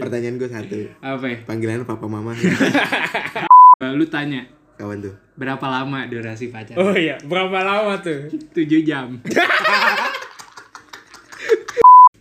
[0.00, 0.78] Pertanyaan gue satu.
[1.00, 1.38] Apa ya?
[1.44, 2.32] Panggilan papa mama
[3.96, 4.44] Lu tanya,
[4.76, 5.14] kawan tuh.
[5.34, 6.76] berapa lama durasi pacaran?
[6.76, 8.28] Oh iya, berapa lama tuh?
[8.52, 9.16] 7 jam.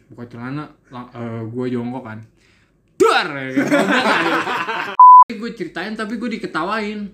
[0.10, 2.20] Buka celana, eh, gue jongkok kan.
[2.96, 3.28] Duar!
[5.30, 7.12] gue ceritain tapi gue diketawain.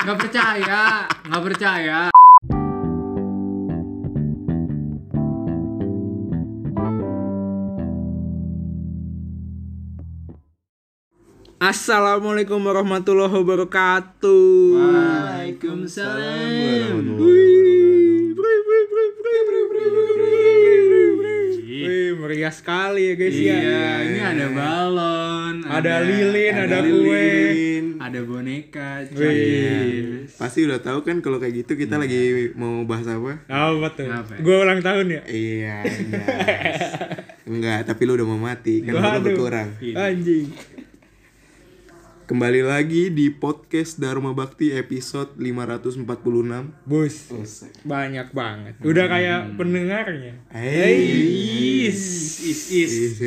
[0.00, 2.12] Gak percaya, gak percaya.
[11.60, 14.80] Assalamualaikum warahmatullahi wabarakatuh.
[14.80, 17.04] Waalaikumsalam.
[20.80, 23.60] Wih, meriah sekali ya guys ya.
[23.60, 26.96] Iya, ini ada balon, Ada lilin, ada, kue.
[26.96, 27.84] lilin.
[28.00, 29.04] ada boneka.
[29.12, 30.32] Wih.
[30.32, 33.44] Pasti udah tahu kan kalau kayak gitu kita lagi mau bahas apa?
[33.44, 34.08] Apa tuh?
[34.08, 34.40] Apa ya?
[34.40, 35.20] Gue ulang tahun ya.
[35.28, 36.24] Iya, iya.
[37.44, 39.20] Enggak, tapi lu udah mau mati kan lu Waduh.
[39.20, 39.68] berkurang.
[39.82, 40.46] Anjing.
[42.30, 46.06] Kembali lagi di podcast Dharma Bakti episode 546.
[46.86, 47.26] Bus.
[47.82, 48.78] Banyak banget.
[48.86, 50.38] Udah kayak pendengarnya.
[50.54, 51.90] Hey.
[51.90, 52.38] Is,
[52.70, 53.18] is,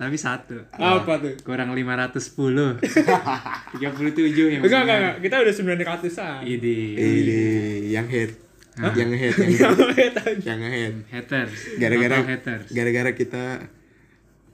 [0.00, 0.64] Tapi satu.
[0.72, 1.36] Apa tuh?
[1.44, 2.80] Kurang 510.
[2.80, 4.64] 37 ya.
[4.64, 5.16] Enggak, enggak, enggak.
[5.28, 6.40] Kita udah 900-an.
[6.48, 6.76] Ide.
[6.96, 7.40] Ini
[7.92, 8.32] yang head.
[8.80, 9.60] Yang head, yang
[9.92, 10.36] head.
[10.40, 10.94] yang head.
[11.12, 11.76] Haters.
[11.76, 12.72] Gara-gara haters.
[12.72, 13.68] gara-gara kita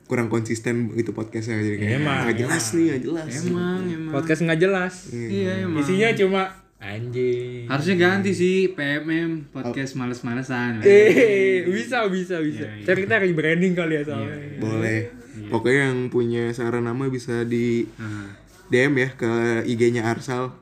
[0.08, 4.12] kurang konsisten gitu podcastnya jadi kayak Emang, nggak jelas nih nggak jelas Emang, emang.
[4.16, 4.94] Podcast nggak jelas.
[5.12, 5.84] Iya, emang.
[5.84, 6.42] Isinya cuma
[6.80, 7.68] anjing.
[7.68, 10.80] Harusnya ganti sih PMM podcast males-malesan.
[10.80, 12.64] Eh, bisa, bisa, bisa.
[12.64, 12.84] Iya, iya.
[12.88, 14.36] Cari kita rebranding kali ya soalnya.
[14.58, 15.00] boleh
[15.48, 18.32] pokoknya yang punya saran nama bisa di Nah.
[18.68, 19.30] DM ya ke
[19.64, 20.52] IG-nya Arsal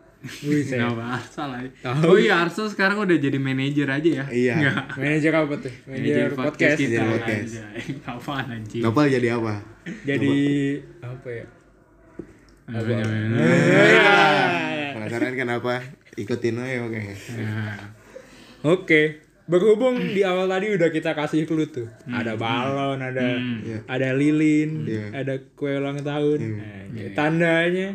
[0.43, 0.63] Wih.
[0.63, 1.71] Kenapa aja?
[1.81, 2.01] Tahu.
[2.05, 4.25] Oh iya Arsal sekarang udah jadi manajer aja ya?
[4.29, 4.55] iya
[4.93, 5.75] Manajer apa tuh?
[5.85, 6.77] Manajer podcast.
[6.77, 7.03] kita.
[7.03, 7.53] Podcast.
[7.57, 8.03] Anjay.
[8.05, 8.83] Apaan anjing?
[8.83, 9.55] Nopal jadi apa
[10.03, 10.35] Jadi
[11.01, 11.47] apa ya?
[12.67, 13.05] Apa ya?
[14.93, 15.75] penasaran kan apa
[16.15, 17.01] ikutin aja oke
[17.37, 17.79] Nah.
[18.67, 19.03] Oke.
[19.47, 21.87] Berhubung di awal tadi udah kita kasih clue tuh.
[22.05, 23.79] Ada balon, ada Iya.
[23.87, 25.07] ada lilin, Iya.
[25.15, 26.39] ada kue ulang tahun.
[26.91, 27.95] Nah, Tandanya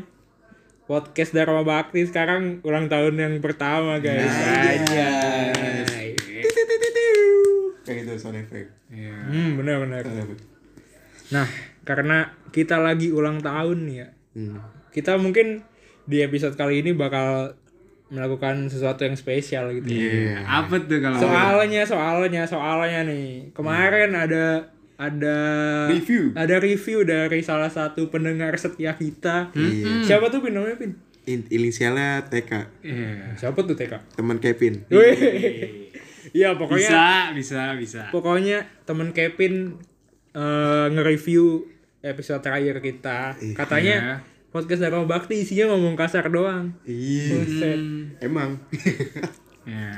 [0.92, 4.28] podcast Dharma Bakti sekarang ulang tahun yang pertama guys.
[4.28, 6.12] Anjay.
[7.82, 9.16] kayak gitu sound effect Iya.
[9.32, 10.04] Hmm, benar-benar.
[10.04, 10.44] Sound effect.
[11.32, 11.48] Nah,
[11.88, 14.08] karena kita lagi ulang tahun nih ya.
[14.36, 14.60] Hmm.
[14.92, 15.64] Kita mungkin
[16.04, 17.56] di episode kali ini bakal
[18.12, 19.88] melakukan sesuatu yang spesial gitu.
[19.88, 20.44] Iya.
[20.44, 23.56] Apa tuh kalau Soalnya, soalnya, soalnya nih.
[23.56, 25.38] Kemarin ada ada
[25.90, 26.30] Review.
[26.34, 29.50] Ada review dari salah satu pendengar setia kita.
[29.52, 30.06] Iya.
[30.06, 30.94] Siapa tuh Pin namanya Pin?
[31.24, 32.52] In- inisialnya TK
[32.82, 33.34] Iya.
[33.36, 33.98] Siapa tuh TK?
[34.14, 34.86] teman Kevin.
[36.32, 38.02] Iya, pokoknya Bisa, bisa, bisa.
[38.10, 39.82] pokoknya temen Kevin
[40.32, 41.66] eh, nge-review
[42.00, 43.36] episode terakhir kita.
[43.52, 44.16] Katanya Iya.
[44.50, 46.78] podcast Dharma Bakti isinya ngomong kasar doang.
[46.84, 47.36] iya
[48.20, 48.62] emang
[49.64, 49.98] Iya.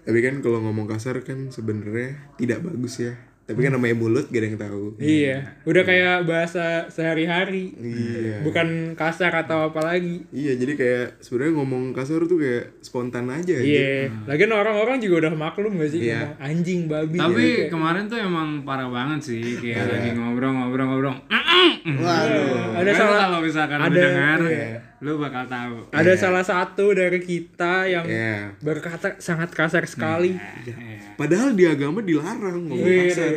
[0.00, 4.40] tapi kan kalau ngomong kasar kan sebenarnya tidak bagus ya tapi kan namanya mulut gak
[4.40, 7.76] ada yang tahu Iya, udah kayak bahasa sehari-hari.
[7.76, 10.24] iya Bukan kasar atau apa lagi.
[10.30, 13.52] Iya, jadi kayak sebenarnya ngomong kasar tuh kayak spontan aja.
[13.54, 14.08] Iya.
[14.24, 16.34] Lagian orang-orang juga udah maklum gak sih Iya.
[16.38, 17.16] anjing babi.
[17.16, 17.70] Tapi gitu.
[17.70, 21.16] kemarin tuh emang parah banget sih kayak lagi ngobrol-ngobrol-ngobrol.
[21.84, 22.80] Waduh.
[22.80, 24.80] ada salah kalau misalkan ada- dengar, iya.
[25.04, 25.84] Lu bakal tahu.
[25.92, 28.56] ada salah satu dari kita yang Iya.
[28.58, 30.32] berkata sangat kasar sekali.
[30.32, 31.12] Iya.
[31.14, 33.32] Padahal di agama dilarang ngomong Wih, kasar.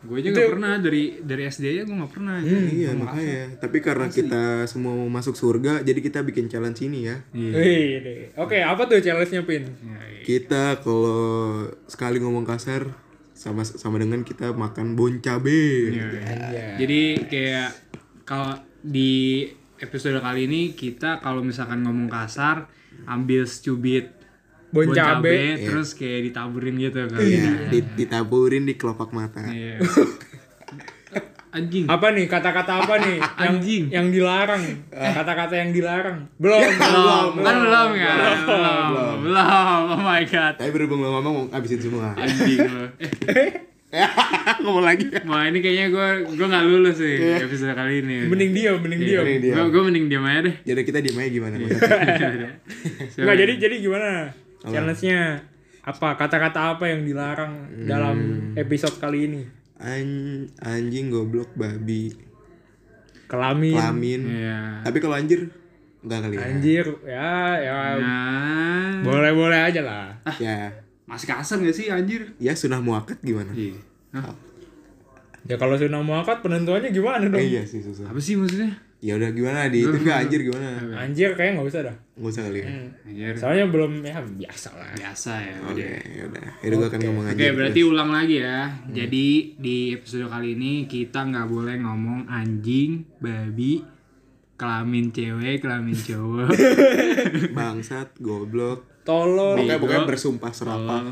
[0.00, 2.40] Gue aja nggak pernah dari dari SD aja gue nggak pernah.
[2.40, 3.60] Iya, makanya.
[3.60, 7.20] Tapi karena kita semua mau masuk surga, jadi kita bikin challenge ini ya.
[7.36, 7.52] Iya.
[7.52, 8.20] Wih, deh.
[8.40, 9.68] Oke, apa tuh challenge-nya Pin?
[9.68, 10.22] Iya, iya.
[10.24, 12.88] Kita kalau sekali ngomong kasar
[13.30, 15.92] sama sama dengan kita makan bon cabe.
[15.92, 16.80] Iya.
[16.80, 17.70] Jadi kayak
[18.24, 19.44] kalau di
[19.80, 22.68] episode kali ini kita kalau misalkan ngomong kasar
[23.04, 24.12] ambil secubit
[24.70, 25.58] Bon cabe.
[25.58, 27.18] terus kayak ditaburin gitu kan.
[27.18, 29.42] Iya, di- ditaburin di kelopak mata.
[29.42, 29.82] Iya.
[31.50, 31.90] Anjing.
[31.90, 33.84] Apa nih kata-kata apa nih yang Anjing.
[33.90, 34.62] yang dilarang?
[34.88, 36.30] Kata-kata yang dilarang.
[36.38, 36.62] Belum.
[36.62, 38.14] Belum, kan belum ya?
[38.46, 39.16] Belum.
[39.26, 39.80] Belum.
[39.90, 40.54] Oh my god.
[40.54, 42.14] Tapi berhubung lo ngomong habisin semua.
[42.14, 42.86] Anjing lo.
[44.62, 45.10] Ngomong lagi.
[45.26, 46.08] wah ini kayaknya gue
[46.38, 48.30] gue nggak lulus sih episode kali ini.
[48.30, 49.24] Mending diam, mending diam.
[49.26, 49.56] Mending diam.
[49.58, 50.54] Gue gue mending diam aja deh.
[50.62, 51.54] Jadi kita diem aja gimana?
[53.18, 54.10] Enggak, jadi jadi gimana?
[54.62, 55.20] Challenge-nya
[55.82, 56.08] apa?
[56.14, 58.16] Kata-kata apa yang dilarang dalam
[58.54, 59.42] episode kali ini?
[59.80, 62.12] An anjing goblok babi
[63.30, 64.20] Kelamin, kelamin.
[64.26, 64.58] Iya.
[64.82, 65.46] Tapi kalau anjir
[66.02, 66.42] enggak kali ya.
[66.50, 67.32] anjir, ya
[67.62, 70.10] ya Nah, boleh-boleh aja lah.
[70.42, 70.74] Ya,
[71.10, 72.30] masih kasar gak sih anjir?
[72.38, 73.50] ya sunah muakat gimana?
[73.50, 73.74] Iya.
[74.14, 74.30] Hah?
[75.48, 77.40] Ya kalau sunah muakat penentuannya gimana dong?
[77.42, 78.06] Eh, iya sih susah.
[78.06, 78.70] Apa sih maksudnya?
[79.00, 80.76] Ya udah gimana di itu enggak anjir gimana?
[80.92, 81.96] Anjir kayak nggak usah dah.
[82.20, 82.68] Enggak usah kali ya.
[83.08, 83.32] Anjir.
[83.40, 84.92] Soalnya belum ya biasa lah.
[84.92, 85.54] Biasa ya.
[85.64, 86.00] Oke, udah.
[86.04, 86.42] ya udah.
[86.60, 87.52] Ya udah gua akan ngomong Oke, anjir.
[87.56, 88.58] berarti ulang lagi ya.
[88.92, 89.26] Jadi
[89.56, 93.80] di episode kali ini kita nggak boleh ngomong anjing, babi,
[94.60, 96.52] kelamin cewek, kelamin cowok,
[97.56, 98.84] bangsat, goblok.
[99.02, 99.56] Tolol.
[99.56, 99.82] Pokoknya Bego.
[99.86, 101.02] pokoknya bersumpah serapah.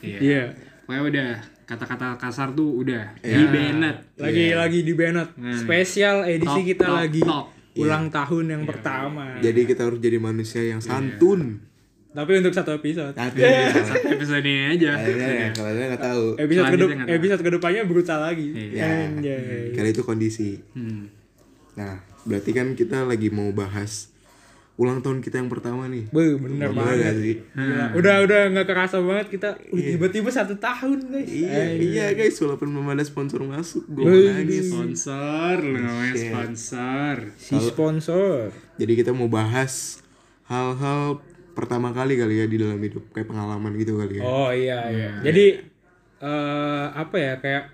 [0.00, 0.18] Iya.
[0.18, 0.44] Iya.
[0.84, 1.30] Pokoknya udah
[1.66, 3.96] kata-kata kasar tuh udah di Bennett.
[4.16, 5.34] Lagi lagi di Bennett.
[5.56, 7.46] Spesial edisi Top, kita top, lagi top.
[7.76, 9.36] ulang tahun yang pertama.
[9.38, 11.60] Jadi kita harus jadi manusia yang santun.
[12.16, 13.12] Tapi untuk satu episode.
[13.12, 14.96] Tapi ya, Satu episode ini aja.
[14.96, 16.24] kayaknya ya, kalau saya nggak tahu.
[16.40, 16.88] Episode tahu.
[17.12, 18.48] episode ke depannya brutal lagi.
[18.72, 19.76] Ya, Anjay.
[19.76, 20.56] kali itu kondisi.
[20.72, 21.12] Hmm.
[21.76, 24.08] Nah, berarti kan kita lagi mau bahas
[24.76, 26.04] ulang tahun kita yang pertama nih.
[26.12, 26.96] Be, bener Bener banget.
[27.00, 27.36] gak sih?
[27.56, 27.84] Gila.
[27.96, 31.28] Udah udah nggak kerasa banget kita uh, tiba-tiba satu tahun guys.
[31.32, 34.68] Iya, iya guys, walaupun belum ada sponsor masuk, gue nangis.
[34.68, 37.14] Sponsor, namanya sponsor.
[37.40, 38.52] Si sponsor.
[38.76, 40.04] Jadi kita mau bahas
[40.44, 41.24] hal-hal
[41.56, 44.22] pertama kali kali ya di dalam hidup, kayak pengalaman gitu kali ya.
[44.28, 45.10] Oh iya iya.
[45.24, 45.72] Jadi
[46.16, 47.64] eh apa ya kayak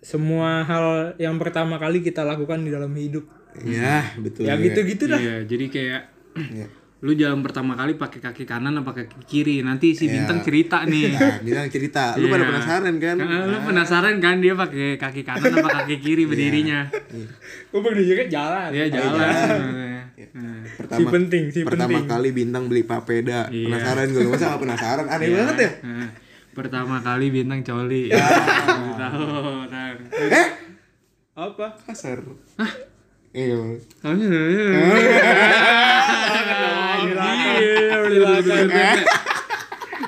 [0.00, 3.28] semua hal yang pertama kali kita lakukan di dalam hidup.
[3.62, 4.42] Ya, betul.
[4.42, 5.16] Ya gitu-gitu dah.
[5.16, 6.00] Iya, jadi kayak
[6.36, 6.66] Iya.
[6.96, 9.60] lu jalan pertama kali pakai kaki kanan apa kaki kiri.
[9.60, 11.12] Nanti si Bintang cerita nih.
[11.14, 12.16] Nah, bilang cerita.
[12.16, 12.50] Lu pada Iya.
[12.50, 13.16] penasaran kan?
[13.16, 16.88] Nah, lu penasaran kan dia pakai kaki kanan apa kaki kiri berdirinya?
[17.68, 18.68] Gue berdiri jalan.
[18.70, 19.28] Dia jalan.
[20.32, 22.08] Nah, Pertama, Si penting, si pertama penting.
[22.08, 23.48] kali bintang beli papeda.
[23.48, 23.68] Iya.
[23.68, 25.06] Penasaran gue, masa gak penasaran?
[25.06, 25.70] Aneh banget ya.
[25.82, 26.08] nah,
[26.52, 28.08] pertama kali Bintang coli.
[28.10, 28.84] Tahu,
[29.68, 29.96] tahu.
[30.26, 30.48] Eh,
[31.34, 31.66] Apa?
[31.82, 32.24] kasar.
[32.56, 32.72] Hah?
[33.32, 33.56] Iya.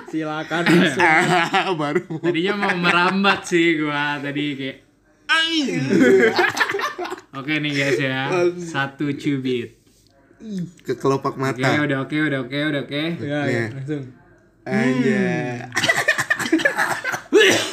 [0.09, 0.63] Silakan.
[1.81, 2.03] Baru.
[2.23, 4.79] Tadinya mau merambat sih gua tadi kayak
[7.39, 9.77] Oke nih guys ya, satu cubit.
[10.83, 11.69] Ke kelopak Oke, mata.
[11.85, 13.03] udah oke, udah oke, udah oke.
[13.23, 14.05] Ya, ya, langsung.
[14.65, 15.29] Aja.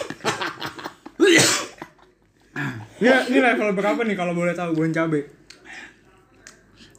[2.96, 5.28] Ini, ini level berapa nih kalau boleh tahu bon cabe?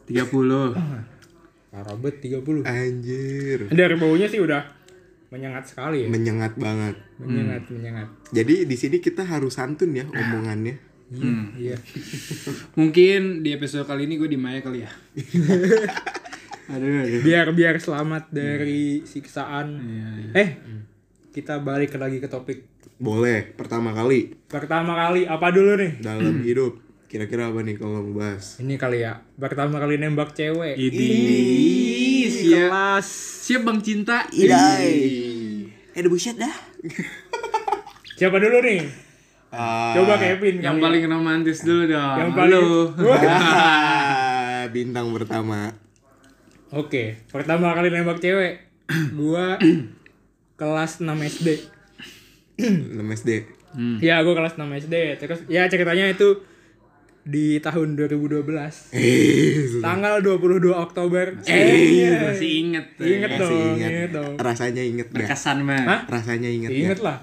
[0.06, 0.76] 30.
[1.72, 2.68] Parah bet 30.
[2.68, 3.58] Anjir.
[3.72, 4.62] Dari baunya sih udah
[5.32, 6.08] menyengat sekali ya.
[6.12, 6.96] Menyengat banget.
[7.18, 8.08] Menyengat, menyengat.
[8.30, 10.76] Jadi di sini kita harus santun ya omongannya.
[11.10, 11.54] Hmm.
[11.56, 11.78] Iya.
[12.78, 14.90] Mungkin di episode kali ini gue di Maya kali ya.
[16.72, 17.22] aduh, aduh.
[17.22, 19.80] Biar biar selamat dari siksaan.
[19.80, 20.32] Iya, iya.
[20.34, 20.48] Eh,
[21.32, 22.75] kita balik lagi ke topik.
[22.96, 23.52] Boleh.
[23.52, 26.00] Pertama kali Pertama kali apa dulu nih?
[26.00, 26.80] dalam hidup.
[27.06, 28.56] Kira-kira apa nih kalau mau bahas?
[28.56, 29.22] Ini kali ya.
[29.34, 30.74] Pertama kali nembak cewek.
[30.74, 31.08] Ini
[32.26, 32.68] siap.
[32.68, 33.08] Kelas.
[33.44, 34.26] Siap Bang Cinta.
[34.28, 34.90] Idai.
[35.88, 36.50] Eh, udah buset dah.
[38.18, 38.80] Siapa dulu nih?
[39.48, 40.82] Ah, Coba Kevin Yang kali.
[40.82, 42.16] paling romantis dulu dong.
[42.18, 42.90] Yang paling-
[44.74, 45.70] bintang pertama.
[46.68, 48.66] Oke, pertama kali nembak cewek.
[49.12, 49.56] Gua
[50.60, 51.48] kelas 6 SD.
[52.96, 53.30] 6 SD.
[53.76, 53.96] Hmm.
[54.00, 55.20] Ya, gua kelas 6 SD.
[55.20, 56.40] Terus ya ceritanya itu
[57.26, 58.46] di tahun 2012.
[58.94, 61.34] Eh, Tanggal 22 Oktober.
[61.42, 62.30] Eh, iya.
[62.30, 62.86] masih inget.
[62.94, 63.02] tuh.
[63.02, 63.90] Inget masih dong, ingat.
[63.90, 64.32] inget dong.
[64.38, 65.06] Rasanya inget.
[65.10, 65.88] Berkesan banget.
[65.90, 66.00] Hah?
[66.06, 67.18] Rasanya inget Inget lah.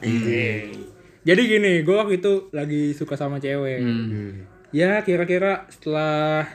[1.24, 3.80] Jadi gini, gue waktu itu lagi suka sama cewek.
[3.80, 4.44] Hmm.
[4.76, 6.52] Ya kira-kira setelah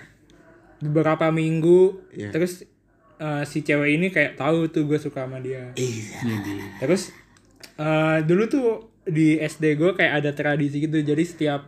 [0.84, 2.30] beberapa minggu, Iya.
[2.30, 2.68] terus
[3.18, 5.72] eh, si cewek ini kayak tahu tuh gue suka sama dia.
[5.72, 6.20] Iya.
[6.84, 7.16] Terus
[7.78, 8.68] eh, dulu tuh
[9.04, 11.62] di SD gue kayak ada tradisi gitu, jadi setiap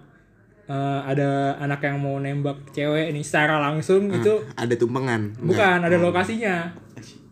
[0.67, 5.33] eh, ada anak yang mau nembak cewek ini secara langsung itu Ada tumpengan.
[5.39, 6.75] bukan ada lokasinya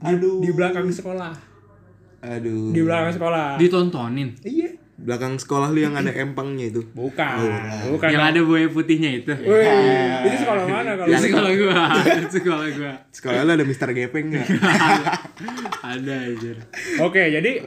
[0.01, 0.41] Aduh.
[0.41, 1.35] di belakang sekolah,
[2.23, 2.71] Aduh.
[2.71, 3.59] di belakang sekolah.
[3.59, 4.39] Ditontonin.
[4.43, 4.71] Iya.
[4.99, 6.83] Belakang sekolah lu yang ada empangnya itu.
[6.91, 7.39] Bukan,
[7.95, 8.09] bukan.
[8.11, 9.31] Yang ada buaya putihnya itu.
[9.31, 11.07] Wih, itu sekolah mana kalau?
[11.07, 11.83] Itu sekolah gua.
[12.27, 12.93] Sekolah gua.
[13.15, 14.47] Sekolah lu ada Mister Gepeng enggak?
[15.95, 16.53] Ada aja.
[17.07, 17.63] Oke, jadi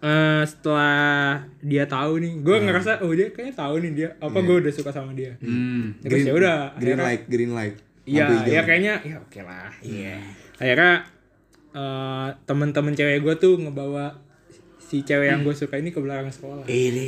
[0.00, 4.56] eh setelah dia tahu nih, gue ngerasa oh dia kayaknya tahu nih dia apa gue
[4.58, 5.36] udah suka sama dia.
[5.38, 5.92] Hmm.
[6.00, 7.76] Terus ya udah, Green akhirnya- light, green light.
[8.04, 9.68] Iya, ya kayaknya ya oke lah.
[9.80, 10.16] Iya.
[10.56, 10.92] Akhirnya
[11.70, 14.18] eh temen-temen cewek gue tuh ngebawa
[14.80, 16.64] si cewek yang gue suka ini ke belakang sekolah.
[16.64, 17.06] Ini.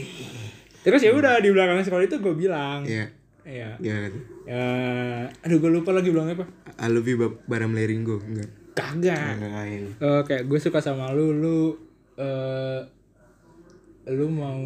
[0.82, 3.08] Terus ya udah di belakang sekolah itu gue bilang, Iya.
[3.42, 3.74] Iya.
[3.76, 4.22] Gimana tuh?
[4.44, 4.66] Ya,
[5.40, 6.46] aduh gue lupa lagi bilangnya apa.
[6.76, 8.50] I love you Ba- Baram Leringo enggak?
[8.72, 9.34] Kagak.
[9.34, 9.64] Enggak.
[9.98, 11.58] Eh, kayak gue suka sama lu, lu
[12.14, 12.80] eh
[14.08, 14.58] lu mau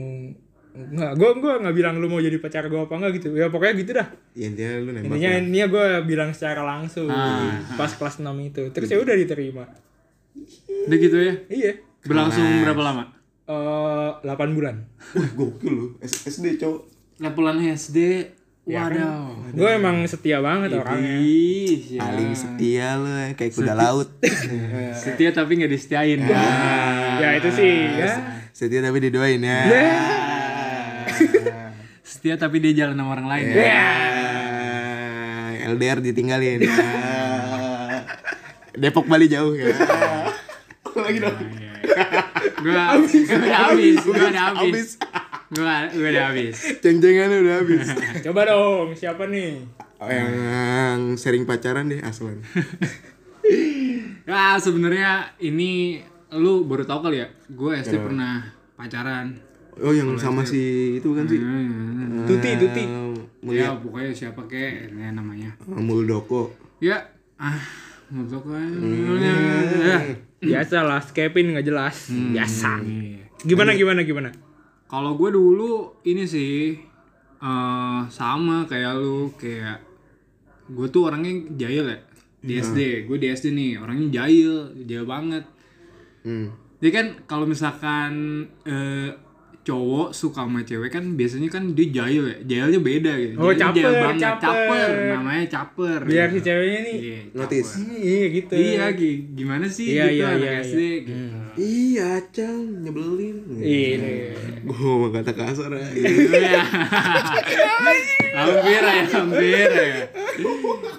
[0.76, 3.74] nggak gue gue nggak bilang lu mau jadi pacar gue apa enggak gitu ya pokoknya
[3.76, 5.08] gitu dah Ya intinya lu nembak.
[5.08, 5.40] intinya lah.
[5.40, 7.56] intinya gue bilang secara langsung Ah.
[7.74, 9.64] pas kelas 6 itu terus ya udah diterima
[10.84, 11.32] Udah gitu ya.
[11.48, 11.72] iya
[12.02, 13.02] Berlangsung berapa lama?
[13.42, 14.76] eh 8 bulan
[15.12, 15.86] Wah, gokil lu.
[15.98, 16.80] S- SD, cowok.
[17.16, 17.98] levelan SD
[18.66, 21.16] waduh Gue emang setia banget orangnya.
[21.16, 22.02] Ih, ya.
[22.02, 24.10] paling setia lu ya, kayak kuda laut
[24.98, 26.36] setia tapi nggak disetiain Ya
[27.20, 27.74] itu sih.
[27.96, 28.12] Ya.
[28.56, 29.60] setia tapi didoain ya.
[32.06, 36.62] Setia tapi dia jalan sama orang lain Ah, LDR ditinggalin.
[36.62, 36.72] Ya.
[38.78, 39.74] Depok Bali jauh ya.
[40.96, 41.36] Lagi dong.
[42.62, 44.88] Gua gua udah habis gua udah habis.
[45.52, 46.56] gua gua udah habis.
[46.80, 47.86] Ceng-cengannya udah habis.
[48.26, 49.66] Coba dong, siapa nih?
[49.96, 52.40] Oh, yang sering pacaran deh aslan.
[54.26, 56.02] Ya sebenarnya ini
[56.36, 59.32] lu baru tau kali ya gue SD pernah pacaran.
[59.76, 61.36] Oh yang sama si itu kan sih?
[62.24, 62.80] Tuti, Tuti.
[62.80, 62.88] Eh,
[63.52, 63.68] ya Mulia.
[63.76, 65.52] pokoknya siapa kek ya, namanya.
[65.60, 66.48] Eh, Muldoko.
[66.78, 66.96] Ya
[67.36, 67.60] ah
[68.08, 70.16] menurut gue Hmm.
[70.36, 72.08] Biasa lah, Kevin nggak jelas.
[72.08, 72.80] Biasa.
[72.80, 73.24] Iya.
[73.42, 74.30] Gimana gimana gimana?
[74.86, 76.76] Kalau gue dulu ini sih
[77.36, 79.76] eh sama kayak lu kayak
[80.66, 81.98] gue tuh orangnya jahil ya
[82.40, 85.44] di SD gue di SD nih orangnya jahil jahil banget
[86.26, 86.46] hmm.
[86.76, 88.12] jadi kan kalau misalkan
[88.62, 89.14] eh,
[89.62, 93.74] cowok suka sama cewek kan biasanya kan dia jahil ya jahilnya beda gitu Oh, jahil
[93.74, 94.20] caper, banget.
[94.20, 94.46] caper.
[94.46, 96.96] caper namanya caper Biar si ceweknya nih.
[96.96, 98.52] Iya, notice Iya gitu.
[98.54, 100.94] iya gi- gimana sih Iya, gitu iya, anak iya, SD iya.
[101.00, 101.14] gitu
[101.56, 104.14] iya cang nyebelin Ini.
[104.62, 106.62] gue ngomong kata kasar ya Iya.
[108.36, 109.88] hampir ya, hampir ya.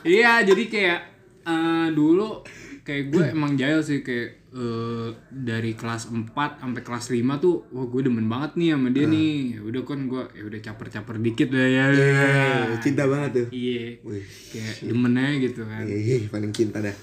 [0.04, 1.00] Iya, jadi kayak
[1.46, 2.42] eh, dulu
[2.82, 7.86] kayak gue emang jahil sih kayak eh, dari kelas 4 sampai kelas 5 tuh wah
[7.86, 9.32] gue demen banget nih sama dia nih.
[9.56, 11.86] Ya udah kan gue ya udah caper-caper dikit lah ya.
[11.94, 14.02] Eh, cinta banget tuh Iya.
[14.02, 15.84] Wih, Kayak demen aja gitu kan.
[15.86, 16.98] Ih, paling cinta dah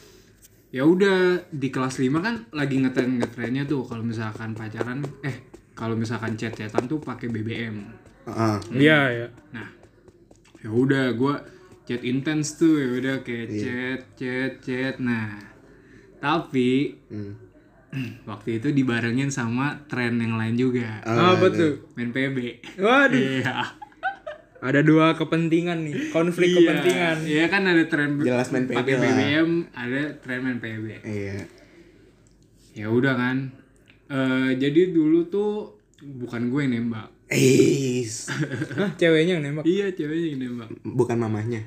[0.75, 5.47] Ya udah di kelas 5 kan lagi ngetren ngetrennya tuh kalau misalkan pacaran eh
[5.79, 7.79] kalau misalkan chat-chatan tuh pakai BBM.
[8.27, 9.29] ah Iya, iya.
[9.55, 9.71] Nah,
[10.59, 11.35] ya udah gue
[11.87, 14.95] chat intens tuh ya udah kayak chat chat chat.
[14.99, 15.54] Nah,
[16.25, 18.25] tapi hmm.
[18.25, 21.05] waktu itu dibarengin sama tren yang lain juga.
[21.05, 21.85] Ah, Apa tuh?
[21.95, 22.65] Main PB.
[22.81, 23.77] Waduh, Iya.
[24.65, 26.57] ada dua kepentingan nih, konflik Iya.
[26.57, 27.17] kepentingan.
[27.29, 29.03] Iya kan ada tren Jelas main PB pakai lah.
[29.05, 30.87] BBM, ada tren main PB.
[31.05, 31.45] iya
[32.73, 33.53] Ya udah kan.
[34.09, 37.13] Eh jadi dulu tuh bukan gue yang nembak.
[37.29, 38.05] Eh,
[38.77, 39.65] Hah, ceweknya yang nembak.
[39.65, 40.69] Iya, ceweknya yang nembak.
[40.83, 41.63] bukan mamahnya.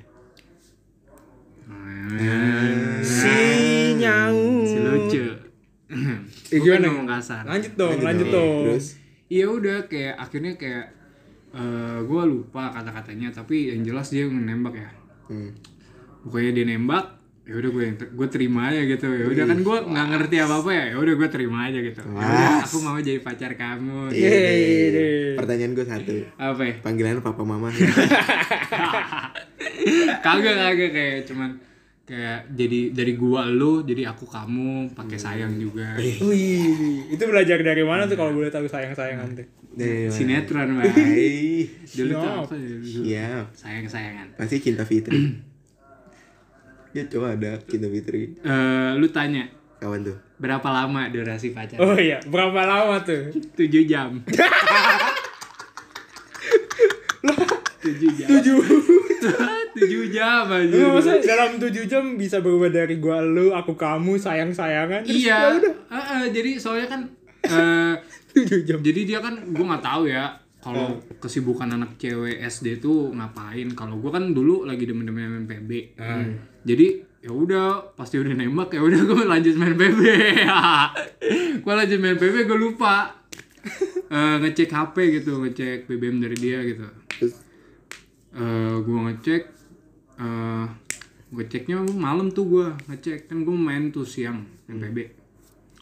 [3.03, 3.66] Si
[3.97, 4.37] nyau.
[4.63, 5.25] Si lucu.
[6.47, 6.83] Eh, Gue gimana?
[6.83, 7.43] kan ngomong kasar.
[7.43, 8.63] Lanjut dong, lanjut dong.
[8.67, 8.87] Terus
[9.27, 10.85] Iya udah kayak akhirnya kayak
[11.49, 14.89] eh gue lupa kata-katanya tapi yang jelas dia nembak ya.
[15.27, 15.51] hmm.
[16.23, 17.05] Pokoknya dia nembak,
[17.43, 19.07] ya udah gue gue terima aja gitu.
[19.07, 20.85] Ya udah kan gue nggak ngerti apa-apa ya.
[20.91, 22.01] Ya udah gue terima aja gitu.
[22.03, 24.11] Ya udah, aku mau jadi pacar kamu.
[24.11, 24.27] Iya, gitu.
[24.27, 25.35] iya, iya.
[25.35, 26.13] Pertanyaan gue satu.
[26.35, 26.75] Apa ya?
[26.83, 27.67] Panggilan papa mama.
[30.19, 31.49] Kagak kagak kayak cuman
[32.07, 35.99] kayak jadi dari gua lu jadi aku kamu pakai sayang juga.
[35.99, 39.47] Wih, itu belajar dari mana tuh kalau boleh tahu sayang-sayangan tuh?
[39.75, 40.07] Dari?
[40.07, 40.79] Sinetron.
[40.79, 41.67] Hai.
[41.83, 42.67] Dulu tuh apa ya?
[42.79, 43.03] Dulu.
[43.03, 43.45] Siap.
[43.53, 44.27] Sayang-sayangan.
[44.39, 45.19] Pasti cinta Fitri.
[46.95, 48.39] ya coba ada cinta Fitri.
[48.39, 49.45] Eh, lu tanya
[49.77, 50.17] Kawan tuh.
[50.41, 51.83] berapa lama durasi pacaran?
[51.83, 53.29] Oh iya, berapa lama tuh?
[53.35, 54.17] 7 jam.
[57.89, 58.27] 7 jam.
[58.27, 58.43] 7
[59.73, 60.75] 7 jam aja.
[61.21, 65.03] Dalam 7 jam bisa berubah dari gua lu, aku kamu, sayang-sayangan?
[65.03, 65.37] terus Iya.
[65.37, 65.73] ya udah.
[65.89, 67.01] Heeh, jadi soalnya kan
[67.43, 67.93] eh
[68.37, 68.79] 7 jam.
[68.79, 73.71] jadi dia kan gua nggak tahu ya kalau kesibukan anak cewek SD tuh ngapain.
[73.71, 75.71] Kalau gua kan dulu lagi demen-demen main PB.
[76.61, 79.99] Jadi ya udah pasti udah nembak ya udah gue lanjut main PB.
[81.57, 83.13] gue lanjut main PB gue lupa
[84.07, 86.87] Eh, ngecek HP gitu, ngecek BBM dari dia gitu.
[87.11, 87.35] Terus
[88.37, 89.43] eh gue ngecek
[90.17, 90.65] eh
[91.27, 94.97] gue ceknya malam tuh gue ngecek kan gue main tuh siang main PB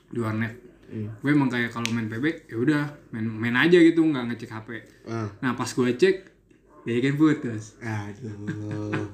[0.09, 0.53] di warnet
[0.85, 4.69] gue emang kayak kalau main PB ya udah main main aja gitu nggak ngecek HP
[5.05, 5.27] ah.
[5.39, 6.15] nah pas gue cek
[6.85, 9.09] dia kan putus Aduh.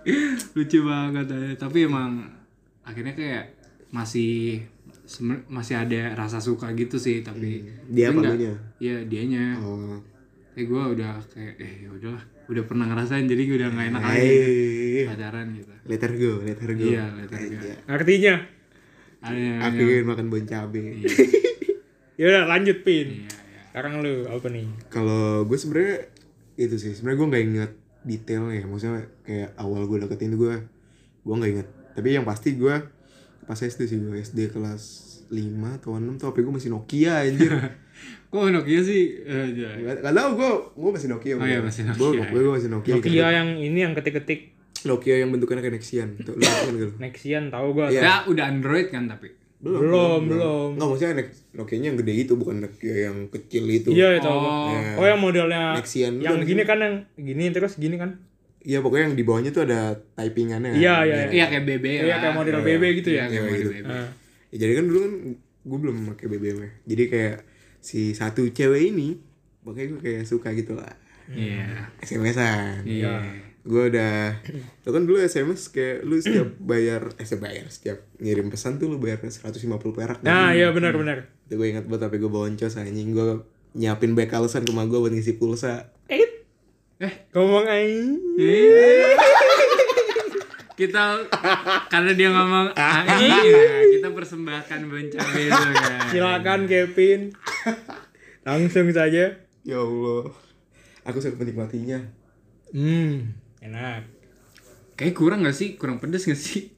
[0.56, 1.54] lucu banget aja.
[1.58, 2.24] tapi emang
[2.84, 3.44] akhirnya kayak
[3.90, 4.60] masih
[5.50, 8.54] masih ada rasa suka gitu sih tapi Dia tapi apa lunya?
[8.78, 9.98] iya dianya Oh.
[10.60, 12.20] Eh gue udah kayak eh ya udahlah
[12.52, 15.04] udah pernah ngerasain jadi gue udah nggak enak lagi Hai.
[15.08, 16.86] pacaran gitu Let her go, let her go.
[16.86, 17.56] Iya, let her go.
[17.58, 17.74] Aja.
[17.90, 18.34] Artinya,
[19.24, 21.02] ada yang Aku ingin makan bon cabe.
[22.20, 23.08] ya udah lanjut pin.
[23.10, 23.60] Iya, iya.
[23.74, 24.70] Sekarang lu apa nih?
[24.86, 26.06] Kalau gue sebenarnya
[26.54, 27.72] itu sih, sebenarnya gue nggak inget
[28.06, 28.62] detailnya.
[28.70, 30.54] Maksudnya kayak awal gue deketin gue,
[31.26, 31.68] gue nggak inget.
[31.98, 32.76] Tapi yang pasti gue
[33.50, 34.82] pas SD sih gue SD kelas
[35.26, 37.50] 5 atau 6 tuh HP gue masih Nokia anjir.
[38.30, 39.02] Kok Nokia sih?
[39.26, 39.70] Eh, ya.
[39.98, 41.34] Gak, tau gue gue masih Nokia.
[41.34, 41.98] Oh iya, masih Nokia.
[41.98, 42.94] Gue gue gue masih Nokia.
[42.98, 46.08] Nokia yang ini yang ketik-ketik Nokia yang bentukannya kayak Nexian.
[46.24, 46.92] Tuh, lu kan gitu.
[46.96, 47.92] Nexian tahu gua.
[47.92, 48.00] Iya.
[48.00, 49.36] Ya udah Android kan tapi.
[49.60, 50.68] Belum, belum.
[50.80, 51.12] Enggak maksudnya
[51.52, 53.92] Nokia-nya yang gede itu bukan Nokia yang kecil itu.
[53.92, 54.28] Iya, itu.
[54.30, 54.72] Oh.
[54.96, 58.16] Oh, yang modelnya Nexian yang gini kan yang gini terus gini kan.
[58.60, 60.76] Iya pokoknya yang di bawahnya tuh ada typingannya.
[60.76, 63.24] Iya, iya, Iya kayak BB Iya, kayak model BB gitu ya.
[63.24, 63.72] Iya, kayak Iya, model gitu.
[63.72, 63.88] BB.
[63.88, 64.08] Nah,
[64.50, 65.12] Ya, jadi kan dulu kan
[65.60, 66.70] gue belum pakai BBM -nya.
[66.82, 67.36] Jadi kayak
[67.80, 69.16] si satu cewek ini
[69.60, 70.92] makanya gue kayak suka gitu lah.
[71.30, 71.88] Iya.
[72.00, 72.84] SMS-an.
[72.84, 73.20] Iya.
[73.60, 74.40] Gue udah
[74.82, 78.88] Lu kan dulu SMS kayak lu setiap bayar eh setiap bayar setiap ngirim pesan tuh
[78.88, 79.60] lu bayar 150
[79.92, 80.18] perak.
[80.24, 81.28] nah iya benar benar.
[81.44, 83.44] Itu gue ingat banget tapi gue boncos anjing gue
[83.76, 85.92] nyiapin back alasan ke gue buat ngisi pulsa.
[86.08, 86.40] Eh,
[87.00, 89.64] Eh, ngomong aja.
[90.80, 91.04] Kita
[91.92, 96.08] karena dia ngomong AI ya, kita persembahkan bencana itu kan.
[96.08, 97.20] Silakan Kevin.
[98.40, 99.36] Langsung saja.
[99.60, 100.32] Ya Allah.
[101.04, 102.00] Aku sangat menikmatinya.
[102.70, 104.08] Hmm, enak.
[104.94, 105.76] Kayak kurang gak sih?
[105.76, 106.72] Kurang pedes gak sih?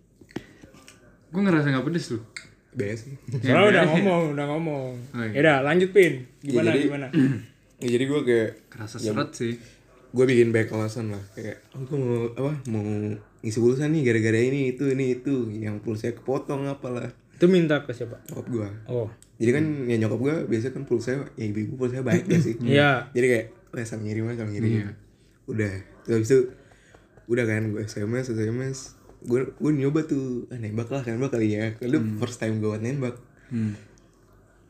[1.28, 2.26] Gue ngerasa gak pedes loh.
[2.72, 3.14] Bes sih.
[3.38, 4.92] Soalnya udah ngomong, udah ngomong.
[5.12, 5.30] Oh, iya.
[5.30, 6.26] Ya udah, lanjut Pin.
[6.40, 7.06] Gimana Ya, jadi- gimana?
[7.78, 9.54] Ya, jadi gue kayak Kerasa seret sih.
[10.12, 12.84] gue bikin back alasan lah kayak gue mau apa mau
[13.42, 15.50] ngisi pulsa nih gara-gara ini itu ini itu.
[15.50, 17.10] Yang pulsa kepotong apalah.
[17.36, 18.22] Itu minta ke siapa?
[18.30, 19.10] nyokap gue Oh.
[19.42, 22.54] jadi kan ya nyokap gue biasa kan pulsa ya ibu ibu pulsa baik gak sih?
[22.62, 23.10] Iya.
[23.10, 24.86] jadi kayak wah sama ngirim aja sama ngirim.
[25.50, 25.74] Udah.
[26.06, 26.40] Terus habis itu
[27.26, 28.78] udah kan gue sms sms
[29.22, 31.74] gue gue nyoba tuh ah, nembak lah nembak kali ya.
[31.82, 33.18] Kalau first time gue buat nembak.
[33.50, 33.74] Hmm.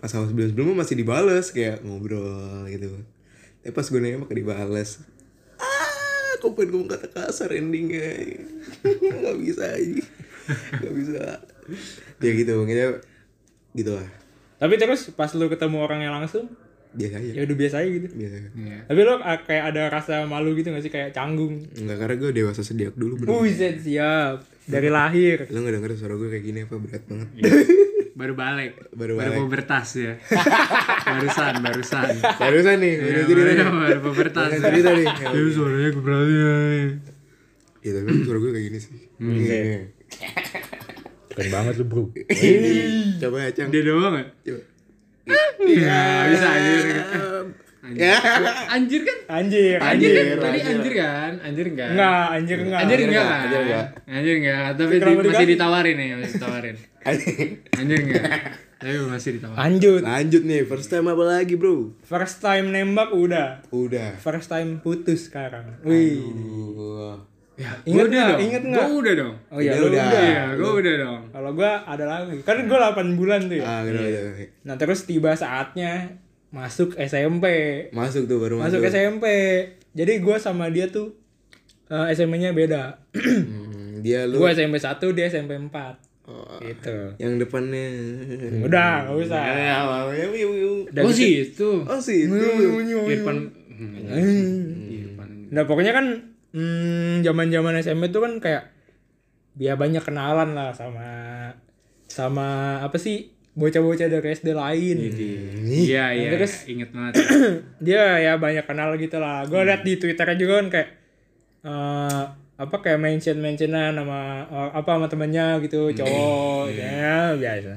[0.00, 2.88] pas awal sebelum sebelumnya masih dibales kayak ngobrol gitu.
[3.60, 5.04] Tapi pas gue nembak dibales
[6.42, 8.34] kok pengen ngomong kata kasar endingnya
[8.82, 10.02] nggak bisa aja
[10.82, 11.22] nggak bisa
[12.18, 12.98] ya gitu makanya
[13.78, 14.08] gitu lah
[14.58, 16.46] Tapi terus pas lu ketemu orangnya langsung,
[16.94, 18.06] biasa aja ya udah biasa aja gitu.
[18.14, 18.78] biasa Iya.
[18.86, 20.92] Tapi lo ah, kayak ada rasa malu gitu gak sih?
[20.94, 21.66] Kayak canggung.
[21.74, 24.46] Enggak karena gue dewasa sediak dulu bener Buset, siap.
[24.70, 25.50] Dari lahir.
[25.50, 27.28] Lo gak denger suara gue kayak gini apa berat banget
[28.12, 28.76] Baru balik.
[28.90, 29.38] Baru Baru balik.
[29.40, 30.12] pubertas ya.
[31.08, 32.08] barusan, barusan.
[32.34, 34.48] Barusan nih, Iya, udah cerita nih baru- baru pubertas.
[34.48, 36.54] Barusan cerita nih Itu suaranya gue berarti ya.
[37.82, 39.58] Ya tapi kan suara gue kayak gini sih Iya.
[41.28, 42.02] Keren banget lu, Bro.
[43.18, 44.14] Coba ya Cang Dia doang?
[44.38, 44.60] Coba
[45.58, 46.48] Iya, bisa
[47.82, 47.98] anjir.
[48.00, 48.16] Ya
[48.68, 49.18] Anjir kan?
[49.28, 50.12] Anjir, Anjir anjir.
[50.14, 50.38] kan?
[50.38, 51.32] Tadi anjir kan?
[51.42, 51.88] Anjir enggak?
[51.90, 52.78] Enggak, anjir enggak.
[52.78, 53.42] Anjir enggak enggak, kan?
[53.42, 53.86] anjir enggak.
[54.06, 54.64] Anjir enggak.
[54.72, 56.76] Tapi di- masih ditawarin nih, masih ditawarin.
[57.78, 58.24] Anjir enggak.
[58.78, 59.58] Tapi masih ditawarin.
[59.58, 60.00] Lanjut.
[60.00, 61.76] Lanjut nih, first time apa lagi bro?
[62.02, 63.48] First time nembak udah.
[63.68, 65.82] Udah First time putus sekarang.
[65.82, 66.22] Wih.
[67.52, 68.40] Ya, Ingat gua udah dong.
[68.40, 68.80] Ingat nggak?
[68.80, 69.34] Gua udah dong.
[69.46, 70.04] Oh iya, Udah, udah.
[70.08, 71.20] Iya, gua udah dong.
[71.28, 72.40] Kalau gua ada lagi.
[72.42, 73.64] Kan gua 8 bulan tuh ya.
[73.64, 74.20] Ah, gitu, gitu.
[74.62, 76.16] Nah, terus tiba saatnya
[76.52, 77.46] masuk SMP.
[77.96, 79.26] Masuk tuh baru Masuk masuk SMP.
[79.96, 81.16] Jadi gua sama dia tuh
[81.88, 83.00] eh, SMP-nya beda.
[83.16, 86.12] Hmm, Dia lu gua SMP 1, dia SMP 4.
[86.22, 87.18] Oh, Gitu.
[87.18, 87.82] Yang depannya
[88.62, 89.42] Udah, enggak usah.
[89.42, 89.78] Ya, ya,
[90.14, 90.70] ya, ya.
[90.86, 91.82] Udah Oh sih itu.
[91.82, 92.36] Oh sih itu.
[92.36, 93.38] Hmm, Irfan.
[95.50, 96.06] Nah, pokoknya kan
[96.54, 98.70] hmm, zaman-zaman SMP tuh kan kayak
[99.52, 101.04] dia banyak kenalan lah sama
[102.08, 104.96] sama apa sih bocah-bocah dari SD lain.
[105.68, 106.28] Iya, iya.
[106.30, 107.12] terus- Ingat banget.
[107.84, 109.44] dia ya banyak kenal gitu lah.
[109.44, 110.88] Gue liat di Twitternya juga kan kayak
[111.62, 117.72] eh apa kayak mention mentionan sama eh, apa sama temennya gitu cowok ya biasa.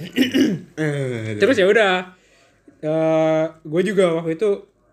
[1.40, 1.92] Terus ya udah
[2.80, 4.50] eh gue juga waktu itu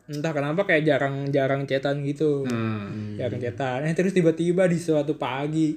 [0.08, 2.44] entah kenapa kayak jarang-jarang cetan gitu.
[2.44, 3.16] Hmm.
[3.16, 5.76] jarang cetan eh terus tiba-tiba di suatu pagi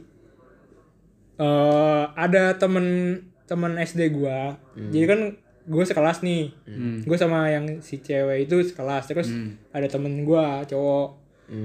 [1.36, 3.16] eh ada temen
[3.50, 4.54] temen SD gua
[4.94, 5.20] jadi kan
[5.60, 6.54] gue sekelas nih
[7.02, 9.26] gue sama yang si cewek itu sekelas terus
[9.68, 11.18] ada temen gua cowok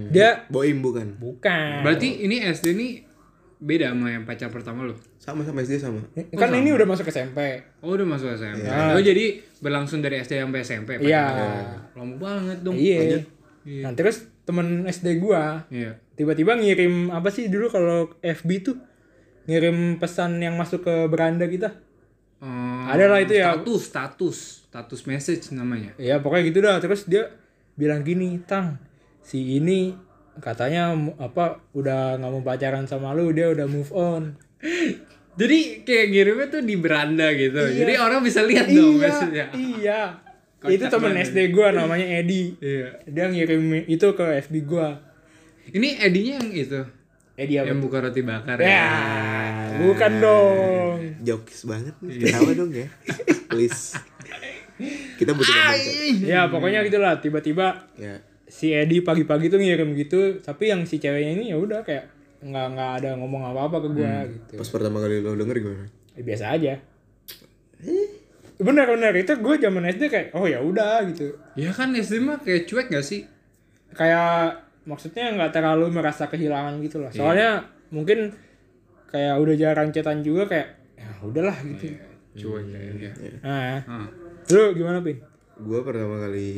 [0.10, 1.14] dia Boim bukan?
[1.16, 2.88] bukan Berarti ini SD ini
[3.56, 4.98] beda sama yang pacar pertama lo?
[5.16, 6.02] Sama sama SD sama.
[6.34, 7.40] kan ini udah masuk SMP
[7.80, 8.66] Oh udah masuk SMP.
[8.66, 10.90] Oh jadi berlangsung dari SD sampai SMP.
[11.00, 11.24] Iya.
[11.24, 11.66] pacaran.
[11.96, 12.76] Lama banget dong.
[12.76, 13.22] iya
[13.66, 15.98] nah terus temen SD gua Iya.
[16.14, 18.78] tiba-tiba ngirim apa sih dulu kalau FB tuh
[19.46, 21.86] ngirim pesan yang masuk ke beranda kita
[22.46, 23.56] Eh, Ada lah itu ya.
[23.56, 24.38] Status, status,
[24.70, 25.96] status message namanya.
[25.98, 26.78] Ya pokoknya gitu dah.
[26.78, 27.32] Terus dia
[27.74, 28.78] bilang gini, Tang,
[29.24, 29.96] si ini
[30.44, 34.36] katanya apa udah nggak mau pacaran sama lu, dia udah move on.
[35.40, 37.60] Jadi kayak ngirimnya tuh di beranda gitu.
[37.60, 39.46] Jadi orang bisa lihat dong iya, message-nya.
[39.52, 40.02] iya.
[40.64, 41.12] Kocak itu temen.
[41.20, 42.56] SD gua namanya Edi.
[42.64, 43.04] Iya.
[43.04, 44.96] Dia ngirim itu ke FB gua.
[45.76, 46.82] Ini Edinya yang itu.
[47.36, 47.68] Edi apa?
[47.68, 48.88] Yang buka roti bakar Ya,
[49.84, 50.98] bukan dong.
[51.26, 51.96] Jokes banget.
[52.00, 52.24] Nih.
[52.24, 52.88] Ketawa dong ya.
[53.52, 54.00] Please.
[55.16, 55.80] kita butuh chat.
[56.20, 58.20] ya pokoknya gitulah tiba-tiba ya.
[58.44, 60.40] si Edi pagi-pagi tuh ngirim gitu.
[60.44, 62.12] Tapi yang si ceweknya ini ya udah kayak
[62.44, 64.54] nggak nggak ada ngomong apa-apa ke gua gitu.
[64.60, 65.88] Pas pertama kali lo denger gimana?
[66.16, 66.74] Ya, biasa aja.
[68.60, 69.14] Bener bener.
[69.16, 71.36] Itu gue zaman SD kayak oh ya udah gitu.
[71.56, 73.28] Ya kan SD mah kayak cuek gak sih?
[73.96, 78.36] kayak maksudnya nggak terlalu merasa kehilangan gitu lah soalnya mungkin
[79.10, 81.96] kayak udah jarang chatan juga kayak ya udahlah gitu.
[82.36, 83.12] Cuek kayaknya.
[83.40, 83.80] nah.
[83.88, 84.08] Ah.
[84.52, 85.18] lu gimana pin?
[85.56, 86.52] Gue pertama kali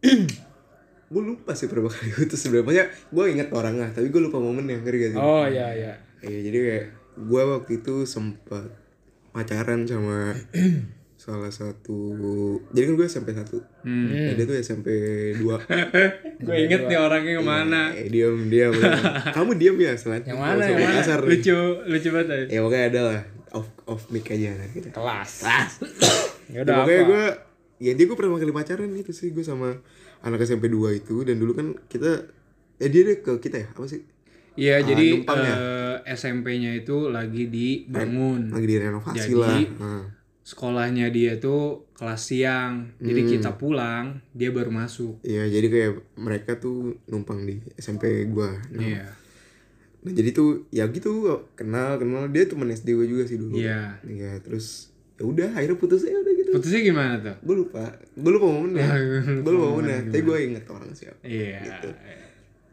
[1.10, 4.98] gue lupa sih pertama kali itu sebenarnya gue inget orangnya tapi gue lupa momennya ngerti
[5.02, 5.18] gak sih?
[5.18, 5.92] Oh iya iya.
[6.22, 6.86] Iya jadi kayak
[7.26, 8.70] gue waktu itu sempat
[9.34, 10.34] pacaran sama
[11.20, 12.16] salah satu
[12.68, 14.08] jadi kan gue SMP satu Hmm.
[14.08, 14.88] Nah, dia tuh SMP
[15.34, 15.56] dua
[16.40, 17.82] Gue inget nih orangnya ke mana.
[17.90, 18.72] eh diam diam
[19.36, 20.96] kamu diam ya selat Yang mana, yang mana?
[20.96, 21.28] kasar nih.
[21.34, 22.46] Lucu, lucu banget.
[22.46, 24.88] ya pokoknya ada lah off off mic aja nah, gitu.
[24.90, 25.60] kelas ya
[26.54, 27.24] Ya, udah pokoknya apa gue
[27.80, 29.76] ya dia gue pertama kali pacaran itu sih gue sama
[30.20, 32.28] anak SMP 2 itu dan dulu kan kita
[32.76, 34.00] eh dia deh ke kita ya apa sih
[34.52, 35.54] Iya, Ah, jadi numpang ya?
[35.54, 38.50] eh, SMP-nya itu lagi dibangun.
[38.50, 40.04] lagi direnovasi Jadi, lah nah.
[40.50, 42.90] Sekolahnya dia tuh kelas siang.
[42.98, 43.30] Jadi Hmm.
[43.30, 45.22] kita pulang, dia baru masuk.
[45.22, 48.58] Iya jadi kayak mereka tuh numpang di SMP gua.
[48.68, 49.06] Nah, Iya.
[50.00, 51.22] nah, jadi tuh ya gitu
[51.54, 53.54] kenal kenal dia temen SD gua juga sih dulu.
[53.54, 54.02] Iya.
[54.02, 56.50] Iya terus ya udah akhirnya putus ya udah gitu.
[56.50, 57.36] Putusnya gimana tuh?
[57.44, 58.88] Gue lupa, gue lupa momennya.
[59.44, 60.08] gue lupa momennya.
[60.08, 61.20] Tapi gue inget orang siapa.
[61.22, 61.60] Iya.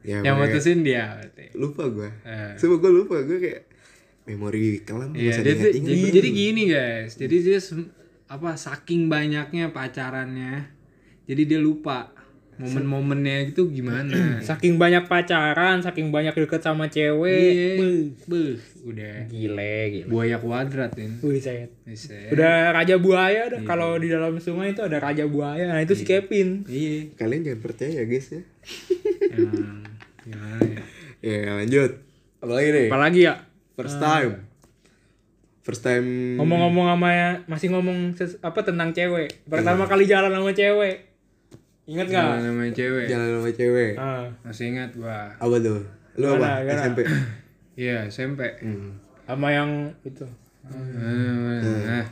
[0.02, 1.46] Ya, Yang mutusin dia berarti.
[1.54, 2.10] lupa gue.
[2.24, 2.56] Eh.
[2.56, 3.62] Coba gue lupa gue kayak
[4.28, 5.88] memori kelam Iya, tuh, diingat-ingat.
[5.88, 7.12] jadi, jadi gini guys.
[7.16, 7.60] Jadi dia
[8.28, 10.68] apa saking banyaknya pacarannya.
[11.24, 12.12] Jadi dia lupa
[12.58, 14.42] momen-momennya itu gimana.
[14.50, 17.70] saking banyak pacaran saking banyak deket sama cewek Iya.
[17.78, 18.04] Beuh.
[18.26, 21.22] Beuh, udah gile gile buaya kuadrat ini.
[21.22, 22.18] Wih, saya Bisa.
[22.34, 26.04] udah raja buaya dah kalau di dalam sungai itu ada raja buaya nah itu si
[26.04, 27.14] Kevin Iya.
[27.16, 28.42] Kalian jangan percaya guys ya.
[29.30, 29.86] Emang
[30.20, 30.82] gimana ya?
[31.18, 31.92] Ya lanjut.
[32.38, 32.88] Apalagi nih?
[32.90, 33.34] apalagi ya
[33.78, 34.34] First time.
[35.62, 36.36] First time.
[36.36, 41.04] ngomong-ngomong sama ya masih ngomong ses- apa tentang cewek pertama kali jalan sama cewek
[41.86, 43.06] ingat nggak Jalan namanya cewek.
[43.06, 43.92] jalan sama cewek.
[43.96, 45.28] ah Masih ingat gua.
[45.34, 45.80] Apa tuh?
[46.16, 46.64] Lu Gimana, apa?
[46.64, 46.80] gimana?
[46.82, 47.00] SMP.
[47.78, 48.42] Iya, SMP.
[48.60, 48.96] Hmm.
[49.24, 49.70] sama yang
[50.02, 50.24] itu
[50.66, 52.04] Nah.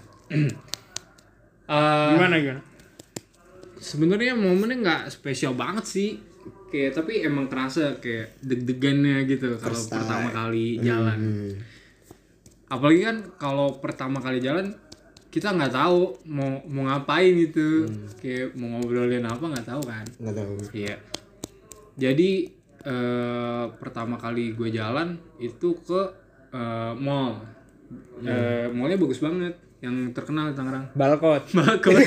[1.66, 2.62] Eh, gimana gimana
[3.76, 6.10] sebenarnya momennya nggak spesial banget sih
[6.72, 11.20] kayak tapi emang kerasa kayak deg-degannya gitu kalau pertama kali jalan.
[11.20, 11.54] Hmm.
[12.66, 14.74] apalagi kan kalau pertama kali jalan
[15.36, 17.92] kita nggak tahu mau mau ngapain gitu.
[18.24, 20.06] Kayak mau ngobrolin apa nggak tahu kan.
[20.16, 20.54] Nggak tahu.
[20.72, 20.96] iya.
[22.00, 22.48] Jadi
[22.88, 26.02] eh, pertama kali gue jalan itu ke
[26.56, 27.44] eh, mall.
[28.24, 32.00] Eh, mallnya bagus banget yang terkenal di Tangerang balkot Bagus.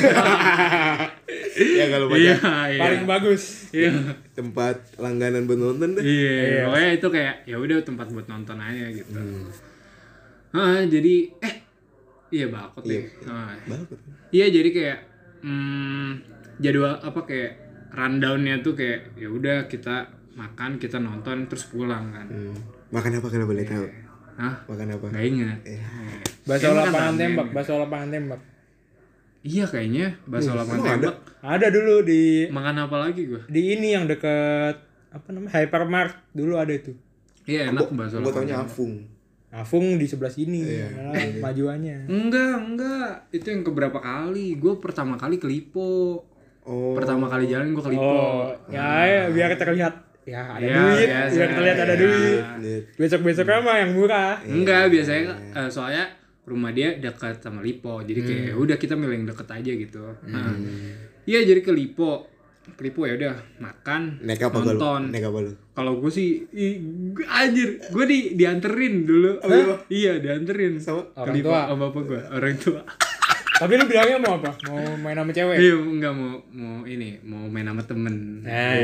[1.59, 2.81] ya kalau Iya, baca iya.
[2.81, 3.91] paling bagus Iya.
[4.33, 6.03] tempat langganan buat nonton deh.
[6.03, 9.13] Iya, pokoknya itu kayak ya udah tempat buat nonton aja gitu.
[10.51, 11.55] Ah, jadi eh
[12.31, 13.05] iya bakot deh.
[13.25, 13.99] Ah, Bagus.
[14.31, 14.99] iya jadi kayak
[15.43, 16.11] hmm,
[16.59, 17.53] jadwal apa kayak
[17.91, 22.27] rundownnya tuh kayak ya udah kita makan kita nonton terus pulang kan.
[22.27, 22.57] Hmm.
[22.89, 23.85] Makan apa kalau boleh tahu?
[24.39, 24.55] Hah?
[24.65, 25.07] Makan apa?
[25.09, 25.59] Nggak ingat.
[26.41, 28.41] bakso Kayaknya makan lapangan tembak bakso lapangan tembak
[29.41, 30.95] Iya kayaknya bakso lapangan emang ada?
[31.05, 31.17] tembak.
[31.41, 33.43] ada dulu di Makan apa lagi gua?
[33.45, 34.77] di ini yang deket
[35.09, 36.93] apa namanya hypermart dulu ada itu
[37.45, 38.37] Iya enak bakso Gue lapangan.
[38.39, 38.95] taunya Afung.
[39.49, 40.89] Afung di sebelah sini Iya.
[40.95, 43.11] malah majuannya Enggak, enggak.
[43.31, 44.55] Itu yang keberapa kali?
[44.55, 46.21] Gue pertama kali ke Lipo.
[46.63, 46.93] Oh.
[46.93, 48.05] Pertama kali jalan gue ke Lipo.
[48.05, 51.33] oh ya, ya biar terlihat ya ada Iya, duit biasa.
[51.33, 51.97] biar terlihat ada Iya.
[51.99, 52.83] duit Lihat.
[52.95, 55.23] besok besoknya mah yang murah Enggak, biasanya
[55.55, 56.05] eh, soalnya
[56.45, 58.01] rumah dia dekat sama Lipo.
[58.01, 58.49] Jadi kayak Hmm.
[58.49, 60.05] ya udah kita milih yang deket aja gitu.
[60.25, 60.53] Nah,
[61.25, 62.25] Iya, jadi ke Lipo.
[62.69, 65.09] Ke Lipo ya udah makan, Naik apa nonton.
[65.09, 65.53] Naik apa lu?
[65.71, 69.41] Kalau gue sih i, gua- anjir, gue di dianterin dulu.
[69.43, 69.77] iya?
[69.89, 70.77] Iya, dianterin.
[70.79, 71.05] Sama?
[71.07, 71.61] ke Orang Lipo tua?
[71.63, 72.81] sama bapak gue, orang tua.
[73.59, 77.43] Tapi lu bilangnya mau apa mau main sama cewek Iya, enggak mau mau ini, mau
[77.45, 78.15] main sama temen.
[78.43, 78.79] nah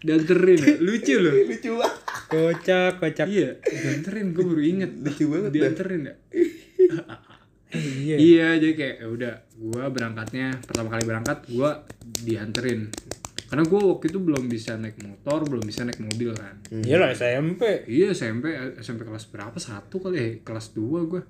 [0.00, 0.74] Dianterin, ya.
[0.78, 1.32] lucu loh.
[1.32, 1.94] Lucu banget.
[2.24, 4.90] kocak kocak Iya, dianterin gue baru inget.
[4.96, 5.54] Lucu banget dah.
[5.54, 6.14] Dianterin ya.
[7.74, 11.82] iya Iya, jadi kayak ya udah, gua berangkatnya pertama kali berangkat gua
[12.22, 12.86] dianterin.
[13.44, 16.62] Karena gua waktu itu belum bisa naik motor, belum bisa naik mobil kan.
[16.70, 19.58] iya lah SMP Iya, SMP SMP kelas berapa?
[19.58, 21.22] Satu kali eh kelas 2 gua.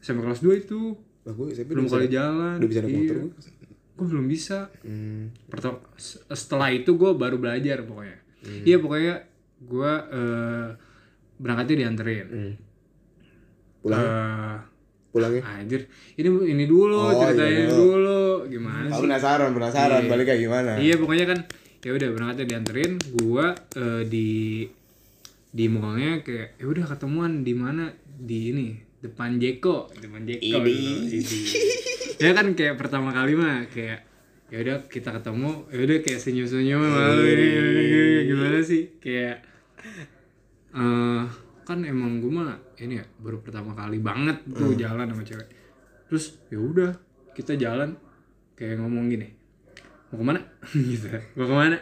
[0.00, 0.80] SMP kelas 2 itu
[1.28, 2.56] Lah gue SMP belum kali jalan.
[2.56, 3.16] Udah bisa naik motor.
[3.20, 3.24] Iya.
[3.92, 4.58] Gua belum bisa.
[4.80, 5.28] Hmm.
[5.52, 5.76] Pertama
[6.32, 8.16] setelah itu gua baru belajar pokoknya.
[8.64, 9.14] Iya, pokoknya
[9.68, 10.68] gua eh,
[11.36, 12.26] berangkatnya dianterin.
[12.32, 12.54] Hmm.
[13.84, 14.00] Pulang.
[14.00, 14.56] Eh,
[15.10, 20.30] pulangnya anjir ini ini dulu Oh, ceritanya iya, dulu gimana Aku sih penasaran penasaran balik
[20.30, 21.38] kayak gimana iya pokoknya kan
[21.82, 24.30] ya udah berangkatnya dianterin gua eh, di
[25.50, 28.68] di mallnya kayak ya udah ketemuan di mana di ini
[29.00, 30.60] depan Jeko depan Jeko.
[30.64, 31.40] Idi.
[32.20, 34.04] ya kan kayak pertama kali mah kayak
[34.52, 35.66] ya udah kita ketemu.
[35.72, 37.46] Ya udah kayak senyum senyum malu ini
[38.28, 38.92] gimana sih?
[39.00, 39.44] Kayak
[40.76, 41.24] eh
[41.64, 45.48] kan emang gue mah ini ya baru pertama kali banget tuh jalan sama cewek.
[46.12, 46.90] Terus ya udah
[47.32, 47.96] kita jalan
[48.58, 49.39] kayak ngomong gini
[50.10, 50.40] mau ke mana
[50.90, 51.76] gitu mau ke mana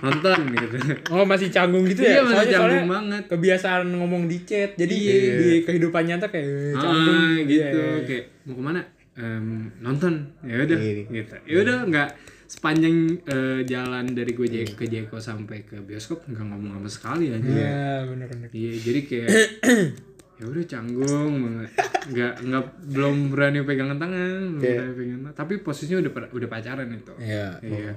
[0.00, 0.76] nonton gitu
[1.10, 2.20] Oh masih canggung gitu Iya, ya?
[2.22, 3.22] masih Soalnya- canggung soalnya banget.
[3.28, 5.14] Kebiasaan ngomong di chat, jadi Iya.
[5.36, 8.02] di kehidupan nyata kayak eh, canggung ah, gitu Iya, iya.
[8.02, 8.80] kayak mau ke mana
[9.12, 9.46] Em,
[9.78, 11.04] nonton ya udah Iya.
[11.06, 12.08] gitu ya udah nggak
[12.46, 17.44] sepanjang eh, jalan dari gue ke Jeko sampai ke bioskop nggak ngomong sama sekali aja
[17.44, 18.48] Iya bener-bener.
[18.50, 19.28] iya jadi kayak
[20.42, 21.70] ya udah canggung banget.
[22.02, 25.38] Nggak nggak belum berani pegangan tangan belum berani pegangan tangan.
[25.38, 27.14] Tapi posisinya udah udah pacaran itu.
[27.16, 27.48] Iya.
[27.62, 27.92] iya.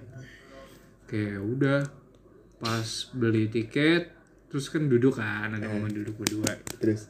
[1.06, 1.80] Kayak udah.
[2.56, 4.14] Pas beli tiket
[4.46, 6.54] terus kan duduk kan ada momen duduk berdua.
[6.80, 7.10] Terus?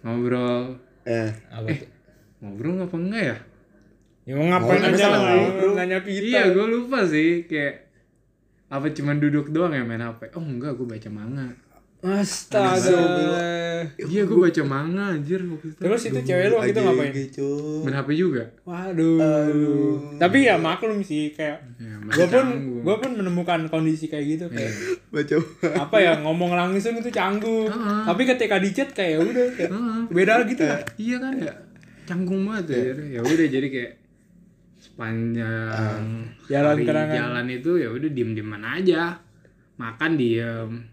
[0.00, 0.80] Ngobrol.
[1.04, 1.30] Eh.
[1.48, 1.88] Apa tuh?
[2.40, 3.36] ngobrol apa enggak ya?
[4.24, 5.72] Ya mau ngapain Oh, aja lah, ngobrol.
[5.76, 6.24] nanya kita.
[6.24, 7.92] iya gue lupa sih kayak
[8.66, 11.52] apa cuman duduk doang ya main hp oh enggak gue baca manga
[12.00, 12.96] Astaga.
[14.00, 15.80] iya gue baca manga anjir waktu itu.
[15.80, 17.12] Terus itu cewek lu waktu itu ngapain?
[17.12, 17.48] gitu.
[17.84, 18.44] Main hp juga?
[18.64, 20.16] Waduh.
[20.16, 22.46] Tapi ya maklum sih kayak ya, gue pun
[22.80, 24.72] gue pun menemukan kondisi kayak gitu kayak
[25.12, 25.36] baca
[25.76, 27.68] apa ya ngomong langsung itu canggung.
[28.08, 29.70] Tapi ketika di chat kayak ya udah kayak
[30.08, 30.80] beda gitu lah.
[30.96, 31.52] iya kan ya.
[32.08, 32.80] Canggung banget ya.
[33.16, 33.92] Ya udah jadi kayak
[34.80, 36.00] sepanjang
[36.48, 37.12] Jalan hari kenangan.
[37.12, 39.20] jalan itu ya udah diem dieman aja.
[39.76, 40.89] Makan diem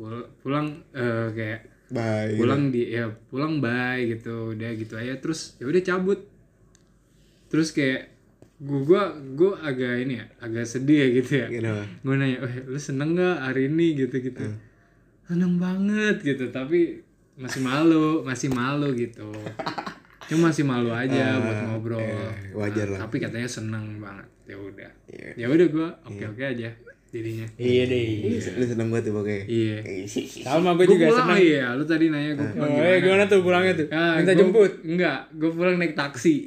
[0.00, 1.60] Pul- pulang eh, kayak
[1.90, 2.32] bye.
[2.34, 5.12] pulang di ya pulang bye gitu udah gitu aja.
[5.14, 6.24] Terus ya udah cabut.
[7.46, 8.08] Terus kayak
[8.56, 9.02] gua gua
[9.34, 11.46] gua agak ini ya agak sedih ya gitu ya.
[11.50, 13.92] Kenapa gue nanya eh lu seneng gak hari ini?
[13.94, 14.44] Gitu gitu
[15.22, 16.48] seneng banget gitu.
[16.48, 17.04] Tapi
[17.36, 19.28] masih malu masih malu gitu.
[20.26, 22.00] Cuma masih malu aja buat ngobrol.
[22.00, 23.00] eh, wajar Nah, lah.
[23.04, 24.28] tapi katanya seneng banget.
[24.46, 24.90] Ya udah.
[25.06, 25.28] Iya.
[25.36, 26.70] ya udah gue oke oke aja
[27.10, 28.06] jadinya Iya deh.
[28.32, 29.76] lu seneng banget tuh pokoknya iya
[30.40, 31.38] Sama gue juga pulang senang.
[31.38, 33.86] iya lu tadi nanya gue pulang Oh, eh, gimana tuh pulangnya tuh?
[33.90, 34.72] Ah, Minta gua- jemput.
[34.84, 36.34] Enggak, gue pulang naik taksi.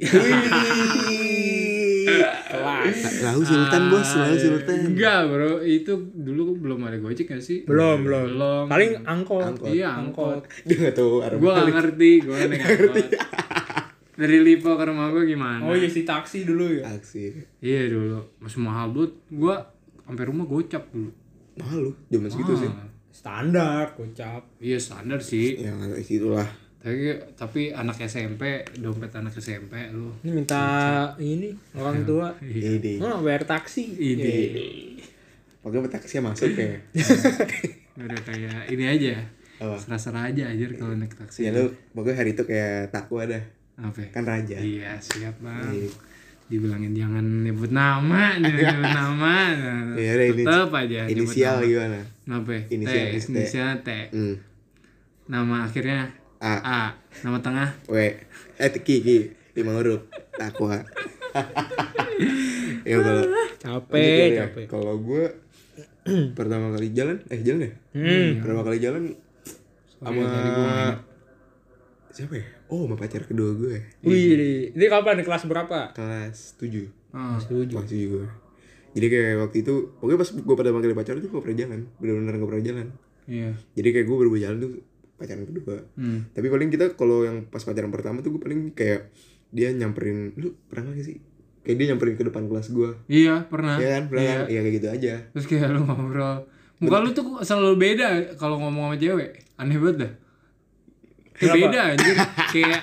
[2.46, 2.96] Kelas.
[3.20, 5.52] lalu sultan bos lalu sultan Enggak, Bro.
[5.60, 7.64] Itu dulu belum ada Gojek gak sih?
[7.64, 8.24] Belum, belum.
[8.30, 8.64] Belum.
[8.66, 9.64] Paling angkot.
[9.66, 10.44] Iya, angkot.
[10.62, 13.04] dia nggak tahu arah Gue gak ngerti, gue naik angkot.
[14.14, 15.58] Dari Lipo ke rumah gue gimana?
[15.60, 16.86] Oh iya si taksi dulu ya.
[16.88, 19.10] aksi Iya dulu, masih mahal banget.
[19.28, 19.56] Gue
[20.04, 21.10] sampai rumah gocap dulu.
[21.56, 22.70] malu zaman segitu sih
[23.10, 24.42] Standar, kocap.
[24.58, 25.54] Iya standar sih.
[25.56, 26.44] ya nggak itulah
[26.82, 28.42] Tapi tapi anak SMP,
[28.76, 30.10] dompet anak SMP lu.
[30.20, 30.60] Ini minta
[31.16, 32.34] ini orang tua.
[32.38, 32.76] Iya.
[32.76, 33.88] ide Oh, bayar taksi.
[33.88, 34.34] Ide.
[35.62, 36.76] pokoknya taksi masuk ya
[37.96, 39.14] Udah kayak ini aja.
[39.56, 39.78] Apa?
[39.78, 41.46] Serah-serah aja aja kalau naik taksi.
[41.46, 43.40] ya lu pokoknya hari itu kayak takwa dah
[43.78, 43.98] Apa?
[44.02, 44.08] ya?
[44.10, 45.70] kan raja Iya siap bang.
[45.70, 45.88] Iya.
[46.44, 49.34] Dibilangin jangan nyebut nama, jangan nyebut nama.
[49.94, 51.66] Ya udah, ini Tetap aja inisial nama.
[51.66, 52.50] gimana Kenapa?
[52.50, 52.62] ya?
[52.68, 53.28] Inisial, T, T.
[53.30, 53.88] inisial T.
[54.10, 54.34] hmm.
[55.24, 56.00] Nama akhirnya
[56.38, 56.82] A A.
[57.20, 57.96] Nama tengah W
[58.54, 59.18] eh Ki Ki
[59.54, 60.76] lima huruf takwa
[62.84, 63.22] ya kalau
[63.56, 64.44] Capek, ya.
[64.44, 64.66] capek.
[64.66, 65.24] kalau gue
[66.30, 68.30] pertama kali jalan eh jalan ya Hmm.
[68.38, 69.02] pertama kali jalan
[69.96, 70.26] sama
[72.10, 74.34] siapa ya oh sama pacar kedua gue Wih,
[74.68, 75.94] ini kapan di kelas berapa?
[75.94, 77.70] kelas 7 Oh, Setuju.
[77.72, 78.26] kelas 7 gue
[78.90, 82.34] jadi kayak waktu itu pokoknya pas gue pada manggil pacar itu gak pernah jalan bener-bener
[82.36, 82.86] gak pernah jalan
[83.24, 83.50] iya.
[83.72, 84.70] jadi kayak gue baru jalan tuh
[85.14, 86.26] pacaran kedua Hmm.
[86.28, 89.14] tapi paling kita kalau yang pas pacaran pertama tuh gue paling kayak
[89.48, 91.22] dia nyamperin lu pernah gak sih
[91.60, 93.78] kayak dia nyamperin ke depan kelas gue Iya pernah.
[93.78, 94.34] Iya kan pernah Iya.
[94.34, 94.46] kan?
[94.48, 96.36] iya kayak gitu aja Terus kayak lu ngobrol.
[96.76, 99.30] Muka lu tuh selalu beda kalau ngomong sama cewek.
[99.54, 100.12] Aneh banget dah.
[101.46, 102.14] Kayak beda anjir.
[102.54, 102.80] kayak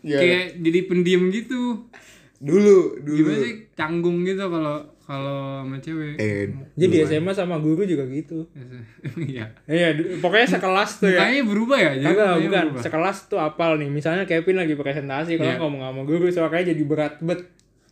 [0.00, 0.18] Iya.
[0.20, 1.88] kayak jadi pendiam gitu.
[2.36, 6.16] dulu dulu Gimana sih canggung gitu kalau kalau sama cewek.
[6.16, 8.44] eh Jadi di SMA sama guru juga gitu.
[9.22, 9.48] Iya.
[9.64, 11.20] Iya, pokoknya sekelas tuh ya.
[11.20, 11.92] Mukanya berubah ya?
[11.94, 12.64] Jadi Kagak, bukan.
[12.66, 12.82] berubah.
[12.82, 13.88] Sekelas tuh apal nih.
[13.88, 15.58] Misalnya Kevin lagi presentasi, kalau Iya.
[15.58, 17.40] ngomong sama guru, suaranya jadi berat bet.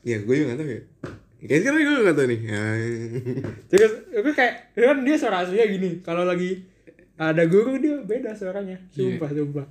[0.03, 0.83] ya gue juga gak tau ya
[1.43, 2.63] kayak sekarang gue gak tau nih ya.
[3.71, 5.91] Terus itu kayak kan dia suara aslinya gini.
[6.01, 6.51] Kalau lagi
[7.15, 8.77] ada guru dia beda suaranya.
[8.89, 9.67] Sumpah, sumpah.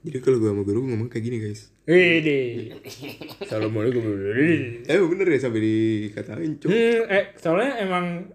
[0.00, 2.70] Jadi kalau gue sama guru gue ngomong kayak gini guys Wede.
[3.40, 4.00] Assalamualaikum.
[4.80, 8.30] eh bener ya sampai dikatain cuk Hmm, eh soalnya emang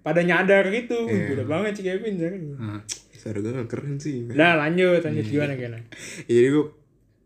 [0.00, 1.04] pada nyadar gitu.
[1.04, 1.32] Iya.
[1.32, 2.42] Beda banget sih Kevin sekarang.
[2.54, 5.78] Nah, suara gue gak keren sih Nah, lanjut, lanjut gimana gimana?
[6.22, 6.64] ya, jadi gue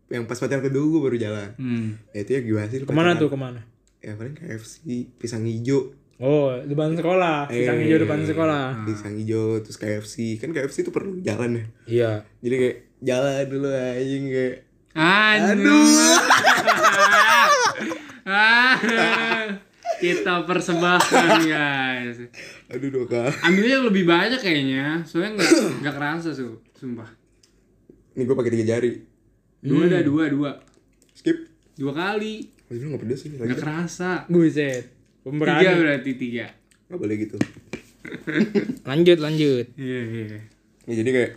[0.09, 1.89] yang pas pacaran kedua gue baru jalan Hmm.
[2.09, 3.21] ya itu ya gimana sih lu Ke mana pacaran?
[3.21, 3.61] tuh ke mana?
[3.99, 4.75] ya paling KFC
[5.15, 7.47] pisang hijau Oh, depan sekolah.
[7.47, 8.83] Pisang Eh, hijau depan sekolah.
[8.83, 12.11] pisang hijau terus KFC kan KFC itu perlu jalan ya Iya.
[12.41, 14.55] jadi kayak jalan dulu anjing kayak
[14.91, 16.17] Aduh.
[18.25, 18.75] ah,
[19.97, 22.17] kita persembahkan guys.
[22.67, 27.07] aduh doka Ambilnya yang lebih banyak kayaknya, soalnya nggak nggak kerasa su, sumpah.
[28.13, 28.91] ini gue pakai tiga jari
[29.59, 30.51] Dua dah dua dua
[31.13, 31.35] skip
[31.75, 34.23] dua kali, Oh, itu nggak pedes sih nggak kerasa.
[34.25, 34.83] Buset.
[34.85, 35.65] Tiga Pemberani.
[35.75, 36.47] berarti tiga.
[36.85, 37.35] nggak boleh gitu
[38.89, 39.65] Lanjut, lanjut.
[39.75, 40.39] Iya iya.
[40.85, 41.31] ya jadi kayak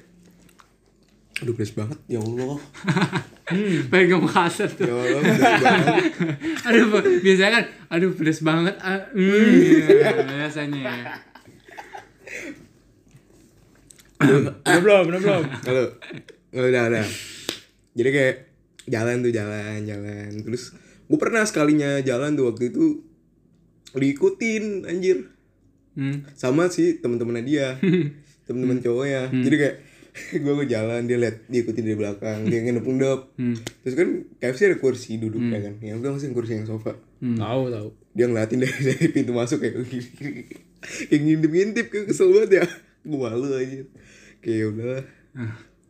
[1.40, 1.98] aduh pedes banget.
[2.10, 2.60] Ya Allah.
[3.92, 4.86] Pegang kasar tuh.
[4.88, 5.20] ya Allah
[6.68, 6.84] aduh
[7.20, 8.76] biasanya kan aduh pedes banget.
[8.80, 11.14] Ah, mm, ya, biasanya ya.
[14.22, 15.42] Udah belum, udah belum.
[15.66, 15.74] nggak
[16.54, 17.06] udah udah
[17.92, 18.36] jadi kayak
[18.88, 20.30] jalan tuh jalan jalan.
[20.42, 20.72] Terus
[21.08, 22.84] gue pernah sekalinya jalan tuh waktu itu
[23.92, 25.28] diikutin anjir.
[25.92, 26.24] Hmm.
[26.32, 27.76] sama sih teman-temannya dia.
[28.48, 29.28] Teman-teman cowoknya.
[29.28, 29.76] Jadi kayak
[30.44, 33.20] gue gue jalan dia liat diikutin dari belakang dia ngendep ngendep
[33.80, 35.74] terus kan KFC ada kursi duduk ya kan?
[35.80, 36.92] Yang udah masih kursi yang sofa.
[37.22, 37.88] Tahu, tahu.
[38.12, 39.80] dia ngeliatin dari, dari pintu masuk kayak
[41.08, 42.64] kayak ngintip-ngintip kayak kesel banget ya.
[43.02, 43.80] Gue malu aja.
[44.42, 45.00] Kayak ya udah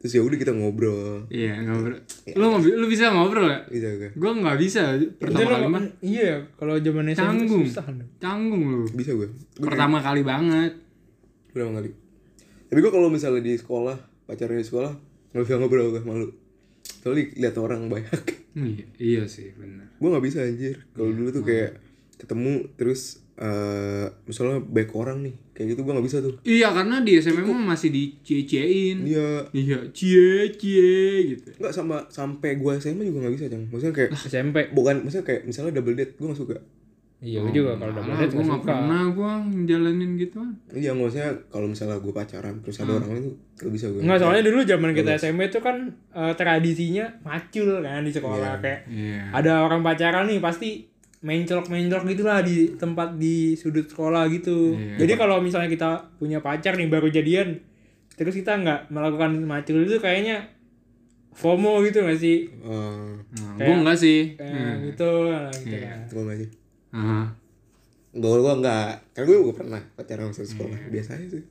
[0.02, 1.30] terus ya udah kita ngobrol.
[1.30, 1.98] Iya ngobrol.
[2.34, 6.42] Lu ngobrol lu bisa ngobrol ya bisa gak gua nggak bisa pertama kali mah Iya,
[6.58, 7.62] kalau zaman SMP Canggung.
[7.70, 7.84] susah.
[8.18, 8.82] canggung lu.
[8.90, 10.74] Bisa gue pertama kali banget.
[11.54, 11.90] Berapa kali.
[12.66, 14.92] Tapi gue kalau misalnya di sekolah pacarnya di sekolah
[15.36, 16.28] nggak bisa ngobrol gue malu.
[17.04, 18.20] Soalnya lihat orang banyak.
[18.52, 19.92] Iya, iya sih benar.
[19.96, 20.88] Gue nggak bisa anjir.
[20.92, 21.80] Kalau dulu tuh kayak
[22.16, 26.36] ketemu terus eh misalnya baik orang nih kayak gitu gue nggak bisa tuh.
[26.44, 29.08] Iya karena di SMA mah masih dicie-ciein.
[29.08, 31.48] Dia iya cie cie gitu.
[31.56, 34.56] Nggak sama sampai gue SMA juga nggak bisa cang maksudnya kayak SMP.
[34.76, 36.56] bukan maksudnya kayak misalnya double date gue nggak suka
[37.22, 38.66] Iya, gue juga kalau udah ah, nggak nggak suka.
[38.66, 39.32] pernah gua
[39.62, 43.86] jalanin gituan iya maksudnya kalau misalnya gue pacaran terus ada orang lain tuh gak bisa
[43.94, 45.76] gue Enggak, soalnya dulu zaman kita SMP itu kan
[46.18, 49.30] eh, tradisinya macul kan di sekolah kayak iya.
[49.30, 50.90] ada orang pacaran nih pasti
[51.22, 54.74] mencolok-mencolok gitu lah di tempat di sudut sekolah gitu.
[54.74, 55.06] Iya.
[55.06, 57.62] Jadi kalau misalnya kita punya pacar nih baru jadian,
[58.18, 60.50] terus kita nggak melakukan macul itu kayaknya
[61.30, 62.50] FOMO gitu gak sih?
[62.50, 64.34] Eh, nah, gua enggak sih.
[64.34, 65.98] Kayak gitu, nah, gitu kan.
[66.10, 66.50] gue nggak sih
[66.92, 67.32] ah
[68.12, 71.44] gue gue nggak karena gue juga pernah pacaran sama sekolah biasa aja sih.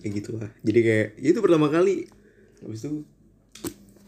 [0.00, 2.08] Kayak gitu lah jadi kayak ya itu pertama kali.
[2.64, 3.04] Habis itu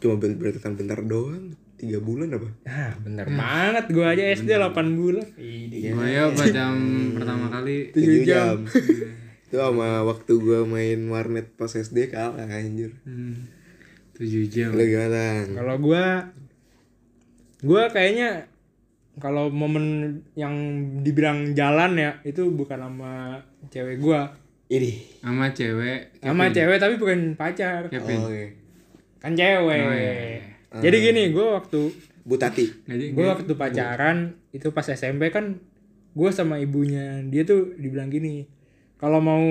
[0.00, 1.52] cuma ber- bertahan bentar doang.
[1.74, 2.48] Tiga bulan apa?
[2.64, 5.26] Nah, bener banget gua aja SD 8 bulan.
[5.36, 5.90] Iya.
[5.92, 6.78] gua ya pacaran
[7.12, 8.56] pertama kali tujuh jam.
[9.44, 12.96] itu sama waktu gue main warnet pas SD kalah anjir.
[13.04, 13.46] Hmm,
[14.16, 14.72] tujuh jam.
[14.72, 15.44] Lu gimana?
[15.50, 16.32] Kalau gua
[17.60, 18.48] gua kayaknya
[19.16, 19.84] kalau momen
[20.34, 20.54] yang
[21.00, 24.34] dibilang jalan ya itu bukan sama cewek gua.
[24.64, 27.86] ini sama cewek Sama cewek tapi bukan pacar.
[27.86, 28.44] Kevin oh, oke
[29.18, 29.80] Kan cewek.
[29.80, 30.40] Oh, iya.
[30.74, 34.16] Jadi gini, gua waktu Butati Jadi gua waktu pacaran
[34.50, 35.60] itu pas SMP kan
[36.12, 38.48] gua sama ibunya dia tuh dibilang gini,
[38.96, 39.42] kalau mau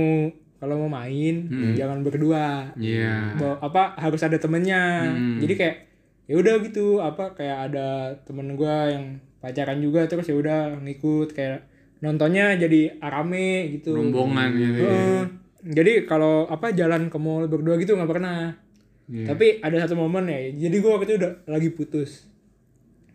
[0.58, 2.72] kalau mau main jangan berdua.
[2.76, 5.08] iya Bawa- apa harus ada temennya
[5.40, 5.78] jadi kayak
[6.24, 7.88] ya udah gitu apa kayak ada
[8.24, 11.68] temen gua yang pacaran juga terus ya udah ngikut kayak
[12.00, 13.92] nontonnya jadi arame gitu.
[13.92, 15.24] Rombongan gitu Heeh.
[15.68, 18.56] jadi kalau apa jalan ke mall berdua gitu nggak pernah.
[19.04, 19.36] Iya.
[19.36, 22.24] tapi ada satu momen ya jadi gua waktu itu udah lagi putus.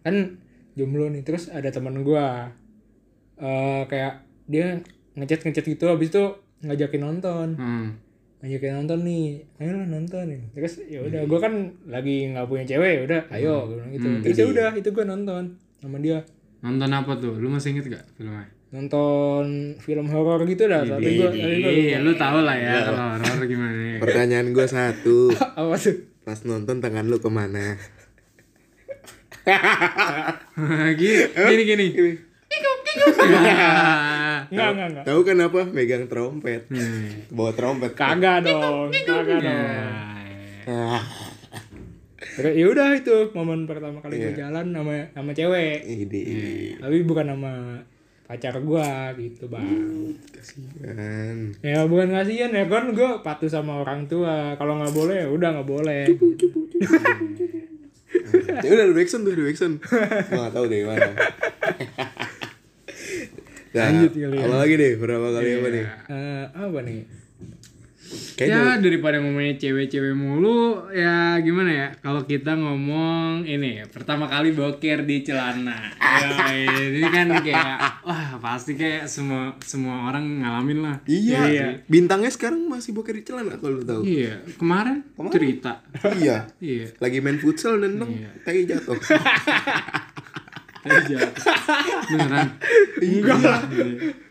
[0.05, 0.37] Kan
[0.77, 2.53] jomblo nih terus ada temen gua
[3.41, 4.85] eh kayak dia
[5.17, 6.25] ngechat ngechat gitu habis itu
[6.61, 7.49] ngajakin nonton.
[7.57, 7.89] Hmm.
[8.39, 12.63] ngajakin nonton nih ayo lah nonton nih terus ya udah gue kan lagi nggak punya
[12.71, 14.09] cewek ya udah ayo gue bilang gitu.
[14.23, 15.45] Terus ya udah itu gue nonton
[15.79, 16.27] sama dia.
[16.59, 17.39] Nonton apa tuh?
[17.39, 18.51] Lu masih inget gak filmnya?
[18.69, 21.33] Nonton film horor gitu dah tapi gue
[21.73, 23.99] iya lu tau lah ya kalau horor gimana ya.
[24.03, 25.33] Pertanyaan gue satu.
[25.59, 25.97] Apa tuh?
[26.27, 27.79] Pas nonton tangan lu ke mana?
[31.01, 32.13] Gini gini gini.
[33.25, 34.45] Ya.
[34.53, 35.05] nggak nggak nggak.
[35.09, 36.69] Tahu kan apa megang trompet.
[36.69, 37.33] Hmm.
[37.33, 37.97] bawa trompet.
[37.97, 39.93] Kagak dong kagak dong.
[40.69, 41.28] Ah
[42.43, 45.87] ya udah itu momen pertama kali gue jalan sama sama cewek.
[45.87, 46.25] Ide
[46.83, 47.55] tapi bukan sama
[48.27, 48.91] pacar gue
[49.23, 50.13] gitu bang.
[50.35, 51.37] Kasihan.
[51.63, 54.59] Ya bukan kasihan ya kan gue patuh sama orang tua.
[54.59, 56.03] Kalau nggak boleh ya udah nggak boleh.
[58.65, 61.13] Ya udah ada action tuh ada action gue nggak tahu deh mana
[63.73, 64.45] nah, Lanjut kali ya.
[64.49, 64.93] apa lagi deh?
[64.97, 65.85] Berapa kali apa nih?
[66.09, 67.01] Eh, apa nih
[68.09, 74.25] Kayaknya ya daripada ngomongnya cewek-cewek mulu ya gimana ya kalau kita ngomong ini ya pertama
[74.25, 76.29] kali boker di celana ya,
[76.89, 81.85] ini kan kayak wah pasti kayak semua semua orang ngalamin lah Iya.
[81.85, 84.03] Bintangnya sekarang masih boker di celana kalau lu tahu.
[84.03, 85.85] iya kemarin, cerita
[86.17, 86.49] iya.
[86.59, 88.31] iya Lagi main futsal nendang, Iya.
[88.41, 88.97] tai jatuh.
[90.85, 91.19] aja
[92.07, 92.49] beneran
[92.99, 93.61] Enggak lah.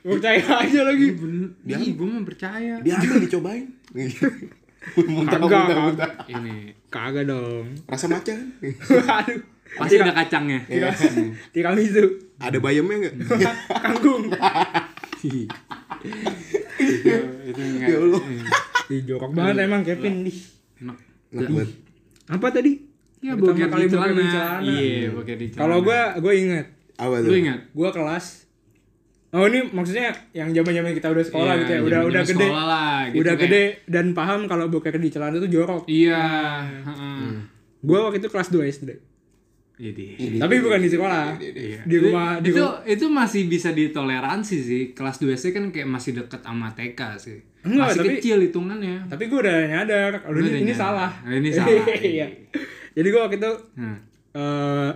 [0.04, 1.08] Percaya aja lagi.
[1.14, 3.66] bener Ih, gue mau percaya Diambil dicobain.
[4.98, 6.12] muntah, Kagak, muntah, muntah.
[6.28, 7.76] ini Kagak dong.
[7.86, 8.48] Rasa maca kan?
[8.64, 9.40] Aduh.
[9.68, 10.64] pasti ada kacangnya
[11.52, 12.04] Tiramisu.
[12.40, 13.16] Ada bayamnya enggak?
[13.84, 14.32] Kangkung.
[17.48, 18.22] itu enggak ya Allah.
[18.88, 20.24] Ih, jorok banget emang Kevin.
[20.24, 20.40] Ih.
[20.80, 20.98] enak.
[22.32, 22.87] Apa tadi?
[23.20, 24.72] Ya Pertama boker kali di celana di celana.
[24.72, 26.66] iya boker di celana Kalau gua gua inget,
[26.96, 27.36] Apa lu tuh?
[27.36, 28.26] ingat gua kelas
[29.30, 32.64] Oh ini maksudnya yang zaman-zaman kita udah sekolah Iya, gitu ya, udah udah gede, sekolah
[32.66, 35.84] lah, gitu udah kayak- gede dan paham kalau boker di celana itu jorok.
[35.86, 36.24] Iya,
[36.64, 37.22] heeh.
[37.80, 38.90] Gua waktu itu kelas 2 SD.
[39.78, 41.38] Jadi, Tapi bukan di sekolah.
[41.38, 41.84] iya.
[41.84, 42.82] Di rumah di itu rumah.
[42.84, 44.84] itu masih bisa ditoleransi sih.
[44.92, 47.38] Kelas 2 SD kan kayak masih deket sama TK sih.
[47.62, 49.06] Enggak, masih tapi- kecil hitungannya.
[49.06, 50.82] Tapi gua udah nyadar kalau Lu ini, udah ini nyadar.
[50.82, 51.12] salah.
[51.28, 51.84] Ini salah.
[52.16, 52.28] Iya.
[52.98, 53.98] Jadi gua waktu itu Hmm.
[54.34, 54.92] eh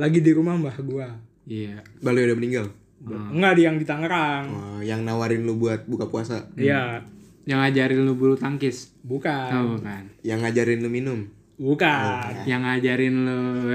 [0.00, 1.12] lagi di rumah mbah gua.
[1.44, 1.84] Iya.
[2.00, 2.66] Bali udah meninggal.
[3.02, 4.44] Enggak di yang di Tangerang.
[4.48, 6.48] Oh, yang nawarin lu buat buka puasa.
[6.56, 7.02] Iya.
[7.44, 8.94] Yang ngajarin lu bulu tangkis.
[9.02, 9.50] Bukan.
[9.52, 10.06] Oh, bukan.
[10.22, 11.20] Yang ngajarin lu minum.
[11.58, 12.46] Bukan.
[12.46, 13.42] Yang ngajarin lu.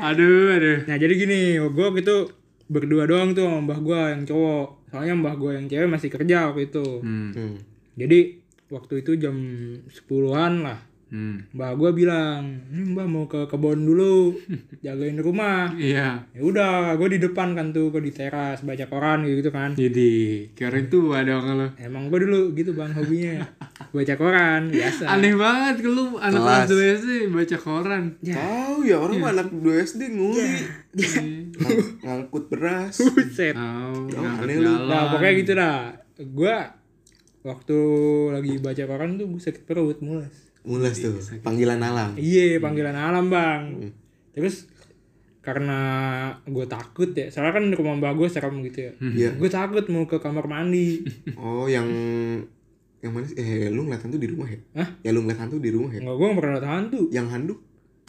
[0.00, 0.78] aduh, aduh.
[0.84, 2.16] Nah jadi gini, gue waktu itu
[2.70, 4.68] berdua doang tuh sama mbah gue yang cowok.
[4.92, 6.84] Soalnya mbah gue yang cewek masih kerja waktu itu.
[7.00, 7.32] Hmm.
[7.32, 7.56] Hmm.
[7.96, 8.36] Jadi
[8.68, 9.34] waktu itu jam
[9.88, 10.78] 10-an lah.
[11.10, 11.42] Hmm.
[11.50, 14.38] Mbah gue bilang, "Hmm, mbah mau ke kebun dulu,
[14.84, 15.74] jagain rumah.
[15.74, 16.22] Iya.
[16.30, 19.74] Ya udah, gue di depan kan tuh, gue di teras baca koran gitu kan.
[19.74, 21.68] Jadi, kira itu ada orang lu.
[21.76, 23.42] Emang gue dulu gitu bang hobinya,
[23.90, 25.02] baca koran biasa.
[25.10, 28.04] Aneh banget lu anak kelas 2 SD baca koran.
[28.20, 30.46] Tahu ya orang mah anak 2 SD nguli.
[30.94, 32.96] Ng- ngangkut beras.
[32.96, 33.52] Buset.
[33.52, 34.72] Tahu, Oh, ngangkat aneh lu.
[34.86, 35.78] Nah pokoknya gitu dah.
[36.16, 36.54] Gue
[37.40, 37.78] waktu
[38.30, 40.49] lagi baca koran tuh gue sakit perut mules.
[40.64, 41.16] Mulas tuh.
[41.40, 42.16] Panggilan alam.
[42.16, 43.92] Iya panggilan alam bang.
[44.36, 44.68] Terus
[45.40, 45.80] karena
[46.44, 48.92] gue takut ya, soalnya kan di rumah mbak gue serem gitu ya.
[49.00, 49.30] Iya.
[49.40, 51.00] Gue takut mau ke kamar mandi.
[51.40, 51.88] Oh, yang
[53.00, 53.40] yang mana sih?
[53.40, 54.60] Eh, lu ngeliat hantu di rumah ya?
[54.76, 54.88] Hah?
[55.00, 56.04] Ya lu ngeliat hantu di rumah ya?
[56.04, 57.00] Enggak gue gak pernah lihat hantu.
[57.08, 57.58] Yang handuk?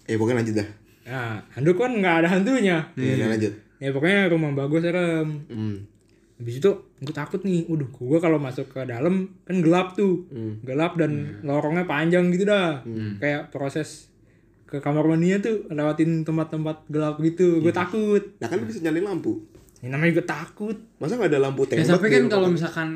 [0.04, 0.70] Eh, pokoknya lanjut dah.
[1.02, 2.78] Nah, handuk kan nggak ada hantunya.
[3.00, 3.54] Ya, udah lanjut.
[3.80, 5.28] Ya pokoknya rumah mbak gue serem.
[5.48, 5.76] Hmm.
[6.42, 10.26] Habis itu gue takut nih, waduh gue kalau masuk ke dalam kan gelap tuh.
[10.28, 10.58] Hmm.
[10.62, 11.12] Gelap dan
[11.42, 12.82] lorongnya panjang gitu dah.
[13.16, 14.10] Kayak proses
[14.66, 17.60] ke kamar mandinya tuh lewatin tempat-tempat gelap gitu.
[17.60, 18.24] Gue takut.
[18.38, 19.38] Nah kan bisa nyalain lampu.
[19.80, 20.78] Ini namanya gue takut.
[20.98, 21.90] Masa nggak ada lampu Ya tembak?
[21.92, 22.90] tapi di kan kalau misalkan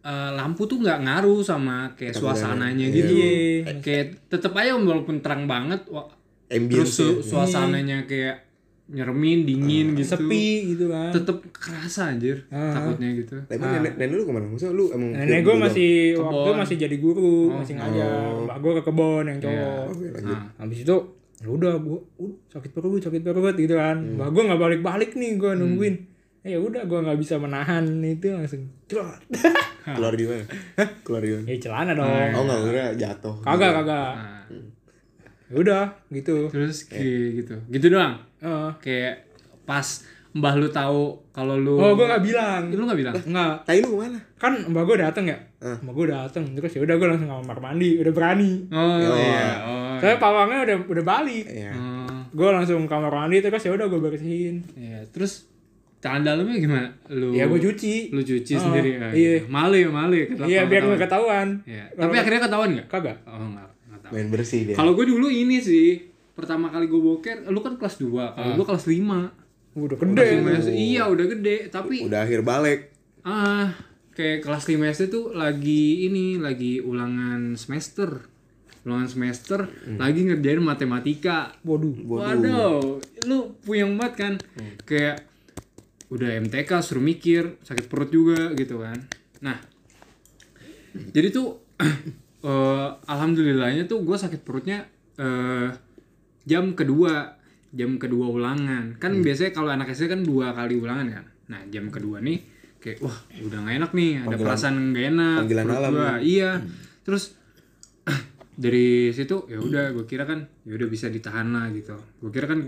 [0.00, 3.12] eh, lampu tuh nggak ngaruh sama kayak suasananya gitu.
[3.12, 3.78] Iya.
[3.78, 6.08] Kayak tetep aja walaupun terang banget, wa-
[6.48, 8.49] terus ambience su- suasananya kayak
[8.90, 10.18] nyeremin, dingin gitu.
[10.18, 11.14] Sepi gitu kan.
[11.14, 13.38] Tetep kerasa anjir takutnya gitu.
[13.38, 14.46] Lah, emang nenek, nenek lu ke mana?
[14.50, 16.56] Masa lu emang Nenek gue masih waktu Kebon.
[16.58, 18.10] masih jadi guru, masih ngajar.
[18.44, 19.54] Mbak gue ke kebon yang cowok.
[19.54, 19.88] doang?
[19.94, 20.36] Oke, lanjut.
[20.36, 20.96] Nah, Habis itu
[21.40, 23.96] ya udah gue uh, sakit perut, sakit perut gitu kan.
[23.96, 25.96] Mbak gue nggak balik-balik nih, gue nungguin.
[26.40, 28.64] Eh ya udah gue nggak bisa menahan itu langsung.
[28.88, 29.20] Celat.
[29.80, 30.44] Keluar di mana?
[31.04, 31.44] Keluar di mana?
[31.46, 32.08] ya celana dong.
[32.32, 33.34] Oh nggak kira jatuh.
[33.44, 34.39] Kagak kagak.
[35.50, 36.46] Ya udah gitu.
[36.48, 37.54] Terus kayak gitu.
[37.68, 38.14] Gitu doang.
[38.38, 38.70] Heeh.
[38.78, 39.14] Kayak
[39.66, 39.86] pas
[40.30, 42.62] mbah lu tahu kalau lu oh gue nggak bilang.
[42.70, 43.14] Lu nggak bilang?
[43.18, 43.54] Nggak.
[43.66, 44.18] Tai lu ke mana?
[44.38, 45.38] Kan mbak gue dateng ya.
[45.58, 45.76] Eh.
[45.76, 46.44] Mbak gue dateng.
[46.54, 47.90] Terus ya udah gue langsung ke kamar mandi.
[47.98, 48.52] Udah berani.
[48.70, 49.46] Oh, iya.
[49.60, 49.94] Oh.
[49.98, 51.44] Saya pawangnya udah udah balik.
[51.44, 51.74] Iya.
[51.74, 54.62] Oh, Gue langsung kamar mandi terus ya udah gue bersihin.
[54.78, 55.02] iya.
[55.10, 55.50] Terus
[55.98, 56.88] tangan dalamnya gimana?
[57.10, 58.08] Lu Ya gue cuci.
[58.08, 59.10] lu cuci Oh, sendiri ya.
[59.10, 59.42] iya.
[59.50, 60.26] Malu ya, malu ya.
[60.46, 60.88] Iya biar ketahuan.
[60.88, 61.48] nggak ketahuan.
[61.66, 61.84] Iya.
[61.92, 62.86] Tapi akhirnya ketahuan nggak?
[62.88, 63.18] Kagak.
[63.26, 63.69] Oh, tahu.
[64.10, 64.74] Main bersih dia.
[64.74, 66.02] Kalau gue dulu ini sih,
[66.32, 69.76] pertama kali gue boker, lu kan kelas 2, kalau gue kelas 5.
[69.76, 70.26] Udah gede.
[70.70, 72.90] Iya, udah gede, tapi Udah akhir balik.
[73.20, 73.70] ah
[74.10, 78.26] kayak kelas 5 SD tuh lagi ini, lagi ulangan semester.
[78.80, 81.52] Ulangan semester, lagi ngerjain matematika.
[81.62, 82.00] Waduh.
[82.00, 82.96] Waduh,
[83.28, 84.32] lu puyeng banget kan?
[84.82, 85.28] Kayak
[86.08, 88.98] udah MTK suruh mikir, sakit perut juga gitu kan.
[89.44, 89.60] Nah,
[91.12, 91.60] jadi tuh
[92.44, 94.84] eh, alhamdulillahnya tuh gue sakit perutnya
[95.16, 95.68] eh,
[96.44, 97.36] jam kedua,
[97.72, 98.96] jam kedua ulangan.
[98.96, 101.24] Kan biasanya kalau anak SD kan dua kali ulangan kan.
[101.52, 102.40] Nah jam kedua nih
[102.80, 105.38] kayak wah udah nggak enak nih, ada perasaan nggak enak.
[105.44, 106.12] panggilan perut alam gua.
[106.24, 106.50] Iya.
[107.04, 107.24] Terus
[108.64, 112.44] dari situ ya udah gue kira kan ya udah bisa ditahan lah gitu gue kira
[112.44, 112.60] kan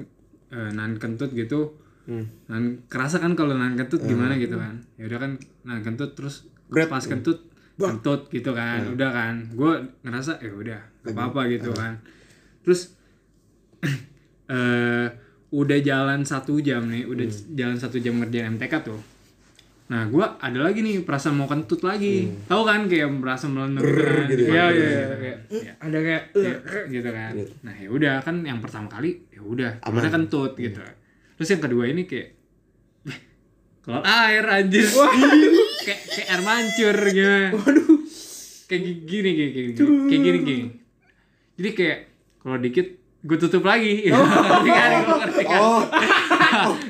[0.53, 4.83] eh, nahan kentut gitu Nahan kerasa kan kalau nahan kentut gimana gitu kan.
[4.99, 5.31] Ya udah kan
[5.63, 6.91] nahan kentut terus Berat.
[6.91, 7.47] pas kentut
[7.77, 8.81] kentut gitu kan.
[8.89, 9.35] Udah kan.
[9.53, 11.97] Gue ngerasa ya udah gak apa-apa gitu kan.
[12.63, 12.95] Terus
[14.53, 15.07] eh
[15.53, 19.01] udah jalan satu jam nih, udah jalan satu jam ngerjain MTK tuh.
[19.93, 22.25] Nah, gua ada lagi nih perasaan mau kentut lagi.
[22.49, 24.25] Tahu kan kayak merasa gitu kan.
[24.33, 24.67] gitu Iya, ya.
[24.73, 26.23] iya, iya, kayak ya, ada kayak
[26.89, 27.33] gitu kan.
[27.61, 30.81] Nah, ya udah kan yang pertama kali ya udah, ada kentut gitu.
[31.37, 32.29] Terus yang kedua ini kayak
[33.05, 33.19] "Wih,
[33.85, 34.89] keluar air anjir.
[35.83, 37.37] kayak kayak air mancur gitu.
[37.53, 37.99] Waduh.
[38.65, 39.77] Kayak gi- gini kayak kayak gini,
[40.09, 40.67] kayak gini gini.
[41.55, 41.99] Jadi kayak
[42.39, 42.87] kalau dikit
[43.23, 44.09] gue tutup lagi.
[44.09, 44.91] Ngerti kan?
[45.03, 45.61] Gua ngerti kan?
[45.61, 45.81] Oh,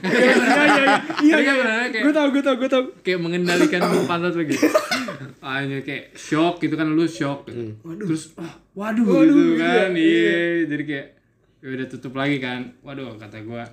[0.03, 1.57] iya iya iya kan
[1.91, 4.57] kayak gue tau gue tau gue tau kayak mengendalikan pantat lagi.
[5.41, 7.47] Hanya kayak shock gitu kan lu shock.
[7.47, 9.91] Terus ah, waduh, gitu kan.
[9.93, 11.07] Iya, jadi kayak
[11.63, 12.75] ya udah tutup lagi kan.
[12.81, 13.67] Waduh kata gua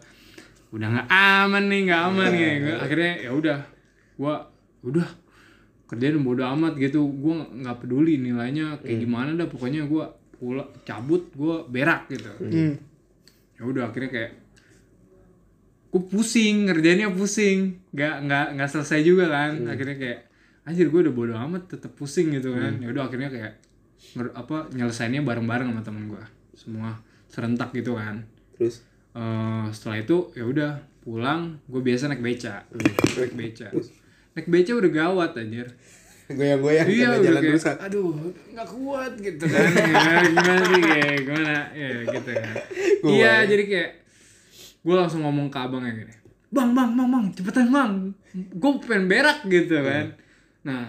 [0.69, 2.49] udah nggak aman nih, nggak aman nih.
[2.61, 3.57] Gua- akhirnya ya udah
[4.17, 4.35] gua
[4.81, 5.07] udah
[5.85, 7.01] kerjaan bodo amat gitu.
[7.07, 9.47] Gua nggak peduli nilainya kayak gimana dah.
[9.49, 10.07] Pokoknya gua
[10.37, 12.29] pulang cabut gua berak gitu.
[13.59, 14.31] Ya udah akhirnya kayak
[15.89, 17.81] gue pusing ngerjainnya pusing.
[17.91, 19.65] Nggak nggak nggak selesai juga kan.
[19.67, 20.19] Akhirnya kayak
[20.63, 22.77] anjir gue udah bodo amat tetap pusing gitu kan.
[22.79, 23.53] Ya udah akhirnya kayak
[24.15, 26.23] nger- apa nyelesainnya bareng-bareng sama temen gue
[26.53, 26.93] semua
[27.27, 28.21] serentak gitu kan.
[28.55, 28.85] Terus?
[29.17, 30.71] Eh, setelah itu ya udah
[31.01, 31.57] pulang.
[31.65, 32.69] Gue biasa naik beca.
[33.17, 33.67] Naik beca
[34.31, 35.67] naik beca udah gawat anjir
[36.29, 37.75] goyang-goyang iya udah jalan kayak, rusak.
[37.79, 38.13] aduh
[38.53, 42.53] nggak kuat gitu kan ya, gimana sih kayak gimana ya gitu kan
[42.99, 43.47] Gua iya bayang.
[43.47, 43.89] jadi kayak
[44.79, 46.13] gue langsung ngomong ke abangnya gini
[46.49, 47.91] bang bang bang bang cepetan bang
[48.31, 50.05] gue pengen berak gitu kan
[50.61, 50.85] nah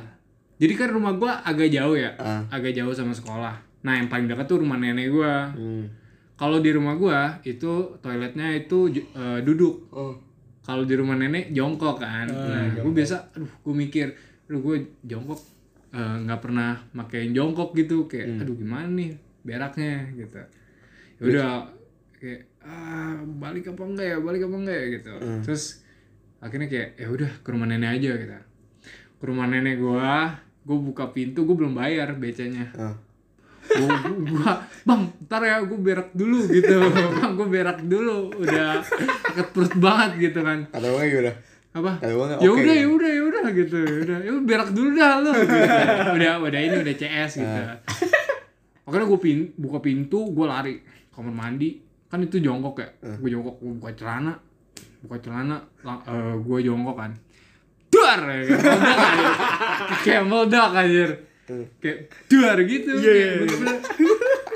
[0.57, 2.45] jadi kan rumah gue agak jauh ya Ah.
[2.51, 5.85] agak jauh sama sekolah nah yang paling dekat tuh rumah nenek gue Hmm.
[6.37, 10.13] kalau di rumah gue itu toiletnya itu eh, duduk Oh.
[10.61, 12.29] Kalau di rumah nenek jongkok kan.
[12.29, 14.13] Nah gue biasa aduh gue mikir
[14.47, 15.41] aduh gue jongkok
[15.93, 18.07] eh, nggak pernah makein jongkok gitu.
[18.07, 20.09] Kayak aduh gimana nih beraknya?
[20.15, 20.41] Gitu.
[21.21, 21.51] Ya udah
[22.21, 24.87] kayak ah balik apa enggak ya balik apa enggak ya?
[25.01, 25.13] Gitu.
[25.45, 25.65] Terus
[26.41, 28.37] akhirnya kayak ya udah ke rumah nenek aja gitu.
[29.21, 32.69] Ke rumah nenek gua gue buka pintu gue belum bayar becanya.
[32.77, 32.95] Ah.
[33.71, 33.97] Gua,
[34.27, 34.53] gua
[34.83, 36.77] bang ntar ya gue berak dulu gitu.
[37.21, 38.35] Bang gue berak dulu.
[38.43, 40.67] Udah sakit perut banget gitu kan.
[40.73, 41.33] Kata abangnya gimana?
[41.71, 41.93] apa?
[42.03, 42.59] Ya oke.
[42.59, 43.11] udah ya udah.
[43.15, 43.79] ya udah gitu.
[43.79, 45.57] Ya udah ya udah, berak dulu dah lo gitu.
[46.19, 47.61] udah udah ini udah CS gitu.
[48.91, 50.75] Makanya gue pin buka pintu gue lari
[51.15, 51.79] kamar mandi.
[52.11, 52.89] Kan itu jongkok ya?
[53.23, 54.35] Gue jongkok gue buka celana
[55.01, 55.57] buka celana
[56.45, 57.13] gue jongkok kan
[57.91, 58.59] duar ya kan.
[58.63, 59.97] Aja.
[60.07, 61.11] kayak meledak anjir
[61.83, 61.99] kayak
[62.31, 63.77] duar gitu kayak bener-bener.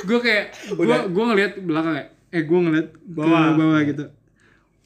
[0.04, 3.54] Gue kayak gue gue ngeliat belakang ya eh gue ngeliat bawah.
[3.54, 4.04] bawah gitu.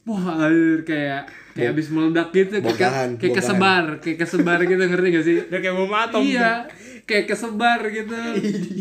[0.09, 5.25] Wah anjir kayak kayak abis meledak gitu kayak, kayak kesebar kayak kesebar gitu ngerti gak
[5.25, 5.37] sih?
[5.49, 6.21] Udah kayak bom atom.
[6.25, 6.69] Iya
[7.09, 8.21] kayak kesebar gitu.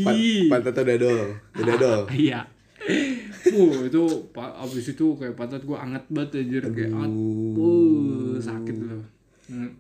[0.04, 0.52] Pan Ih.
[0.52, 1.28] pantatnya udah dol,
[1.64, 2.02] udah dol.
[2.12, 2.44] iya.
[3.48, 4.04] Uh itu
[4.36, 6.64] abis itu kayak pantat gua anget banget anjir.
[6.76, 7.14] Kayak anget
[7.56, 9.04] uh sakit loh.
[9.48, 9.72] Hmm,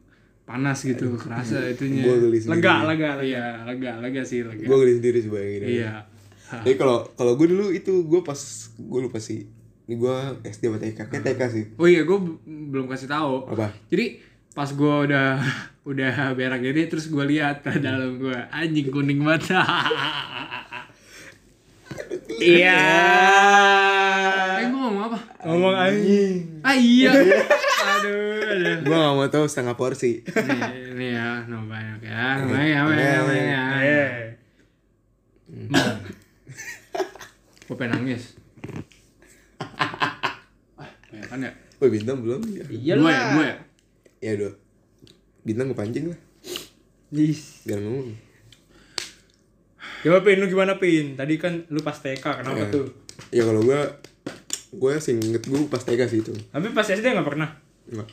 [0.47, 2.63] panas gitu kerasa itunya Gue geli sendiri.
[2.63, 5.61] lega lega iya lega lega sih lega Gue geli sendiri sih bayangin.
[5.67, 5.93] iya
[6.63, 8.39] Jadi kalau kalau gue dulu itu gue pas
[8.73, 9.43] gue lupa sih.
[9.83, 11.63] Ini gue SD atau TK, kayak TK sih.
[11.73, 13.71] oh iya gua b- belum kasih tahu Apa?
[13.87, 14.19] jadi
[14.49, 15.39] pas gua udah
[15.89, 19.55] udah berak gini terus gua lihat ke dalam gua anjing kuning banget
[22.37, 22.79] iya
[24.57, 27.33] eh gua ngomong apa ngomong anjing ah iya aduh
[28.47, 30.23] aduh Gue gak mau tahu setengah porsi.
[30.23, 33.63] nih, nih ya, no banyak ya, banyak ya, banyak ya, banyak ya.
[33.83, 34.15] eh
[37.67, 38.39] Gue pengen nangis.
[39.75, 41.51] Ah, banyak kan ya?
[41.77, 42.39] Woi bintang belum?
[42.47, 43.55] Ya, Dua ya, dua ya.
[44.23, 44.51] ya dua.
[45.43, 46.19] Bintang kepancing lah.
[47.11, 47.67] Yes.
[47.67, 48.15] Biar ngomong.
[49.97, 51.13] Coba Pin, lu gimana Pin?
[51.13, 52.69] Tadi kan lu pas TK, kenapa Ya.
[52.69, 52.85] tuh?
[53.29, 53.81] Ya kalau gue
[54.69, 56.33] gue sih inget gue pas TK sih itu.
[56.47, 57.49] Tapi pas SD nggak pernah.
[57.87, 58.07] Enggak.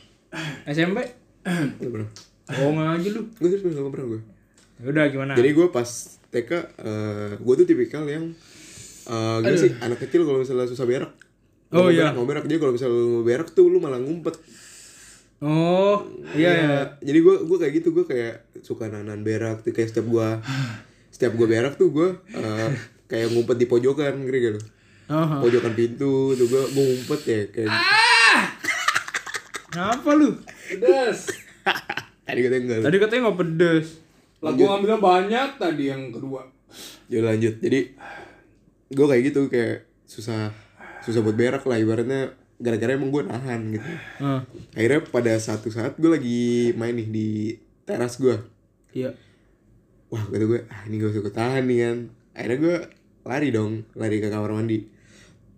[0.65, 0.97] SMP?
[1.45, 2.09] Enggak pernah.
[2.57, 3.21] Oh aja lu.
[3.35, 4.21] Gue terus gak pernah gue.
[4.75, 5.31] Ya udah gimana?
[5.33, 5.87] Jadi gue pas
[6.29, 8.33] TK, eh gue tuh tipikal yang
[9.05, 11.11] eh gimana sih anak kecil kalau misalnya susah berak.
[11.69, 12.09] Oh, Mau iya.
[12.09, 14.35] berak, Mau berak jadi kalau misalnya mau berak tuh lu malah ngumpet.
[15.39, 16.01] Oh
[16.33, 16.75] iya ya.
[16.99, 20.27] Jadi gue gue kayak gitu gue kayak suka nanan berak tuh kayak setiap gue
[21.15, 22.69] setiap gue berak tuh gue eh,
[23.07, 24.61] kayak ngumpet di pojokan gak lu?
[25.05, 27.71] Oh, Pojokan pintu tuh gue gue ngumpet ya kayak
[29.71, 30.35] Kenapa lu?
[30.43, 31.31] Pedas.
[32.25, 32.79] tadi katanya enggak.
[32.83, 33.87] Tadi katanya nggak pedes.
[34.43, 36.41] Lah gue ngambilnya banyak tadi yang kedua.
[37.07, 37.59] Ya lanjut.
[37.59, 37.79] Jadi
[38.91, 40.51] gue kayak gitu kayak susah
[41.01, 44.41] susah buat berak lah ibaratnya gara-gara emang gue nahan gitu Ah,
[44.73, 46.41] akhirnya pada satu saat gue lagi
[46.73, 47.29] main nih di
[47.83, 48.37] teras gue
[48.95, 49.11] iya
[50.09, 51.97] wah kata gue ah ini gak usah gue tahan nih kan.
[52.35, 52.77] Akhirnya gue
[53.25, 54.85] lari dong lari ke kamar mandi.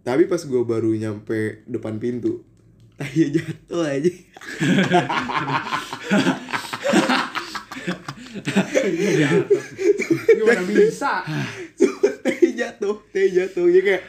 [0.08, 2.44] Tapi pas gue baru nyampe depan pintu
[2.98, 4.14] tai jatuh aja.
[10.34, 11.22] Gimana bisa?
[12.26, 13.68] Tai jatuh tai jatuh.
[13.70, 14.04] Ya kayak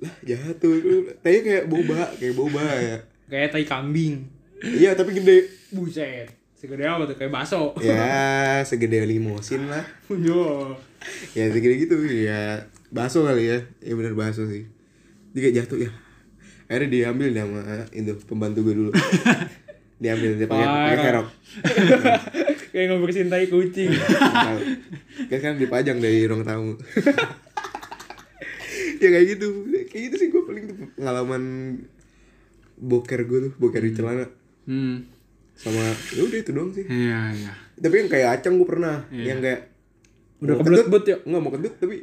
[0.00, 0.72] lah jatuh.
[1.20, 2.98] Tai kayak boba kayak boba ya.
[3.28, 4.24] Kayak tai kambing.
[4.64, 5.52] Iya tapi gede.
[5.70, 7.16] Buset segede apa tuh?
[7.16, 9.80] Kayak baso ya segede limosin lah.
[10.12, 10.76] Yo.
[11.32, 11.96] Ya segede gitu.
[12.04, 13.58] Ya bakso kali ya.
[13.80, 14.68] Ya bener bakso sih.
[15.32, 15.90] Dia kayak jatuh ya.
[16.68, 18.92] Akhirnya diambil sama itu pembantu gue dulu.
[20.00, 21.28] Diambil dia pakai pakai kerok.
[22.72, 23.92] Kayak ngebersihin tai kucing.
[25.28, 26.72] Kayak kan dipajang dari ruang tamu.
[28.96, 29.68] Ya kayak gitu.
[29.92, 31.42] Kayak gitu sih gue paling tuh pengalaman
[32.80, 34.24] boker gue tuh boker di celana.
[34.64, 35.19] Hmm.
[35.60, 35.84] Sama
[36.16, 36.84] ya udah itu doang sih.
[36.88, 37.52] Iya, iya.
[37.76, 39.68] tapi yang kayak acang gue pernah yang kayak
[40.40, 41.16] Udah kebelet kentut, bet ya?
[41.20, 41.96] nggak mau kentut tapi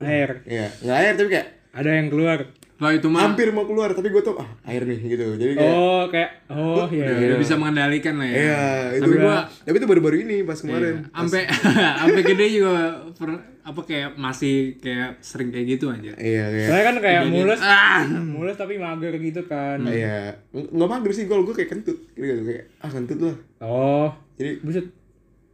[0.00, 0.30] air.
[0.46, 2.38] Ya nggak air tapi kayak ada yang keluar
[2.80, 5.36] Lah itu mah hampir mau keluar tapi gue tuh ah air nih gitu.
[5.36, 7.26] Jadi kayak oh kayak oh iya udah, iya.
[7.28, 8.34] udah bisa mengendalikan lah ya.
[8.34, 11.04] iya itu Tapi gua tapi itu baru-baru ini pas kemarin.
[11.04, 11.42] Pas- sampai
[12.00, 12.72] sampai gede juga
[13.12, 16.16] per- apa kayak masih kayak sering kayak gitu aja.
[16.16, 18.00] iya kayak soalnya kan kayak mulus Ah.
[18.08, 19.78] mulus tapi mager gitu kan.
[19.84, 20.40] Iya.
[20.50, 22.42] Ng- nggak mager sih kalau gue kayak kentut gitu, gitu.
[22.42, 23.36] Kayak ah kentut lah.
[23.60, 24.88] Oh jadi buset.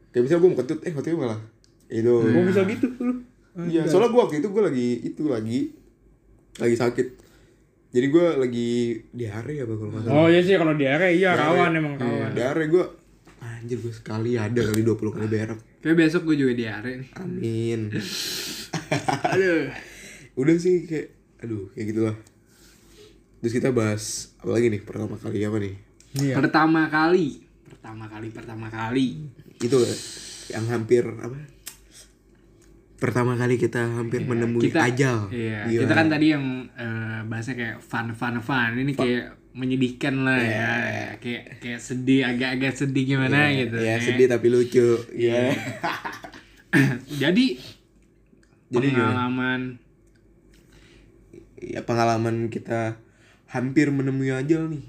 [0.08, 1.40] kayak misalnya gue mau kentut eh waktu malah.
[1.86, 2.14] Itu.
[2.22, 3.14] Kok bisa gitu lu.
[3.58, 5.58] Iya soalnya gue waktu itu gue lagi itu lagi
[6.60, 7.08] lagi sakit.
[7.96, 8.70] Jadi gue lagi
[9.14, 10.16] diare apa kalau nggak salah.
[10.16, 12.32] Oh iya sih kalau diare iya rawan emang rawan.
[12.36, 12.84] diare gue
[13.40, 15.60] anjir gue sekali ada kali 20 kali berak.
[15.80, 17.10] Kayak besok gue juga diare nih.
[17.16, 17.80] amin.
[19.32, 19.70] Aduh.
[20.36, 22.16] udah sih kayak aduh kayak gitulah
[23.40, 25.74] terus kita bahas apa lagi nih pertama kali apa nih?
[26.16, 26.34] Iya.
[26.40, 29.08] Pertama kali, pertama kali, pertama kali.
[29.56, 29.78] itu
[30.52, 31.55] yang hampir apa
[32.96, 35.80] pertama kali kita hampir menemui kita ajal Iya, Gila.
[35.82, 38.72] kita kan tadi yang eh, bahasnya kayak fun fun fun.
[38.74, 40.72] Ini kayak menyedihkan lah ya.
[41.16, 43.76] Kayak kayak sedih, agak-agak sedih gimana gitu.
[43.76, 45.52] ya Kayak- sedih tapi lucu ya
[47.22, 47.56] Jadi
[48.66, 49.06] Jadi gimana?
[49.06, 49.60] pengalaman
[51.56, 53.00] ya pengalaman kita
[53.46, 54.84] hampir menemui ajal nih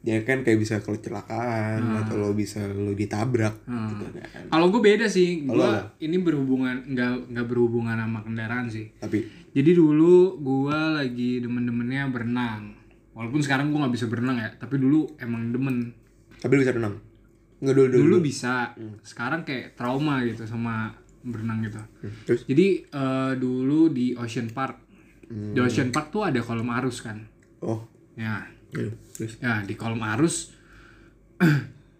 [0.00, 4.44] ya kan kayak bisa kecelakaan atau lo bisa lo ditabrak gitu kan.
[4.48, 5.70] Kalau gue beda sih, gue
[6.00, 8.88] ini berhubungan nggak nggak berhubungan sama kendaraan sih.
[8.96, 9.28] tapi?
[9.52, 12.72] Jadi dulu gue lagi demen-demennya berenang.
[13.12, 15.92] Walaupun sekarang gue nggak bisa berenang ya, tapi dulu emang demen.
[16.40, 16.96] tapi lo bisa renang
[17.60, 18.72] nggak dulu dulu, Dulu bisa,
[19.04, 21.76] sekarang kayak trauma gitu sama berenang gitu.
[21.76, 22.48] Hmm, terus?
[22.48, 24.80] Jadi eh, dulu di Ocean Park,
[25.28, 27.20] di Ocean Park tuh ada kolam arus kan.
[27.60, 27.84] oh.
[28.16, 29.32] Ya, ya, terus?
[29.38, 30.54] Ya di kolam arus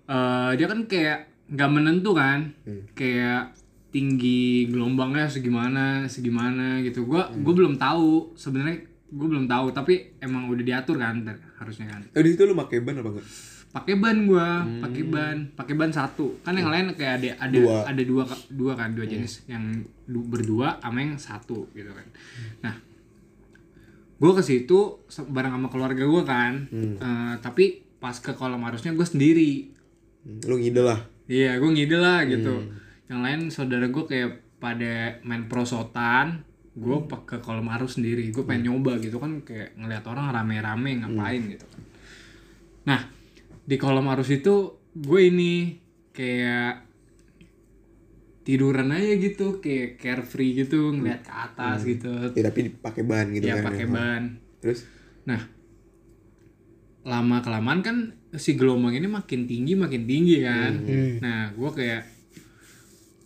[0.07, 1.19] eh, dia kan kayak
[1.51, 2.55] nggak menentu kan,
[2.93, 3.57] kayak
[3.91, 7.03] tinggi gelombangnya segimana segimana gitu.
[7.05, 11.91] Gua gua belum tahu sebenarnya gue belum tahu tapi emang udah diatur kan ter- harusnya
[11.91, 12.07] kan.
[12.15, 13.27] Oh, di situ lo pakai ban apa enggak
[13.71, 14.47] pakai ban gua
[14.79, 16.39] pakai ban pakai ban satu.
[16.43, 17.79] Kan yang lain kayak ada ada Dua.
[17.83, 19.43] ada dua dua kan dua jenis.
[19.51, 22.07] Yang du- berdua sama yang satu gitu kan.
[22.63, 22.75] Nah
[24.21, 26.69] gua ke situ bareng sama keluarga gua kan.
[26.71, 29.53] Eh, tapi pas ke kolam arusnya gue sendiri.
[30.25, 31.01] Hmm, lo ngide lah.
[31.29, 32.65] Iya gue ngide lah gitu.
[33.07, 36.43] Yang lain saudara gue kayak pada main prosotan
[36.73, 36.97] gue
[37.29, 38.33] ke kolam arus sendiri.
[38.33, 41.69] Gue pengen nyoba gitu kan kayak ngeliat orang rame-rame ngapain gitu.
[41.69, 41.83] Kan
[42.81, 43.01] nah
[43.69, 45.77] di kolam arus itu gue ini
[46.17, 46.90] kayak
[48.51, 52.11] tiduran aja gitu kayak carefree gitu ngeliat ke atas gitu.
[52.35, 53.95] Ya tapi pakai ban gitu ya kan pakai ya.
[53.95, 54.23] ban.
[54.59, 54.81] Terus?
[55.31, 55.41] Nah,
[57.07, 57.97] lama kelamaan kan
[58.35, 60.83] si gelombang ini makin tinggi makin tinggi kan.
[61.23, 62.03] Nah, gue kayak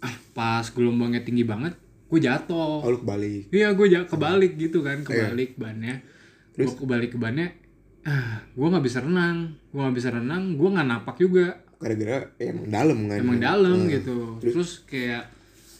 [0.04, 1.72] ah pas gelombangnya tinggi banget,
[2.12, 2.84] gue jatuh.
[2.84, 3.48] oh lo kebalik.
[3.48, 6.04] Iya, gue jatuh kebalik gitu kan, kebalik bannya.
[6.52, 7.56] Gue kebalik ke bannya,
[8.04, 12.48] ah, gue nggak bisa renang, gue nggak bisa renang, gue nggak napak juga, gara-gara ya,
[12.48, 14.40] emang dalam kan emang dalam gitu.
[14.40, 15.28] Terus kayak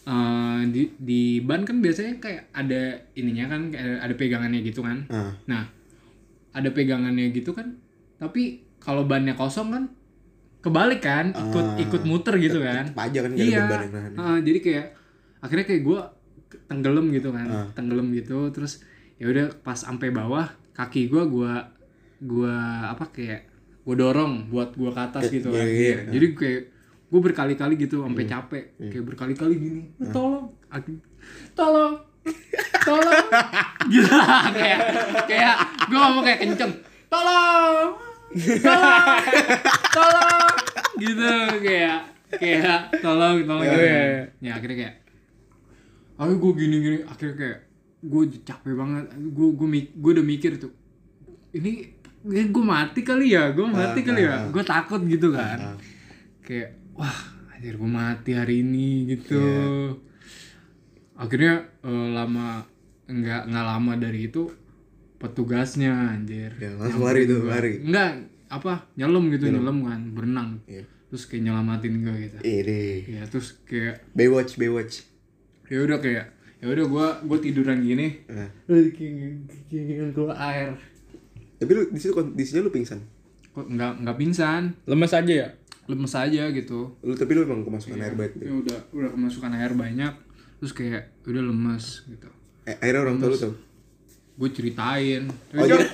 [0.04, 5.08] eh, di di ban kan biasanya kayak ada ininya kan, kayak ada pegangannya gitu kan.
[5.08, 5.64] ah Nah,
[6.52, 7.80] ada pegangannya gitu kan.
[8.20, 9.84] Tapi kalau bannya kosong kan
[10.60, 12.84] kebalik kan, ikut ikut muter gitu kan.
[12.92, 13.64] aja kan Iya.
[14.20, 14.86] Heeh, jadi kayak
[15.40, 16.00] akhirnya kayak gue
[16.68, 17.48] tenggelam gitu kan.
[17.48, 17.68] Ah.
[17.72, 18.84] Tenggelam gitu terus
[19.16, 20.44] ya udah pas sampai bawah
[20.74, 21.70] kaki gue gua
[22.18, 22.56] gua
[22.90, 23.46] apa kayak
[23.84, 25.60] gue dorong buat gua ke atas gitu kan.
[25.60, 25.96] iya, iya.
[26.08, 26.12] Iya.
[26.16, 26.62] Jadi kayak
[27.14, 30.98] gue berkali-kali gitu sampai capek kayak berkali-kali gini tolong aku
[31.54, 31.94] tolong
[32.82, 33.22] tolong
[33.92, 34.80] gila kayak
[35.30, 35.54] kayak
[35.86, 36.74] gue ngomong kayak kenceng
[37.06, 37.94] tolong
[38.66, 39.22] tolong
[39.94, 40.50] tolong
[40.98, 41.30] gitu
[41.62, 41.98] kayak
[42.34, 43.78] kayak tolong tolong gitu.
[43.78, 44.02] Iya.
[44.42, 44.94] ya akhirnya kayak
[46.18, 47.58] aku gue gini gini akhirnya kayak
[48.02, 50.74] gue capek banget gue gue gue udah mikir tuh
[51.54, 51.93] ini
[52.24, 54.48] gue mati kali ya gue mati kali ya.
[54.48, 55.76] gue takut gitu kan.
[56.40, 57.12] kayak wah
[57.52, 59.44] anjir gue mati hari ini gitu.
[61.14, 62.64] Akhirnya eh, lama
[63.04, 64.48] nggak nggak lama dari itu
[65.20, 66.52] petugasnya anjir.
[66.56, 67.84] Ya, langsung lari tuh, lari.
[67.84, 69.84] enggak apa nyelam gitu nyelam.
[69.84, 70.50] kan berenang.
[70.64, 70.84] Iya.
[71.08, 72.36] terus kayak nyelamatin gue gitu.
[72.42, 72.82] Ini.
[73.06, 75.06] ya terus kayak Baywatch, Baywatch.
[75.70, 76.26] ya udah kayak
[76.58, 78.24] ya udah gue gue tiduran gini.
[78.26, 78.50] Nah.
[78.66, 80.74] kayak gue air
[81.64, 83.00] Tapi lu di situ kondisinya lu pingsan.
[83.48, 85.48] kok nggak nggak pingsan Lemes aja ya?
[85.84, 88.40] lemes aja gitu Lu tapi lu emang kemasukan air banget.
[88.40, 90.12] ya udah udah kemasukan air banyak
[90.56, 92.28] terus kayak udah lemes gitu
[92.64, 93.52] Eh, akhirnya orang tua lu tau.
[94.34, 95.86] gue ceritain Oh, jadi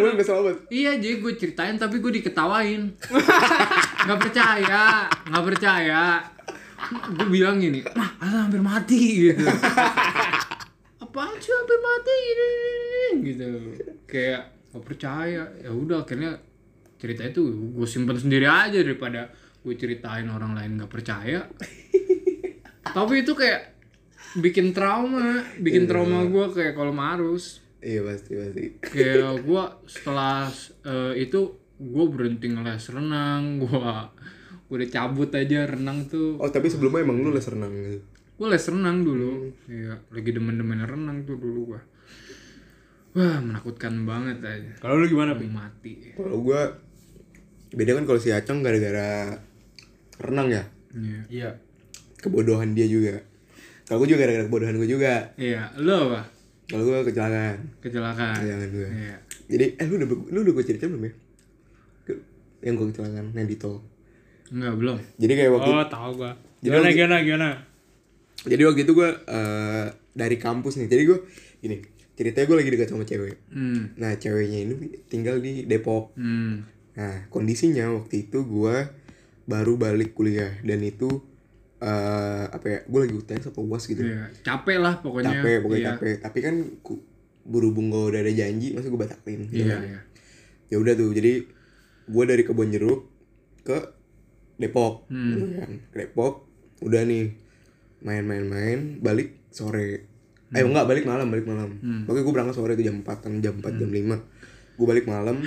[0.00, 0.56] lu selamat.
[0.70, 2.82] iya jadi gue ceritain tapi gue diketawain
[4.06, 6.22] nggak percaya nggak percaya
[7.12, 9.44] gue bilang gini mah Alan hampir mati gitu
[11.02, 12.78] apaan sih hampir mati ini, ini,
[13.12, 13.48] ini?" gitu
[14.06, 15.42] kayak nggak percaya.
[15.60, 16.38] Ya udah akhirnya
[16.96, 17.42] cerita itu
[17.76, 19.28] gue simpen sendiri aja daripada
[19.60, 21.44] gue ceritain orang lain nggak percaya.
[22.96, 23.76] Tapi itu kayak
[24.36, 28.62] bikin trauma bikin trauma gue kayak kalau marus Iya pasti pasti.
[28.84, 30.48] kayak gue setelah
[30.84, 31.40] eh, itu
[31.76, 33.92] gue berhenti ngeles renang gue
[34.66, 36.36] udah cabut aja renang tuh.
[36.42, 38.00] Oh tapi sebelumnya emang lu les renang gitu.
[38.36, 39.48] gue les renang dulu.
[39.70, 41.80] Iya lagi demen-demen renang tuh dulu gue
[43.16, 46.68] wah menakutkan banget aja Kalau lu gimana, Sampai mati Kalau gua
[47.68, 49.32] beda kan kalau si Acong gara-gara
[50.18, 50.62] renang ya.
[50.94, 51.50] iya Iya.
[52.16, 53.16] Kebodohan dia juga.
[53.84, 55.14] Kalau gua juga gara-gara kebodohan gua juga.
[55.36, 56.22] iya lo apa
[56.66, 57.56] Kalau gua kecelakaan.
[57.78, 58.88] kecelakaan Kecelakaan gua.
[58.90, 61.12] iya Jadi eh lu udah lu udah gua ceritain belum ya?
[62.62, 63.80] Yang gua kecelakaan yang di tol.
[64.46, 66.32] enggak belum Jadi kayak waktu Oh, tahu gua.
[66.56, 67.48] Jadi Gimana, waktu- gimana, gimana?
[68.44, 70.86] jadi waktu itu gua eh, dari kampus nih.
[70.86, 71.18] Jadi gua
[71.58, 71.76] gini,
[72.16, 73.36] ceritanya gua lagi dekat sama cewek.
[73.52, 74.74] hmm Nah, ceweknya ini
[75.06, 76.16] tinggal di Depok.
[76.16, 76.54] hmm
[76.96, 78.88] Nah, kondisinya waktu itu gua
[79.44, 81.20] baru balik kuliah dan itu
[81.76, 82.78] eh apa ya?
[82.88, 84.00] Gue lagi UTS apa UAS gitu.
[84.00, 85.90] iya capek lah pokoknya Capek, pokoknya iya.
[85.92, 86.14] capek.
[86.24, 87.04] Tapi kan ku,
[87.44, 89.44] berhubung gue udah ada janji, masa gue batalin.
[89.46, 89.82] gitu iya kan.
[89.84, 90.00] iya
[90.66, 91.12] Ya udah tuh.
[91.12, 91.44] Jadi
[92.08, 93.12] gua dari Kebon Jeruk
[93.60, 93.76] ke
[94.56, 95.04] Depok.
[95.12, 95.52] Hmm.
[95.60, 95.70] kan.
[95.92, 96.48] Ke Depok
[96.80, 97.36] udah nih
[98.00, 100.08] main-main-main balik sore.
[100.54, 101.70] Eh enggak balik malam, balik malam.
[101.82, 102.02] Hmm.
[102.06, 104.78] Pokoknya gue berangkat sore itu jam 4 kan, jam 4 jam 5.
[104.78, 105.42] Gue balik malam.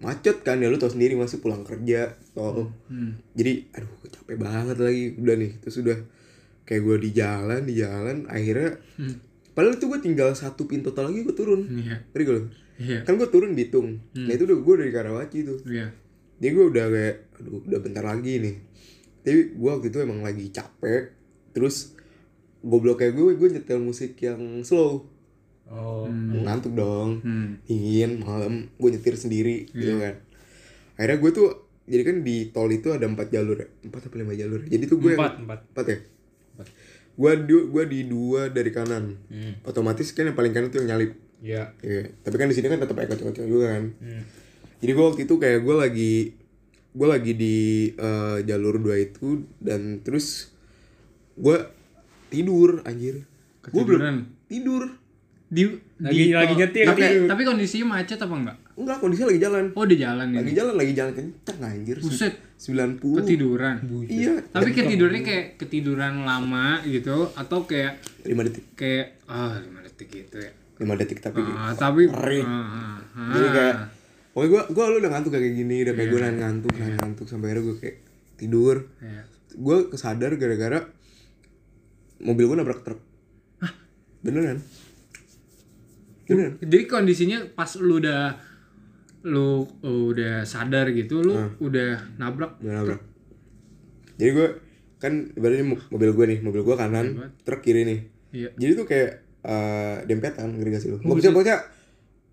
[0.00, 3.36] Macet kan ya lu tau sendiri masih pulang kerja tol hmm.
[3.36, 5.04] Jadi aduh capek banget lagi.
[5.20, 5.98] Udah nih terus udah
[6.64, 9.20] kayak gue di jalan di jalan akhirnya Hmm.
[9.52, 11.68] padahal itu gue tinggal satu pintu tol lagi gue turun.
[11.68, 12.00] Iya.
[12.16, 12.48] Lu?
[12.80, 12.98] iya.
[13.04, 15.58] Kan gue turun di Tung nah itu udah gue dari Karawaci tuh.
[15.68, 15.92] Iya.
[16.40, 18.56] Jadi gue udah kayak aduh udah bentar lagi nih.
[19.20, 21.12] Tapi gue waktu itu emang lagi capek.
[21.52, 21.92] Terus
[22.60, 25.06] goblok kayak gue gue nyetel musik yang slow.
[25.70, 26.10] Oh.
[26.10, 27.22] ngantuk dong.
[27.22, 27.62] Hmm.
[27.62, 30.18] Dingin malam gue nyetir sendiri gitu kan.
[30.98, 31.48] Akhirnya gue tuh
[31.86, 33.68] jadi kan di tol itu ada empat jalur ya?
[33.86, 35.60] Empat apa lima jalur jadi tuh gue Empat, yang, empat.
[35.70, 35.86] empat.
[35.86, 35.98] Ya?
[37.14, 39.14] Gue di gue di dua dari kanan.
[39.62, 41.14] Otomatis kan yang paling kanan tuh yang nyalip.
[41.40, 41.72] Iya.
[41.80, 42.12] Iya.
[42.20, 43.96] tapi kan di sini kan tetap ekor-ekor juga kan.
[43.96, 44.22] Hmm.
[44.84, 46.14] jadi gue waktu itu kayak gue lagi
[46.90, 47.56] gue lagi di
[47.94, 50.52] eh, jalur dua itu dan terus
[51.40, 51.56] gue
[52.30, 53.26] tidur anjir.
[53.68, 54.82] Gue belum tidur.
[55.50, 55.66] Di
[55.98, 57.26] Lagi- di- lagi nyetir, tapi, tidur.
[57.26, 58.56] tapi kondisinya macet apa enggak?
[58.78, 59.64] Enggak kondisinya lagi jalan.
[59.74, 61.96] Oh di jalan lagi ini jalan lagi jalan kencang anjir.
[61.98, 62.34] Buset.
[62.60, 63.76] 90 ketiduran.
[64.06, 64.34] Iya.
[64.52, 68.64] Tapi ketidurnya kayak ketiduran lama gitu atau kayak 5 detik.
[68.76, 70.52] kayak ah lima detik gitu ya.
[70.76, 73.32] 5 detik tapi ah, tapi ah, ah, ah.
[73.32, 73.76] jadi kayak
[74.32, 77.26] pokoknya gue gue lu udah ngantuk kayak gini udah kayak gue nahan ngantuk nahan ngantuk
[77.26, 77.96] sampai akhirnya gue kayak
[78.36, 78.76] tidur.
[79.02, 79.22] Iya.
[79.50, 80.78] gue kesadar gara-gara
[82.20, 83.00] mobil gue nabrak truk.
[84.20, 84.60] Beneran.
[86.28, 86.52] Beneran.
[86.60, 88.36] Jadi kondisinya pas lu udah
[89.20, 93.00] lu udah sadar gitu lu udah nabrak udah nabrak.
[94.16, 94.48] jadi gue
[94.96, 97.06] kan ibaratnya mo- mobil gue nih mobil gue kanan
[97.44, 98.00] truk kiri nih.
[98.32, 98.48] Iya.
[98.56, 99.10] Jadi tuh kayak
[99.44, 100.98] eh, dempetan ngerti gak sih lu?
[101.16, 101.56] Bisa pokoknya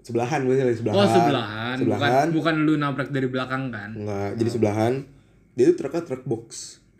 [0.03, 0.99] sebelahan gue lagi sebelahan.
[0.99, 1.75] Oh sebelahan.
[1.79, 2.27] Bukan sebelahan.
[2.31, 3.91] bukan lu nabrak dari belakang kan?
[3.91, 4.93] Enggak jadi sebelahan.
[5.59, 6.47] Dia tuh truknya truk box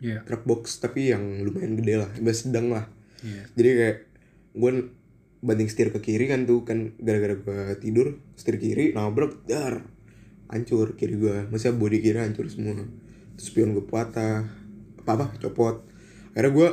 [0.02, 0.22] iya.
[0.26, 2.86] Truk box tapi yang lumayan gede lah masih sedang lah.
[3.22, 3.42] Iya.
[3.54, 3.98] Jadi kayak
[4.58, 4.70] gue
[5.38, 9.86] banting setir ke kiri kan tuh kan gara-gara gue tidur setir kiri nabrak dar
[10.50, 12.82] hancur kiri gue masih body kiri hancur semua.
[13.38, 14.46] Terus spion gue patah
[15.02, 15.86] apa apa copot.
[16.34, 16.68] Akhirnya gue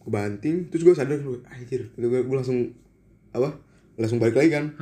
[0.00, 2.72] kebanting terus gue sadar gue anjir gitu gue, gue langsung
[3.30, 3.54] apa
[4.00, 4.74] langsung balik lagi kan.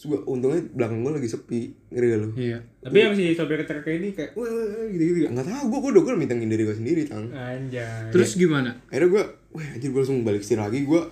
[0.00, 2.28] Terus gua untungnya belakang gua lagi sepi, ngeri gak lu?
[2.32, 2.58] Iya.
[2.80, 4.48] Tapi yang si sopir truk ini kayak wah
[4.88, 5.28] gitu-gitu.
[5.28, 7.28] Enggak tahu gua gua udah gua minta ngindari gua sendiri, Tang.
[7.28, 8.08] Anjay.
[8.08, 8.80] Terus gimana?
[8.88, 11.04] Akhirnya gua, wah anjir gua langsung balik setir lagi, gua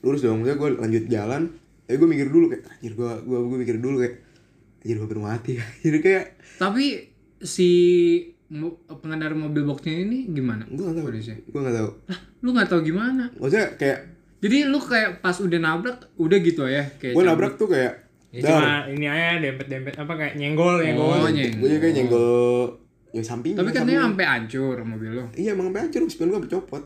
[0.00, 1.42] lurus dong, maksudnya gua lanjut jalan.
[1.84, 4.14] Tapi gua mikir dulu kayak anjir gua gua gua mikir dulu kayak
[4.80, 5.52] anjir gua hampir mati.
[5.84, 6.24] Jadi kayak
[6.56, 6.84] Tapi
[7.44, 7.68] si
[8.88, 10.64] pengendara mobil boxnya ini gimana?
[10.72, 11.06] gua enggak tahu.
[11.12, 11.36] Kondisinya?
[11.52, 11.90] Gua enggak tahu.
[12.08, 13.24] Lah, lu nggak tahu gimana?
[13.36, 13.98] Maksudnya kayak
[14.42, 18.42] Jadi lu kayak pas udah nabrak udah gitu ya kayak gua nabrak tuh kayak ya
[18.42, 21.14] cuma ini aja dempet-dempet apa kayak nyenggol nyenggol.
[21.14, 21.62] Oh, nyenggol.
[21.62, 22.34] Gue kayak nyenggol
[23.14, 23.54] yang samping.
[23.54, 25.24] Tapi katanya sampai hancur mobil lu.
[25.36, 26.82] Iya emang sampai hancur, spion gue sampai copot.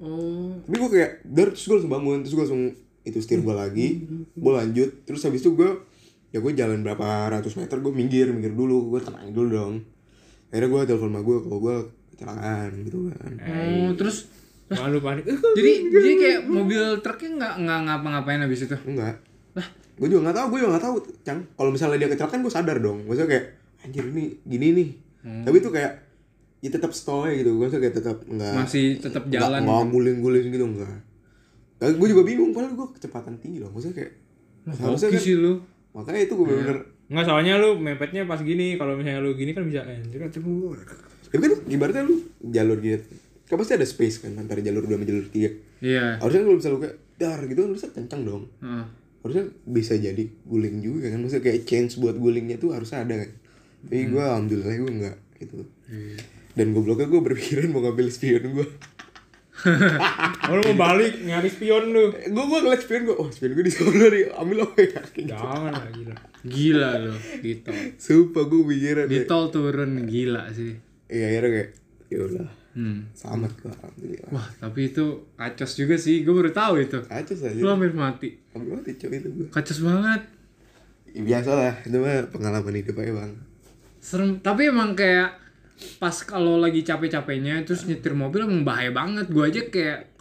[0.00, 0.56] Oh.
[0.66, 2.64] Tapi gue kayak, dar terus gue langsung bangun, terus gue langsung
[3.06, 5.70] itu setir gue lagi, gue lanjut, terus habis itu gue
[6.34, 9.74] ya gue jalan berapa ratus meter gue minggir minggir dulu gue tenang dulu dong
[10.52, 11.76] akhirnya gue telepon sama gue kalau gue
[12.12, 14.28] kecelakaan gitu kan Oh, terus
[14.66, 15.24] Malu panik.
[15.58, 18.76] jadi jadi kayak mobil truknya nggak nggak ngapa-ngapain habis itu.
[18.82, 19.14] enggak.
[19.96, 21.38] Gue juga nggak tahu gue juga nggak tahu cang.
[21.54, 23.06] Kalau misalnya dia kecelakaan gue sadar dong.
[23.06, 23.44] Maksudnya kayak
[23.86, 24.88] anjir ini gini nih.
[25.46, 25.92] Tapi itu kayak
[26.60, 27.54] ya tetap stall gitu.
[27.54, 29.62] Gue kayak tetap enggak Masih tetap jalan.
[29.62, 30.98] nggak guling-guling gitu enggak
[31.76, 33.70] gue juga bingung padahal gue kecepatan tinggi loh.
[33.70, 34.12] Maksudnya kayak
[34.82, 35.54] harusnya Hoki kan- sih lu.
[35.94, 39.62] makanya itu gue bener-bener Enggak soalnya lu mepetnya pas gini, kalau misalnya lu gini kan
[39.62, 40.74] bisa anjir kan cebur.
[41.30, 43.06] tapi kan ibaratnya lu jalur gitu
[43.46, 46.18] kan pasti ada space kan antara jalur dua sama jalur tiga Iya.
[46.18, 48.84] harusnya kalau misalnya lu kayak dar gitu kan harusnya kencang dong Heeh.
[49.20, 53.30] harusnya bisa jadi guling juga kan maksudnya kayak change buat gulingnya tuh harusnya ada kan
[53.82, 55.62] tapi gue alhamdulillah gue enggak gitu
[56.52, 58.68] dan gobloknya gue berpikiran mau ngambil spion gue
[60.46, 62.12] Oh, lu mau balik nyari spion lu.
[62.12, 65.28] gue gue ngeliat spion gue oh spion gue di sana nih ambil apa ya gitu.
[65.28, 66.16] Jangan lah gila.
[66.44, 67.74] Gila lu di tol.
[67.96, 70.76] sumpah gue pikiran Di kayak tol turun gila sih.
[71.08, 71.70] iya akhirnya kayak
[72.06, 73.08] ya udah Hmm.
[73.10, 76.20] selamat gue alhamdulillah Wah, tapi itu kacos juga sih.
[76.20, 77.00] Gue baru tahu itu.
[77.02, 78.36] kacau saja Lu hampir mati.
[78.52, 80.20] ambil mati coy itu gue Kacos banget.
[81.08, 83.32] ya, biasa lah itu mah pengalaman hidup aja bang
[83.98, 84.30] Serem.
[84.38, 85.40] Tapi emang kayak
[85.96, 89.26] pas kalau lagi capek-capeknya terus nyetir mobil emang bahaya banget.
[89.26, 90.12] Gue aja kayak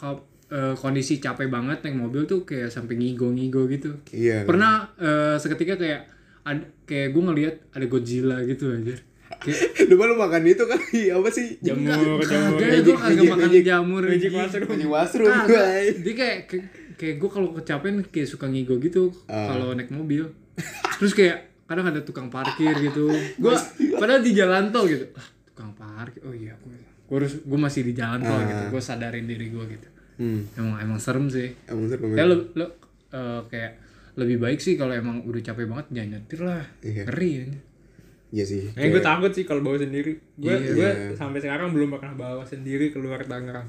[0.47, 3.99] eh, kondisi capek banget naik mobil tuh kayak sampai ngigo-ngigo gitu.
[4.09, 6.01] iya Pernah eh, seketika kayak
[6.41, 8.95] ada kayak gue ngelihat ada Godzilla gitu aja.
[9.85, 12.19] Lu lu makan itu kali apa sih Jamur, jamur.
[12.21, 14.67] kagak gue kagak makan jamur Magic mushroom.
[14.67, 15.65] Magic mushroom gue
[16.01, 16.37] Dia kayak
[16.95, 19.51] kayak, gue kalau kecapean kayak suka ngigo gitu Ah.
[19.51, 20.31] kalau naik mobil.
[20.97, 23.09] Terus kayak kadang ada tukang parkir gitu.
[23.41, 23.57] Gua
[23.97, 25.03] padahal di jalan tol gitu.
[25.11, 26.21] Ah, tukang parkir.
[26.21, 26.71] Oh iya, gue
[27.05, 28.63] gue harus gue masih di jalan tol gitu.
[28.69, 29.87] Gue sadarin diri gue gitu.
[30.15, 31.51] hmm Emang emang serem sih.
[31.65, 32.67] emang seru Ya lo lo
[33.11, 33.71] eh, kayak
[34.15, 36.63] lebih baik sih kalau emang udah capek banget jangan nyetir lah.
[36.79, 37.03] Iya.
[37.03, 37.45] Ngeri ya.
[38.35, 40.11] Iya sih Eh gue takut sih kalau bawa sendiri.
[40.35, 40.73] Gue Iya.
[40.73, 43.63] gue sampai sekarang belum pernah bawa sendiri keluar Tangerang.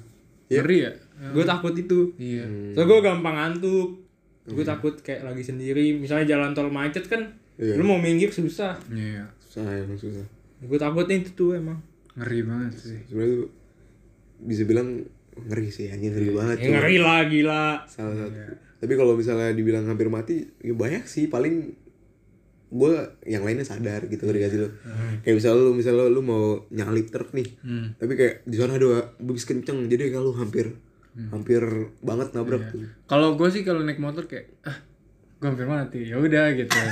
[0.46, 0.90] Ngeri ya?
[1.30, 2.10] Gue takut itu.
[2.16, 2.42] Iya.
[2.72, 4.02] So gue gampang ngantuk.
[4.44, 5.94] Gue takut kayak lagi sendiri.
[5.94, 7.22] Misalnya jalan tol macet kan,
[7.56, 7.74] Iya.
[7.74, 8.74] lu mau minggir susah.
[8.88, 9.22] Iya.
[9.40, 10.26] susah emang susah
[10.58, 11.78] Gue takutnya itu tuh emang.
[12.12, 12.98] Ngeri banget sih.
[13.04, 13.50] sebenarnya tuh
[14.38, 14.88] bisa bilang
[15.38, 17.64] ngeri sih anjing ngeri banget Ya, cuma ngeri lah gila.
[17.86, 18.36] salah satu
[18.76, 21.72] tapi kalau misalnya dibilang hampir mati ya banyak sih paling
[22.68, 22.92] gue
[23.24, 24.68] yang lainnya sadar gitu ngerti gak sih lu?
[25.20, 27.94] Kayak misalnya lu misalnya lu mau nyalip truk nih Hmm.
[27.94, 28.86] tapi kayak di sana ada
[29.16, 30.74] bis kenceng jadi kalau hampir
[31.26, 31.62] hampir
[32.00, 32.84] banget nabrak tuh.
[33.04, 34.76] Kalau gue sih kalau naik motor kayak ah
[35.36, 36.00] gue hampir mati.
[36.04, 36.72] Ya udah gitu.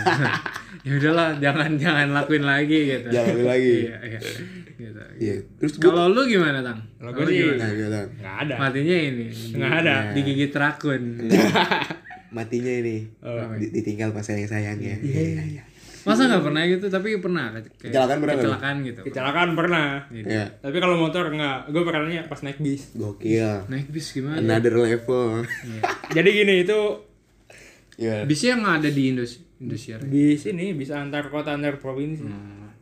[0.82, 3.06] Ya udahlah jangan jangan lakuin lagi gitu.
[3.08, 3.74] Jangan lakuin lagi.
[3.84, 4.18] iya iya.
[4.74, 5.00] Gitu.
[5.16, 5.34] Iya.
[5.56, 6.82] Terus kalau lu gimana tang?
[6.98, 8.00] Kalau gue sih nah, gimana?
[8.10, 8.54] nggak ada.
[8.58, 9.94] matinya ini Nggak ada.
[10.12, 11.02] digigit rakun
[12.34, 13.06] matinya ini
[13.56, 15.62] di- ditinggal pas sayang sayangnya iya iya
[16.04, 19.88] masa nggak pernah gitu tapi pernah kayak Kecelakaan pernah nggak kecelakaan gitu Kecelakaan pernah.
[20.12, 20.44] Iya.
[20.60, 21.72] Tapi kalau motor enggak.
[21.72, 22.92] Gue pernahnya pas naik bis.
[22.92, 25.48] gokil naik bis gimana another level
[26.16, 26.80] Jadi gini itu
[27.96, 28.26] Iya.
[28.26, 32.26] bisnya nggak ada di Indos Indosiar bis ini bisa antar kota antar provinsi.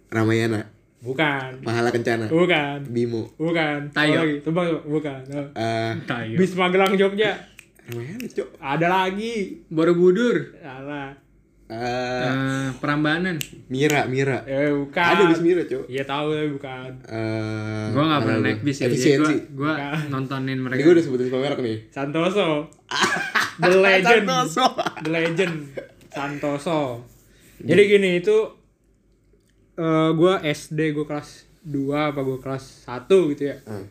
[0.09, 0.67] Ramayana
[0.99, 1.63] Bukan.
[1.63, 2.87] Mahala Kencana Bukan.
[2.87, 3.91] Bimo Bukan.
[3.91, 4.19] Tayo.
[4.19, 4.43] Lagi?
[4.83, 5.21] Bukan.
[5.31, 5.47] Oh.
[5.53, 7.39] eh Tayo Bis Magelang Jogja.
[7.85, 9.65] Cok Ada lagi.
[9.67, 11.11] Borobudur Salah.
[11.67, 15.01] eh Eh, Prambanan Mira Mira Eh bukan.
[15.01, 16.91] ada bis Mira cok Iya tahu tapi bukan.
[17.03, 19.73] eh gue nggak pernah naik bis ya efisiensi gue gue
[20.09, 22.49] nontonin ini mereka gue udah sebutin semua merek nih Santoso.
[23.63, 24.25] The Legend.
[24.25, 24.65] Santoso.
[25.01, 25.55] The Legend.
[26.09, 26.81] Santoso.
[27.59, 28.37] Jadi gini itu
[29.75, 31.29] eh gua SD gue kelas
[31.63, 33.57] 2 apa gue kelas 1 gitu ya.
[33.65, 33.87] Hmm.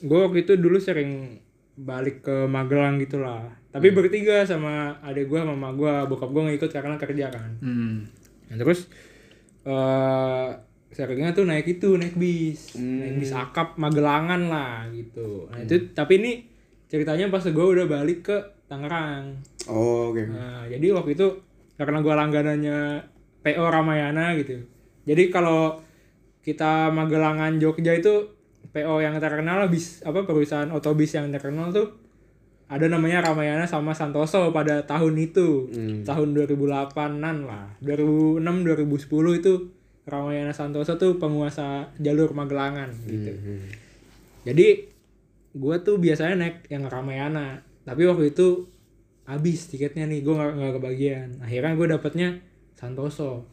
[0.00, 1.40] Gue waktu itu dulu sering
[1.80, 3.48] balik ke Magelang gitu lah.
[3.70, 7.50] Tapi bertiga sama adik gue sama mama gue, bokap gue nggak ikut karena kerja kan.
[7.62, 7.96] hmm.
[8.50, 8.90] Nah, terus
[9.64, 10.48] eh
[10.90, 15.46] seringnya tuh naik itu naik bis, naik bis akap Magelangan lah gitu.
[15.48, 16.32] Nah itu tapi ini
[16.90, 19.38] ceritanya pas gue udah balik ke Tangerang.
[19.70, 21.26] oh oke Nah jadi waktu itu
[21.78, 22.78] karena gue langganannya
[23.40, 24.60] PO Ramayana gitu
[25.08, 25.80] jadi kalau
[26.44, 28.39] kita Magelangan Jogja itu
[28.70, 31.90] PO yang terkenal bis apa perusahaan otobis yang terkenal tuh
[32.70, 35.66] ada namanya Ramayana sama Santoso pada tahun itu.
[36.06, 37.66] Tahun 2008an lah.
[37.82, 39.52] 2006 2010 itu
[40.06, 43.30] Ramayana Santoso tuh penguasa jalur Magelangan gitu.
[44.40, 44.88] jadi
[45.50, 47.58] gue tuh biasanya naik yang Ramayana.
[47.82, 48.70] Tapi waktu itu
[49.26, 51.28] habis tiketnya nih gue nggak nggak kebagian.
[51.42, 52.28] Akhirnya gue dapetnya
[52.78, 53.50] Santoso.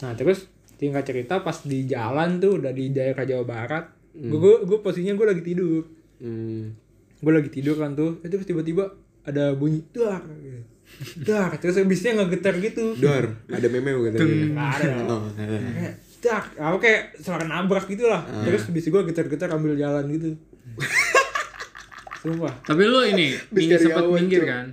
[0.00, 0.48] Nah terus
[0.80, 5.26] tingkat cerita pas di jalan tuh udah di daerah Jawa Barat gue gue posisinya gue
[5.26, 5.82] lagi tidur
[6.18, 6.76] Hmm.
[7.16, 8.92] gue lagi tidur kan tuh eh, terus tiba-tiba
[9.22, 10.60] ada bunyi dar gitu.
[11.22, 14.50] dar terus habisnya nggak getar gitu Dor, ada meme bukan tadi?
[14.50, 15.24] nggak ada Oh,
[16.20, 16.44] dar
[16.76, 20.36] kayak suara nabrak gitu lah terus habis gue getar-getar ambil jalan gitu
[22.20, 24.66] sumpah Tapi lu ini minggir awan, minggir kan?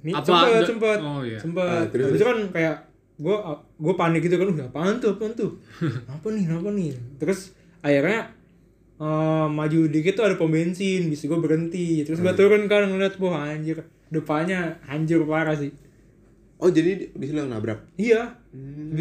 [0.00, 0.24] Nih, Apa
[0.64, 1.36] sempet, Oh, iya.
[1.36, 1.64] sempet.
[1.66, 2.76] Ah, terus, Habis itu kan kayak
[3.16, 3.36] gue
[3.78, 5.50] gue panik gitu kan, udah apaan tuh, apaan tuh,
[6.12, 6.92] apa nih, apa nih.
[7.16, 8.32] Terus akhirnya
[9.00, 12.04] eh, maju dikit tuh ada pom bensin, bisa gue berhenti.
[12.04, 15.72] Terus gue turun kan ngeliat, wah anjir, depannya hancur parah sih.
[16.56, 17.96] Oh jadi di di sini nabrak?
[17.96, 18.36] Iya,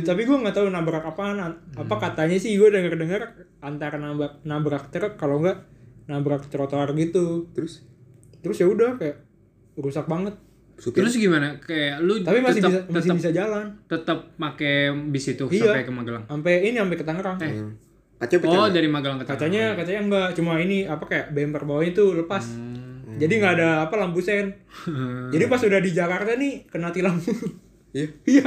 [0.01, 1.43] tapi gue nggak tahu nabrak apaan.
[1.75, 5.59] Apa katanya sih gue denger dengar antara nabrak nabrak truk kalau nggak
[6.07, 7.51] nabrak trotoar gitu.
[7.51, 7.83] Terus
[8.39, 9.19] Terus ya udah kayak
[9.75, 10.39] rusak banget.
[10.79, 11.03] supir?
[11.03, 11.59] Terus gimana?
[11.59, 13.65] Kayak lu Tapi masih tetap, bisa masih tetap, bisa jalan.
[13.91, 14.75] tetap pakai
[15.11, 15.75] bis itu Iya.
[15.75, 16.23] sampai ke Magelang.
[16.23, 17.75] sampai ini sampai ke Tangerang Hmm.
[18.19, 18.51] Kaca pecah.
[18.53, 19.39] Oh, dari Magelang ke Tangerang.
[19.39, 22.43] kacanya kacanya enggak cuma ini apa kayak bumper bawahnya itu lepas
[23.09, 23.17] Hmm.
[23.17, 24.53] jadi nggak ada apa lampu sen
[25.33, 27.17] jadi pas udah di Jakarta nih kena tilang
[27.91, 28.05] Iya.
[28.23, 28.45] iya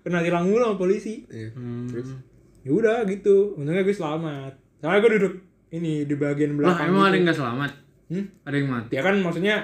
[0.00, 1.50] kena tilang mulu sama polisi Iya.
[1.52, 1.84] Hmm.
[1.86, 2.14] Terus
[2.60, 5.34] ya udah gitu untungnya gue selamat soalnya gue duduk
[5.70, 7.14] ini di bagian Lah, belakang emang ada gitu.
[7.14, 7.70] yang nggak selamat?
[8.06, 8.24] Hmm?
[8.42, 8.90] Ada yang mati?
[8.90, 9.56] ya kan maksudnya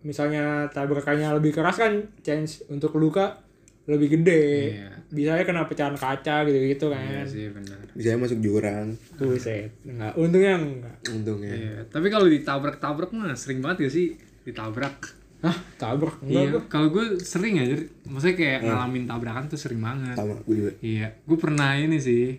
[0.00, 3.42] misalnya tabrakannya lebih keras kan chance untuk luka
[3.86, 4.88] lebih gede Iya.
[5.06, 7.78] bisa kena pecahan kaca gitu gitu Iya kan sih, benar.
[7.92, 8.98] bisa masuk jurang.
[9.16, 11.52] buset enggak untungnya enggak Untungnya.
[11.52, 14.06] Iya, tapi kalau ditabrak-tabrak mah sering banget gak sih
[14.42, 15.14] ditabrak?
[15.38, 20.12] Hah, tabrak enggak Iya, kalau gue sering aja, maksudnya kayak ngalamin tabrakan tuh sering banget.
[20.12, 20.72] Sama gue juga.
[20.80, 22.34] Iya, gue pernah ini sih.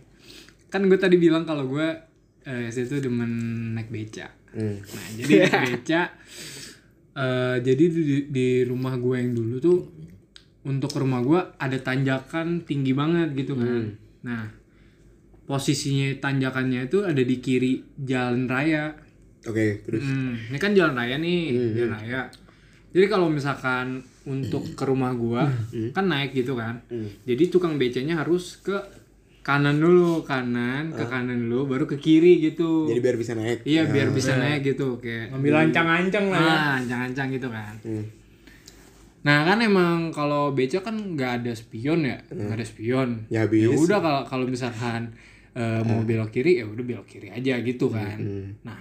[0.67, 1.87] Kan gue tadi bilang kalau gue
[2.43, 3.31] eh, SD tuh demen
[3.71, 4.27] naik beca.
[4.49, 4.75] Hmm.
[4.77, 6.01] Nah, jadi naik beca.
[7.15, 9.77] eh, jadi di, di rumah gue yang dulu tuh
[10.67, 13.87] untuk rumah gue ada tanjakan tinggi banget gitu kan.
[14.21, 14.43] Nah,
[15.43, 18.91] posisinya tanjakannya itu ada di kiri jalan raya.
[19.47, 21.39] Oke, terus Hmm, ini kan jalan raya nih,
[21.73, 22.21] jalan raya.
[22.91, 25.47] Jadi kalau misalkan untuk ke rumah gua
[25.93, 26.83] kan naik gitu kan.
[27.23, 28.75] Jadi tukang becanya harus ke
[29.39, 32.91] kanan dulu, kanan, ke kanan dulu baru ke kiri gitu.
[32.91, 33.63] jadi biar bisa naik.
[33.63, 36.51] iya, biar bisa naik gitu kayak Ngambil ancang-ancang lah ya.
[36.51, 37.73] Ah, ancang-ancang gitu kan.
[37.79, 38.03] Hmm.
[39.27, 43.09] Nah, kan emang kalau beca kan nggak ada spion ya, nggak ada spion.
[43.27, 43.59] Ya habis.
[43.59, 45.11] Ya udah kalau kalau misalkan
[45.51, 48.15] eh, mau belok kiri ya udah belok kiri aja gitu kan.
[48.63, 48.79] Nah,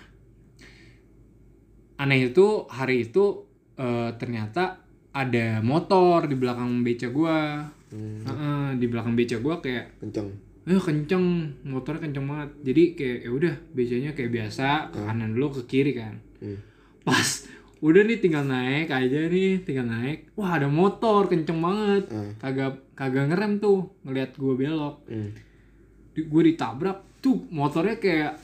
[1.99, 3.43] aneh itu hari itu
[3.75, 4.81] eh, ternyata
[5.11, 7.67] ada motor di belakang beca gua.
[7.91, 10.29] Heeh, di belakang beca gua kayak Kenceng.
[10.67, 11.25] eh kenceng
[11.63, 15.95] motornya kenceng banget jadi kayak ya udah becanya kayak biasa ke kanan dulu ke kiri
[15.95, 16.59] kan Hmm.
[17.01, 17.47] pas
[17.85, 20.33] udah nih tinggal naik aja nih tinggal naik.
[20.33, 22.09] Wah ada motor kenceng banget.
[22.09, 22.33] Hmm.
[22.41, 25.05] kagak kagak ngerem tuh ngeliat gue belok.
[25.09, 25.31] Hmm.
[26.17, 28.41] di, gue ditabrak tuh motornya kayak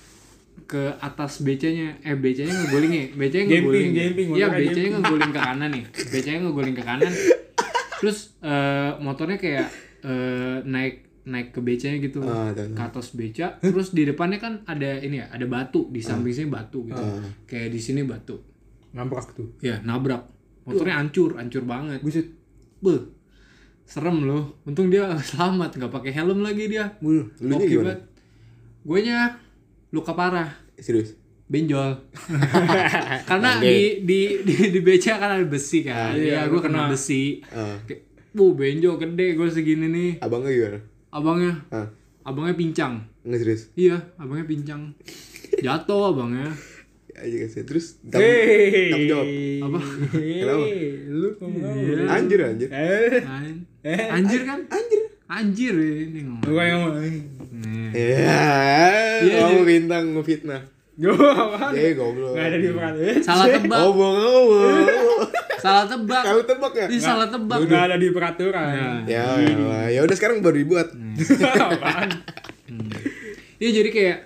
[0.69, 3.93] ke atas becanya eh becanya ngeguling ya becanya ngeguling
[4.37, 7.13] iya becanya ngeguling ke kanan nih becanya ngeguling ke kanan.
[8.05, 9.69] Terus eh, motornya kayak
[10.05, 12.77] eh, naik naik ke becanya gitu tahu.
[12.77, 13.57] ke atas beca.
[13.65, 17.01] Terus di depannya kan ada ini ya ada batu di samping sini batu gitu.
[17.49, 18.52] Kayak di sini batu
[18.93, 19.49] Nabrak tuh.
[19.59, 20.29] ya nabrak
[20.63, 22.29] motornya hancur hancur banget Buset.
[22.79, 23.09] Beuh,
[23.83, 26.93] serem loh untung dia selamat nggak pakai helm lagi dia.
[27.01, 27.95] Lu gimana?
[28.83, 29.39] Gue nya
[29.89, 31.15] luka parah, Serius.
[31.47, 31.95] benjol.
[33.29, 36.17] Karena di, di di di beca kan ada besi kan.
[36.17, 37.39] Iya, gue kena besi.
[37.49, 37.79] Ah.
[37.85, 40.11] Kayak, Bu, benjol gede gue segini nih.
[40.19, 40.79] Abangnya gimana?
[41.13, 41.87] Abangnya, Ah.
[42.25, 43.05] abangnya pincang.
[43.23, 43.63] Enggak serius.
[43.77, 44.83] Iya, abangnya pincang.
[45.61, 46.49] Jatuh abangnya.
[47.13, 47.63] Ya, aja kasih.
[47.63, 48.33] Terus tanggung
[48.89, 49.27] tanggung jawab.
[49.63, 49.79] Apa?
[50.13, 50.67] Kenapa?
[51.07, 51.75] Lu ngomong.
[52.09, 52.69] Anjir anjir.
[52.69, 54.61] Eh, An- Eh, Anjir kan?
[54.67, 55.01] Anjir.
[55.27, 56.45] Anjir ini ngomong.
[56.45, 56.95] lu kayak ngomong.
[56.99, 57.21] Nih.
[57.93, 60.63] Ya, kamu bintang ngefitnah.
[60.93, 61.73] Gue apa?
[61.73, 62.37] Eh, goblok.
[62.37, 62.69] Gak ada di.
[62.69, 63.79] Eh, Salah tebak.
[63.81, 64.73] Ngomong ngomong.
[65.57, 66.23] Salah tebak.
[66.23, 66.87] Kamu tebak ya?
[66.89, 67.59] Ih, salah tebak.
[67.65, 68.67] Gak ada di peraturan.
[68.71, 68.89] Ya.
[69.09, 70.93] Ya, ya, ya udah sekarang baru dibuat.
[70.93, 72.09] Apaan?
[73.57, 74.19] Iya jadi kayak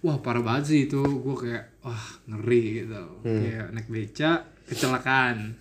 [0.00, 4.30] wah parah banget sih itu gue kayak wah ngeri gitu kayak naik beca
[4.64, 5.56] kecelakaan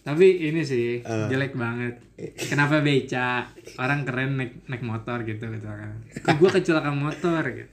[0.00, 1.26] Tapi ini sih Eh.
[1.26, 1.98] jelek banget.
[2.46, 3.42] Kenapa beca?
[3.74, 5.98] Orang keren naik naik motor gitu gitu kan.
[6.14, 7.66] Kok gue kecelakaan motor gitu.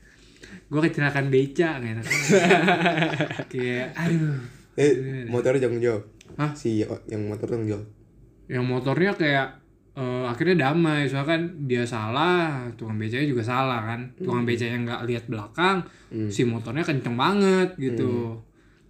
[0.66, 2.06] Gue kecelakaan beca nggak enak.
[3.48, 4.42] Kayak aduh.
[4.74, 4.94] Eh,
[5.30, 6.04] motornya jangan jawab.
[6.34, 6.52] Hah?
[6.58, 7.86] Si yang motor jangan jawab.
[8.50, 9.48] Yang motornya kayak
[9.94, 11.06] eh, akhirnya damai.
[11.06, 14.00] Soalnya kan dia salah tukang becanya juga salah kan.
[14.16, 15.86] Tukang becanya nggak lihat belakang
[16.28, 18.38] si motornya kenceng banget gitu.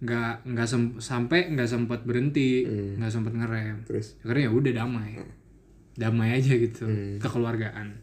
[0.00, 2.64] Nggak nggak sem- sampai nggak sempat berhenti
[2.96, 3.84] nggak sempat ngerem.
[3.84, 4.20] Terus?
[4.20, 5.10] Akhirnya ya udah damai.
[5.94, 6.84] Damai aja gitu
[7.16, 8.02] kekeluargaan.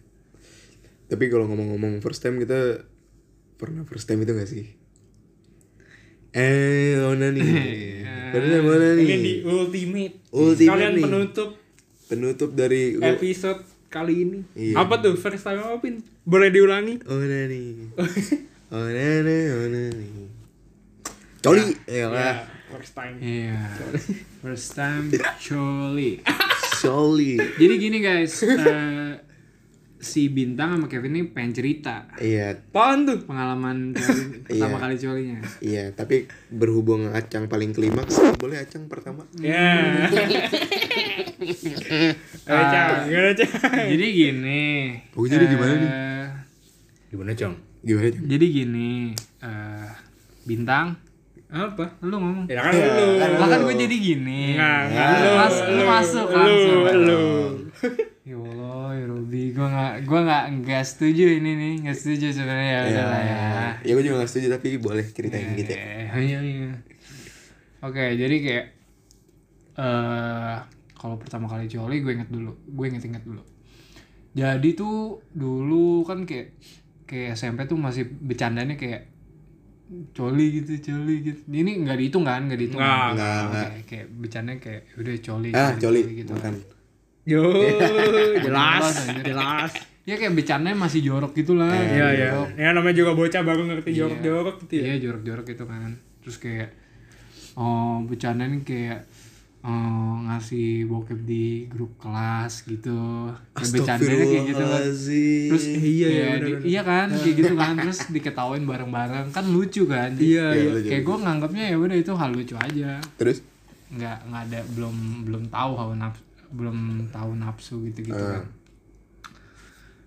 [1.05, 2.87] Tapi kalau ngomong-ngomong first time kita
[3.59, 4.63] pernah first time itu gak sih?
[6.31, 7.43] Eh, mana nih?
[8.31, 9.19] Pernah mana Ini nih?
[9.19, 10.15] di ultimate.
[10.31, 11.03] Ultimate Kalian nih.
[11.03, 11.49] penutup
[12.11, 14.39] Penutup dari episode kali ini.
[14.51, 14.83] Iya.
[14.83, 16.03] Apa tuh first time apa Pin?
[16.27, 16.99] Boleh diulangi?
[17.07, 17.87] Oh nih.
[18.71, 20.31] Oh nane, oh nane.
[21.43, 22.39] Coli, ya lah.
[22.39, 23.15] Ya, first time.
[23.19, 23.59] iya
[24.39, 26.23] first time Choli
[26.79, 27.35] Coli.
[27.59, 29.19] jadi gini guys eh,
[30.01, 33.21] si bintang sama Kevin ini pengen cerita Iya, Apaan tuh?
[33.21, 34.81] pengalaman coli- pertama Iya.
[34.81, 35.83] kali colinya iya.
[35.91, 36.15] Tapi
[36.49, 39.23] berhubung Acang paling klimaks, boleh Acang pertama?
[39.37, 40.09] Ya.
[42.41, 42.89] Ayo, Cang.
[43.05, 43.51] Gimana, Cang?
[43.87, 44.61] jadi gini
[45.13, 45.87] Oh, jadi gimana nih?
[45.87, 46.25] eh,
[47.09, 47.53] Gimana, Cang?
[47.79, 48.25] Gimana Cang?
[48.25, 49.89] jadi gini eh,
[50.43, 50.97] bintang
[51.51, 51.83] Apa?
[51.99, 52.47] lu ngomong.
[52.47, 53.05] Ya kan lu.
[53.19, 54.55] lah kan gue jadi gini.
[54.55, 55.09] Enggak, enggak.
[55.19, 56.81] lu, mas, lu masuk langsung.
[56.87, 57.25] Lu, lu.
[58.23, 61.73] ya Allah ya Robi gue nggak gue nggak nggak setuju ini nih.
[61.83, 62.71] Nggak setuju sebenarnya.
[62.71, 63.43] Ya udah lah ya.
[63.83, 65.83] Ya gue juga gak setuju tapi boleh ceritain gitu ya.
[65.83, 66.71] Eh, iya iya.
[67.83, 68.65] Oke jadi kayak
[69.75, 70.55] eh
[70.95, 72.55] kalau pertama kali coli gue inget dulu.
[72.71, 73.43] Gue inget inget dulu.
[74.31, 76.55] Jadi tuh dulu kan kayak
[77.03, 79.11] kayak SMP tuh masih bercandanya kayak
[80.11, 83.11] coli gitu coli gitu ini nggak dihitung kan nggak dihitung Nggak, kan?
[83.13, 83.69] nggak, Oke, nggak.
[83.85, 86.53] kayak bercandanya kayak udah coli Ah, coli, gitu bukan.
[87.21, 87.43] Yo,
[88.45, 89.23] jelas, Jelas, anjir.
[89.29, 89.71] jelas.
[90.01, 92.27] ya kayak bercandanya masih jorok gitu lah Iya, iya.
[92.33, 92.47] jorok.
[92.55, 94.83] Ya namanya juga bocah baru ngerti jorok-jorok gitu ya.
[94.83, 96.69] Iya jorok-jorok gitu kan Terus kayak
[97.53, 99.05] oh bercandanya kayak
[99.61, 103.29] oh, ngasih bokep di grup kelas gitu.
[103.53, 104.81] Kayak bercandanya kayak gitu kan.
[104.83, 107.73] Terus iya, iya, kayak bener, di- iya kan kayak gitu kan.
[107.77, 109.27] Terus diketawain bareng-bareng.
[109.29, 110.13] Kan lucu kan.
[110.17, 110.69] Iya, iya.
[110.73, 112.97] lucu, Kayak gue nganggapnya ya udah itu hal lucu aja.
[113.17, 113.39] Terus?
[113.91, 114.95] nggak nggak ada belum
[115.27, 116.23] belum tahu hawa nafsu
[116.55, 116.77] belum
[117.11, 118.47] tahu nafsu gitu gitu kan.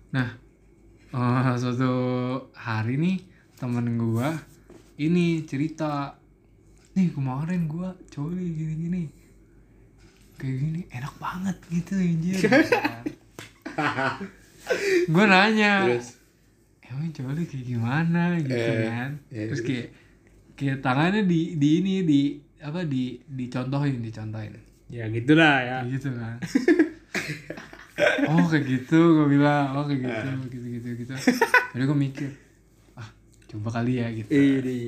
[0.09, 0.27] Nah
[1.13, 1.93] eh, suatu
[2.57, 3.17] hari nih
[3.61, 4.33] temen gua
[4.97, 6.17] ini cerita
[6.97, 9.01] nih kemarin gua coli gini gini
[10.35, 12.35] kayak gini enak banget gitu anjir
[15.05, 16.17] gue nanya Terus?
[16.85, 19.87] emang coli kayak gimana gitu Eh, kan eh, terus kayak
[20.53, 22.21] kayak tangannya di di ini di
[22.59, 24.53] apa di dicontohin dicontohin
[24.85, 25.77] Ya gitulah ya.
[25.81, 26.37] kayak gitu kan
[28.29, 31.13] oh kayak gitu gue bilang oh kayak gitu gitu gitu gitu
[31.71, 32.29] jadi gue mikir
[32.93, 33.09] ah
[33.47, 34.79] coba kali ya gitu Ini.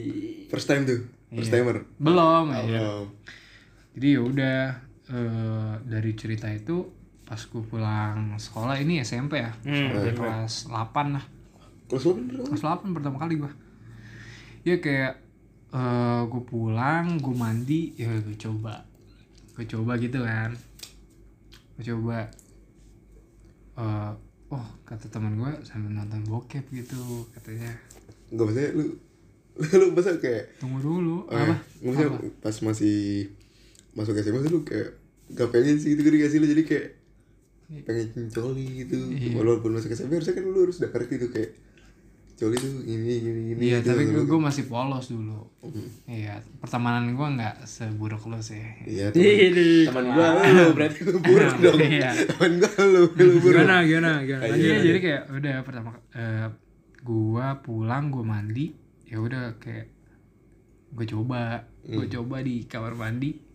[0.47, 1.01] First time tuh?
[1.29, 1.59] First Iya.
[1.61, 1.77] timer?
[1.97, 3.05] belum ya Oh.
[3.93, 4.59] jadi ya udah
[5.11, 6.83] eh, dari cerita itu
[7.27, 11.25] pas gue pulang sekolah ini SMP ya SMP kelas 8 lah.
[11.91, 13.51] Kelas lo bener kelas 8 pertama kali gua.
[14.63, 15.19] Ya kayak
[15.75, 18.87] eh gue pulang gue mandi ya gue coba.
[19.59, 20.55] Gue coba gitu kan.
[21.75, 22.31] Gue coba
[23.77, 24.11] eh
[24.47, 27.75] oh kata teman gue sambil nonton bokep gitu katanya.
[28.31, 28.85] Gak maksudnya lu
[29.81, 31.55] Lu masa kayak tunggu dulu eh, apa?
[31.59, 33.27] Gak maksudnya pas masih
[33.97, 34.93] Masuk SMA lu kayak
[35.35, 36.47] Gak pengen sih gitu gak sih lu?
[36.47, 36.87] Jadi kayak
[37.67, 38.95] Pengen coli gitu.
[39.11, 39.35] Iya.
[39.43, 41.51] Walaupun masuk SMA harusnya kan lu harus udah ngerti tuh kayak
[42.37, 43.97] Coli tuh gini gini gini iya gitu.
[43.97, 45.49] tapi gue masih polos dulu.
[46.05, 48.61] Iya pertemanan gue nggak seburuk lo sih.
[48.85, 49.89] Iya Ini.
[49.89, 51.81] teman gua lu berarti lu buruk dong.
[51.81, 52.13] Iya.
[52.13, 53.57] Teman gua lu lu buruk.
[53.57, 54.53] Gimana, gimana, gimana?
[54.53, 56.47] Iya jadi kayak udah pertama eh,
[57.01, 58.69] gua pulang gua mandi
[59.09, 59.97] ya udah kayak
[60.93, 63.46] gue coba gue coba di kamar mandi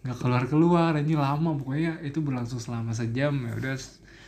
[0.00, 3.76] nggak keluar keluar ini lama pokoknya itu berlangsung selama sejam ya udah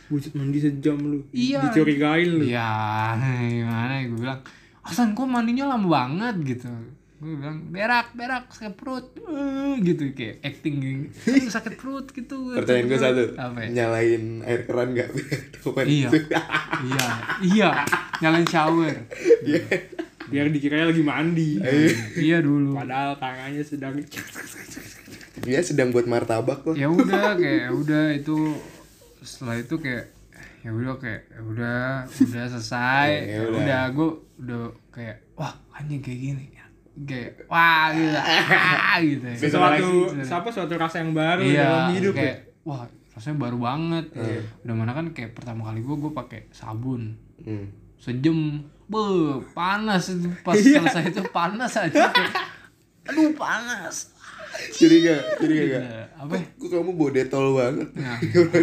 [0.03, 1.23] Buset mandi sejam lu.
[1.31, 1.63] Iya.
[1.65, 2.43] Dicurigain lu.
[2.45, 3.15] ya
[3.49, 4.41] gimana ya gue bilang
[4.81, 6.67] Hasan kok mandinya lama banget gitu
[7.17, 12.51] gue bilang berak berak sakit perut Eh, gitu kayak acting gitu "Aduh, sakit perut gitu
[12.51, 13.67] Pertanyaan gue satu apa ya?
[13.73, 15.09] Nyalain air keran gak?
[15.87, 16.11] Iya.
[16.11, 16.17] itu?
[16.83, 17.07] iya
[17.41, 17.69] iya
[18.19, 18.91] nyalain shower
[20.31, 21.59] Biar dikiranya lagi mandi.
[22.19, 22.75] iya dulu.
[22.77, 23.97] Padahal tangannya sedang
[25.43, 26.75] Dia sedang buat martabak loh.
[26.75, 28.37] Ya udah kayak ya udah itu
[29.23, 30.11] setelah itu kayak
[30.63, 33.07] ya udah kayak ya udah udah selesai.
[33.11, 33.59] Ya ya udah.
[33.59, 34.09] udah gue
[34.43, 34.61] udah
[34.95, 36.45] kayak wah anjing kayak gini.
[37.03, 38.15] Kayak wah gitu.
[38.15, 39.35] Ah, gitu ya.
[39.35, 39.89] sesuatu
[40.21, 42.63] siapa suatu rasa yang baru iya dalam hidup kayak ya?
[42.63, 44.05] Wah rasanya baru banget.
[44.63, 47.17] Udah mana kan kayak pertama kali gue gue pakai sabun.
[47.43, 47.67] Hmm.
[47.99, 48.59] sejam
[48.93, 49.05] be
[49.51, 52.13] panas itu pas selesai itu panas aja
[53.09, 54.13] aduh panas
[54.53, 55.81] Jadi gak, jadi gak, gak.
[55.81, 56.45] Ya, apa ya?
[56.53, 57.89] Kok kamu bawa detol banget?
[57.97, 58.61] Nah, udah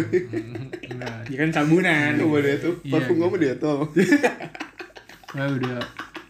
[1.27, 3.21] ya kan sabunan Kamu bawa detol, Iya, parfum gitu.
[3.21, 3.77] kamu detol.
[5.31, 5.83] ya udah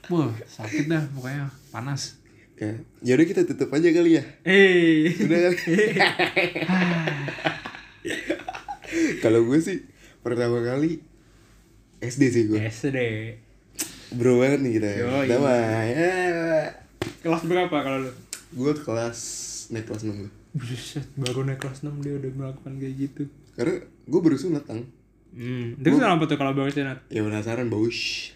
[0.10, 2.18] wah sakit dah pokoknya panas
[2.58, 2.74] Ya,
[3.04, 4.24] yaudah kita tutup aja kali ya.
[4.44, 5.78] eh Udah kali.
[9.18, 9.78] Kalau gue sih
[10.20, 11.02] pertama kali
[12.00, 12.58] SD sih gue.
[12.60, 12.98] SD
[14.12, 14.88] Bro banget nih kita.
[14.88, 14.98] ya.
[15.08, 15.28] Yoi.
[15.28, 15.54] Pertama
[15.88, 16.14] ya.
[17.22, 18.12] kelas berapa kalau lu
[18.52, 19.20] Gue kelas
[19.72, 20.32] naik kelas 6 gue.
[20.52, 23.24] Buset, baru naik kelas 6 dia udah melakukan kayak gitu
[23.56, 24.84] Karena gue baru sunat tang.
[25.32, 25.80] Hmm.
[25.80, 27.08] Terus kenapa tuh kalau baru sunat?
[27.08, 28.32] Ya penasaran baus.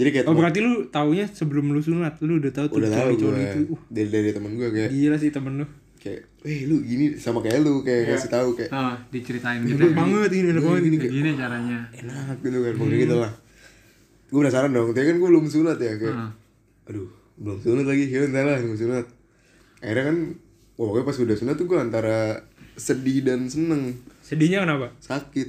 [0.00, 3.08] Jadi kayak Oh berarti lu taunya sebelum lu sunat, lu udah tahu tuh udah tahu
[3.12, 3.60] gue coli-coli itu.
[3.76, 5.66] Uh, dari dari teman gue kayak gila sih temen lu.
[6.00, 9.92] kayak, eh lu gini sama kayak lu kayak kasih tahu kayak oh diceritain gitu Enak
[9.92, 10.82] banget ini, enak banget
[11.12, 13.32] gini caranya enak gitu kan pokoknya gitu lah
[14.30, 16.30] gue penasaran dong tapi kan gue belum sunat ya kayak Hmm.
[16.86, 19.06] aduh belum sunat lagi ya entar lah belum sunat
[19.78, 20.16] akhirnya kan
[20.74, 22.18] wah, pokoknya pas udah sunat tuh gue antara
[22.74, 24.94] sedih dan seneng Sedihnya kenapa?
[24.98, 25.48] sakit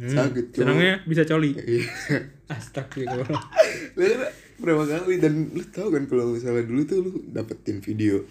[0.00, 1.52] sakit cuma- Senangnya bisa coli.
[1.58, 1.84] iya
[2.50, 3.42] Astagfirullah.
[3.94, 4.14] Lalu
[4.58, 8.24] berapa kali dan lu tau kan kalau misalnya dulu tuh lu dapetin video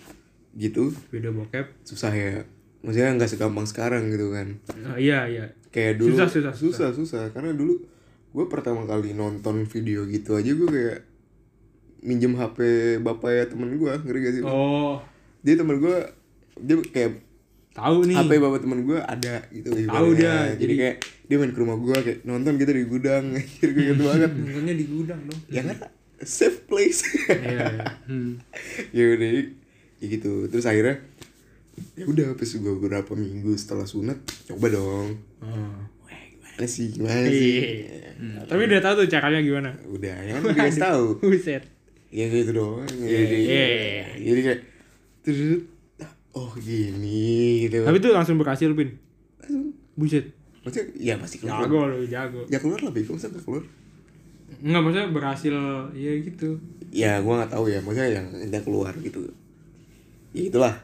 [0.51, 1.65] gitu Video bokep.
[1.83, 2.41] susah ya
[2.79, 5.45] maksudnya nggak segampang sekarang gitu kan Nah, iya iya.
[5.67, 7.77] kayak dulu Susah, susah, susah susah karena dulu
[8.29, 10.99] gue pertama kali nonton video gitu aja gue kayak
[11.99, 12.57] minjem HP
[12.99, 14.43] bapak ya temen gue ngeri gak sih?
[14.43, 15.01] Oh,
[15.41, 15.95] dia temen gue
[16.57, 17.11] dia kayak
[17.71, 18.15] tahu nih.
[18.15, 20.15] HP bapak temen gue ada gitu Tahu ibaratnya.
[20.15, 20.95] dia, jadi kayak
[21.25, 24.73] dia main ke rumah gue kayak nonton gitu di gudang akhir gue gitu banget Nontonnya
[24.73, 25.39] di gudang dong.
[25.47, 25.77] ya kan
[26.19, 27.87] safe place Iya, iya.
[28.05, 28.31] hmm.
[28.95, 29.29] ya udah
[29.97, 31.03] ya gitu terus akhirnya
[31.95, 35.79] ya udah pas gue beberapa minggu setelah sunat coba dong Oh.
[36.61, 37.85] Sih gimana sih
[38.19, 38.43] Iya.
[38.45, 39.71] Tapi udah tahu tuh caranya gimana.
[39.85, 41.63] udah ya kan gue kasih tahu Buset.
[42.09, 44.05] ya gitu doang Iya, jadi iya.
[44.17, 44.59] jadi kayak
[45.21, 45.61] terus
[46.31, 47.29] oh gini
[47.63, 48.97] gitu Tapi tuh langsung berhasil, Pin.
[49.93, 50.25] Buset.
[50.59, 52.41] maksudnya ya pasti keluar Jago lu, jago.
[52.45, 53.63] ya keluar lah bego masa keluar
[54.59, 55.55] Enggak maksudnya berhasil
[55.93, 56.59] ya gitu.
[56.89, 59.23] ya gua nggak tahu ya maksudnya yang yang keluar gitu
[60.29, 60.75] ya itulah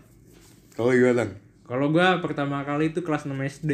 [0.72, 1.32] kalau gimana Lang?
[1.64, 3.72] Kalau gua pertama kali itu kelas 6 SD.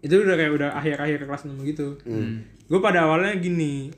[0.00, 1.96] Itu udah kayak udah akhir-akhir kelas 6 gitu.
[2.02, 2.40] Hmm.
[2.64, 3.92] Gue pada awalnya gini.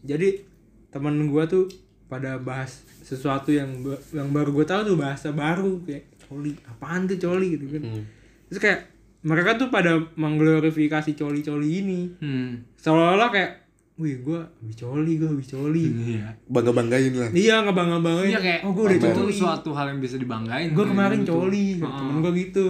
[0.00, 0.42] Jadi
[0.88, 1.66] temen gua tuh
[2.04, 7.18] pada bahas sesuatu yang yang baru gue tahu tuh bahasa baru kayak coli apaan tuh
[7.18, 8.04] coli gitu kan Hmm.
[8.46, 8.80] terus kayak
[9.20, 12.62] mereka tuh pada mengglorifikasi coli-coli ini Hmm.
[12.76, 13.52] seolah-olah kayak
[13.94, 18.60] wih gue habis coli gue habis coli iya bangga banggain lah iya ngebangga-banggain iya kayak
[18.62, 21.32] oh gue udah coli suatu hal yang bisa dibanggain gue kemarin gitu.
[21.34, 21.90] coli Heeh.
[21.90, 22.64] temen gue gitu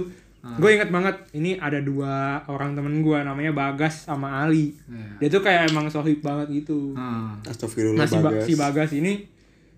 [0.45, 2.15] gue inget banget ini ada dua
[2.47, 5.16] orang temen gue namanya Bagas sama Ali Iya.
[5.19, 7.41] dia tuh kayak emang sohib banget gitu Hmm.
[7.43, 9.12] Astagfirullah nah si, Ba- bagas si Bagas ini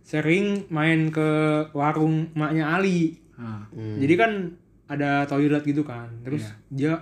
[0.02, 1.28] sering main ke
[1.72, 3.68] warung maknya Ali Hmm.
[3.68, 3.96] Hmm.
[3.96, 4.32] jadi kan
[4.86, 6.54] ada toilet gitu kan terus Iya.
[6.72, 6.92] dia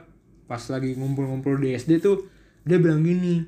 [0.44, 2.26] pas lagi ngumpul-ngumpul di SD tuh
[2.60, 3.44] dia bilang gini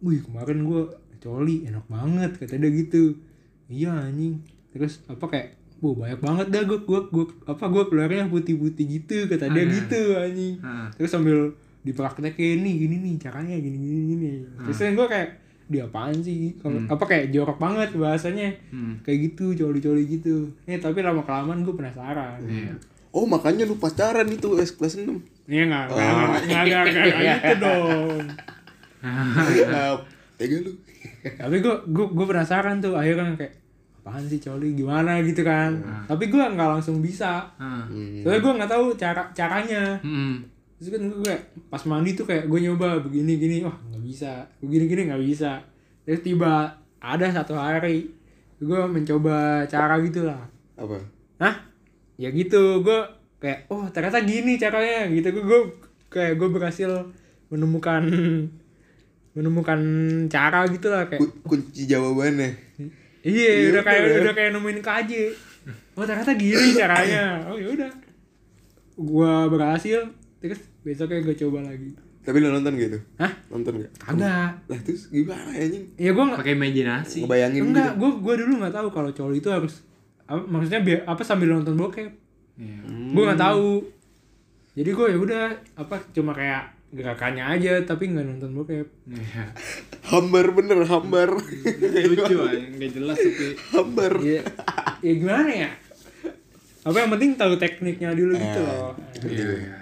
[0.00, 0.82] wih kemarin gue
[1.18, 3.12] coli enak banget kata dia gitu
[3.68, 8.28] iya anjing terus apa kayak bu banyak banget dah gue gua, gua, apa gue keluarnya
[8.28, 9.72] putih-putih gitu kata dia iya.
[9.72, 10.54] gitu anjing.
[10.60, 10.86] Hmm.
[10.92, 14.30] terus sambil dipraktekin nih gini nih caranya gini gini gini
[14.60, 15.28] terus kan gue kayak
[15.70, 16.58] dia apaan sih?
[16.58, 18.50] Kalau apa kayak jorok banget bahasanya.
[18.74, 18.98] Hmm.
[19.06, 20.50] kayak gitu coli-coli gitu.
[20.66, 22.42] Eh tapi lama kelamaan gue penasaran.
[22.42, 22.74] Iya.
[23.10, 27.06] oh makanya lu pacaran itu es kelas 6 Iya nggak nggak nggak nggak nggak nggak
[27.10, 28.22] kayak gitu dong.
[29.02, 29.94] Ah,
[30.38, 30.72] tega lu.
[31.22, 33.54] Tapi gue gue gue penasaran tuh akhirnya kayak
[34.00, 35.76] apaan sih coli gimana gitu kan.
[36.08, 37.44] Tapi gue nggak langsung bisa.
[37.60, 37.84] Hmm.
[37.84, 38.24] Hmm.
[38.24, 40.00] Soalnya gue nggak tahu cara caranya.
[40.00, 40.40] Hmm.
[40.80, 44.32] Terus kan gue kayak pas mandi tuh kayak gue nyoba begini gini wah nggak bisa.
[44.58, 45.60] Begini gini nggak bisa.
[46.08, 48.08] Terus tiba ada satu hari
[48.56, 50.40] gue mencoba cara gitu lah.
[50.74, 50.96] apa
[51.36, 51.54] Hah?
[52.16, 53.00] Ya gitu, gue
[53.40, 55.28] kayak oh ternyata gini caranya gitu.
[55.32, 55.60] Gue gue
[56.08, 56.88] kayak gue berhasil
[57.52, 58.04] menemukan
[59.30, 59.78] menemukan
[60.26, 62.50] cara gitu lah kayak Ku- kunci jawabannya
[63.22, 65.10] iya Iya, udah kayak udah kayak nemuin KJ.
[65.92, 67.44] Oh ternyata gini caranya.
[67.44, 67.90] Oh ya udah.
[68.94, 70.00] Gua berhasil
[70.38, 71.92] terus besoknya gue coba lagi.
[72.20, 73.32] tapi lu nonton gitu Hah?
[73.48, 74.52] nonton gak Kagak.
[74.68, 78.52] lah terus gimana anjing Ya gue nggak pakai imajinasi ngebayangin enggak, gitu gue gue dulu
[78.60, 79.80] nggak tahu kalau coli itu harus
[80.24, 82.12] apa, maksudnya biar apa sambil nonton bokep.
[82.56, 82.76] Iya.
[82.86, 83.84] gue nggak tahu
[84.74, 85.44] jadi gue ya udah
[85.76, 89.44] apa cuma kayak gerakannya aja tapi nggak nonton bokep Iya.
[90.10, 91.30] Hambar bener, hambar.
[91.38, 93.46] Lucu aja, nggak jelas tapi.
[93.70, 94.12] hambar.
[94.18, 94.42] ya,
[94.98, 95.70] ya gimana ya
[96.80, 99.76] apa yang penting tahu tekniknya dulu gitu loh Iya, iya.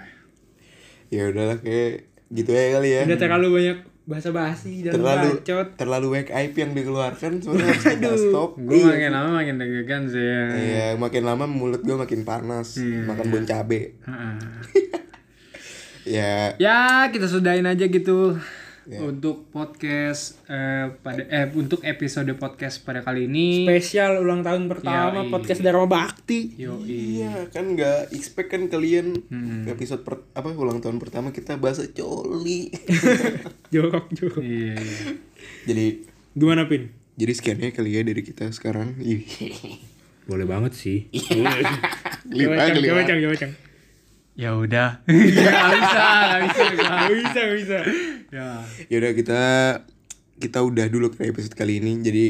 [1.09, 3.01] Ya udahlah kayak gitu ya kali ya.
[3.07, 7.85] udah terlalu banyak bahasa basi dan terlalu bacot terlalu wake aib yang dikeluarkan sebenarnya harus
[7.87, 8.51] kita stop.
[8.59, 10.43] Gue makin lama makin deg-degan sih ya.
[10.51, 13.97] Iya, makin lama mulut gue makin panas, makan bon cabe.
[16.03, 18.39] Ya, Ya kita sudahin aja gitu
[18.89, 23.61] untuk podcast eh, pada eh untuk episode podcast pada kali ini.
[23.61, 25.29] spesial ulang tahun pertama Yoi.
[25.29, 29.13] podcast Dharma Bakti Yo iya kan nggak expect kan kalian
[29.69, 32.73] episode per, apa ulang tahun pertama kita bahasa coli.
[33.73, 34.73] jorok jorok Iya.
[34.73, 35.05] iya.
[35.69, 35.85] jadi
[36.33, 38.97] gimana pin jadi sekiannya kali ya dari kita sekarang.
[40.25, 41.13] Boleh banget sih
[42.25, 43.01] Geliat, coba
[43.37, 43.68] cang
[44.39, 45.03] Ya udah.
[45.03, 46.63] Gak bisa, gak bisa.
[46.71, 47.77] Nggak bisa nggak bisa
[48.31, 48.47] Ya.
[48.87, 49.41] Yaudah kita
[50.39, 51.99] kita udah dulu ke episode kali ini.
[51.99, 52.25] Jadi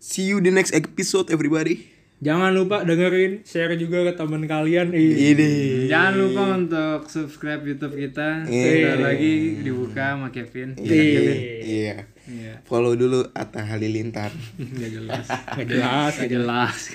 [0.00, 1.92] see you the next episode everybody.
[2.24, 5.36] jangan lupa dengerin share juga ke teman kalian Ih.
[5.36, 5.52] Ini.
[5.92, 8.48] Jangan lupa untuk subscribe YouTube kita.
[8.48, 8.64] Iya.
[8.64, 10.80] Sebentar lagi dibuka sama Kevin.
[10.80, 12.08] Iya.
[12.24, 12.64] Iya.
[12.64, 14.32] Follow dulu Atta Halilintar.
[14.56, 15.28] Gak jelas.
[15.28, 16.14] nggak jelas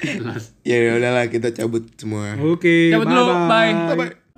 [0.02, 0.44] Gak jelas.
[0.66, 2.34] Ya udahlah kita cabut semua.
[2.42, 3.46] oke Cabut dulu, bye-bye.
[3.46, 3.74] bye.
[3.94, 4.29] Bye bye.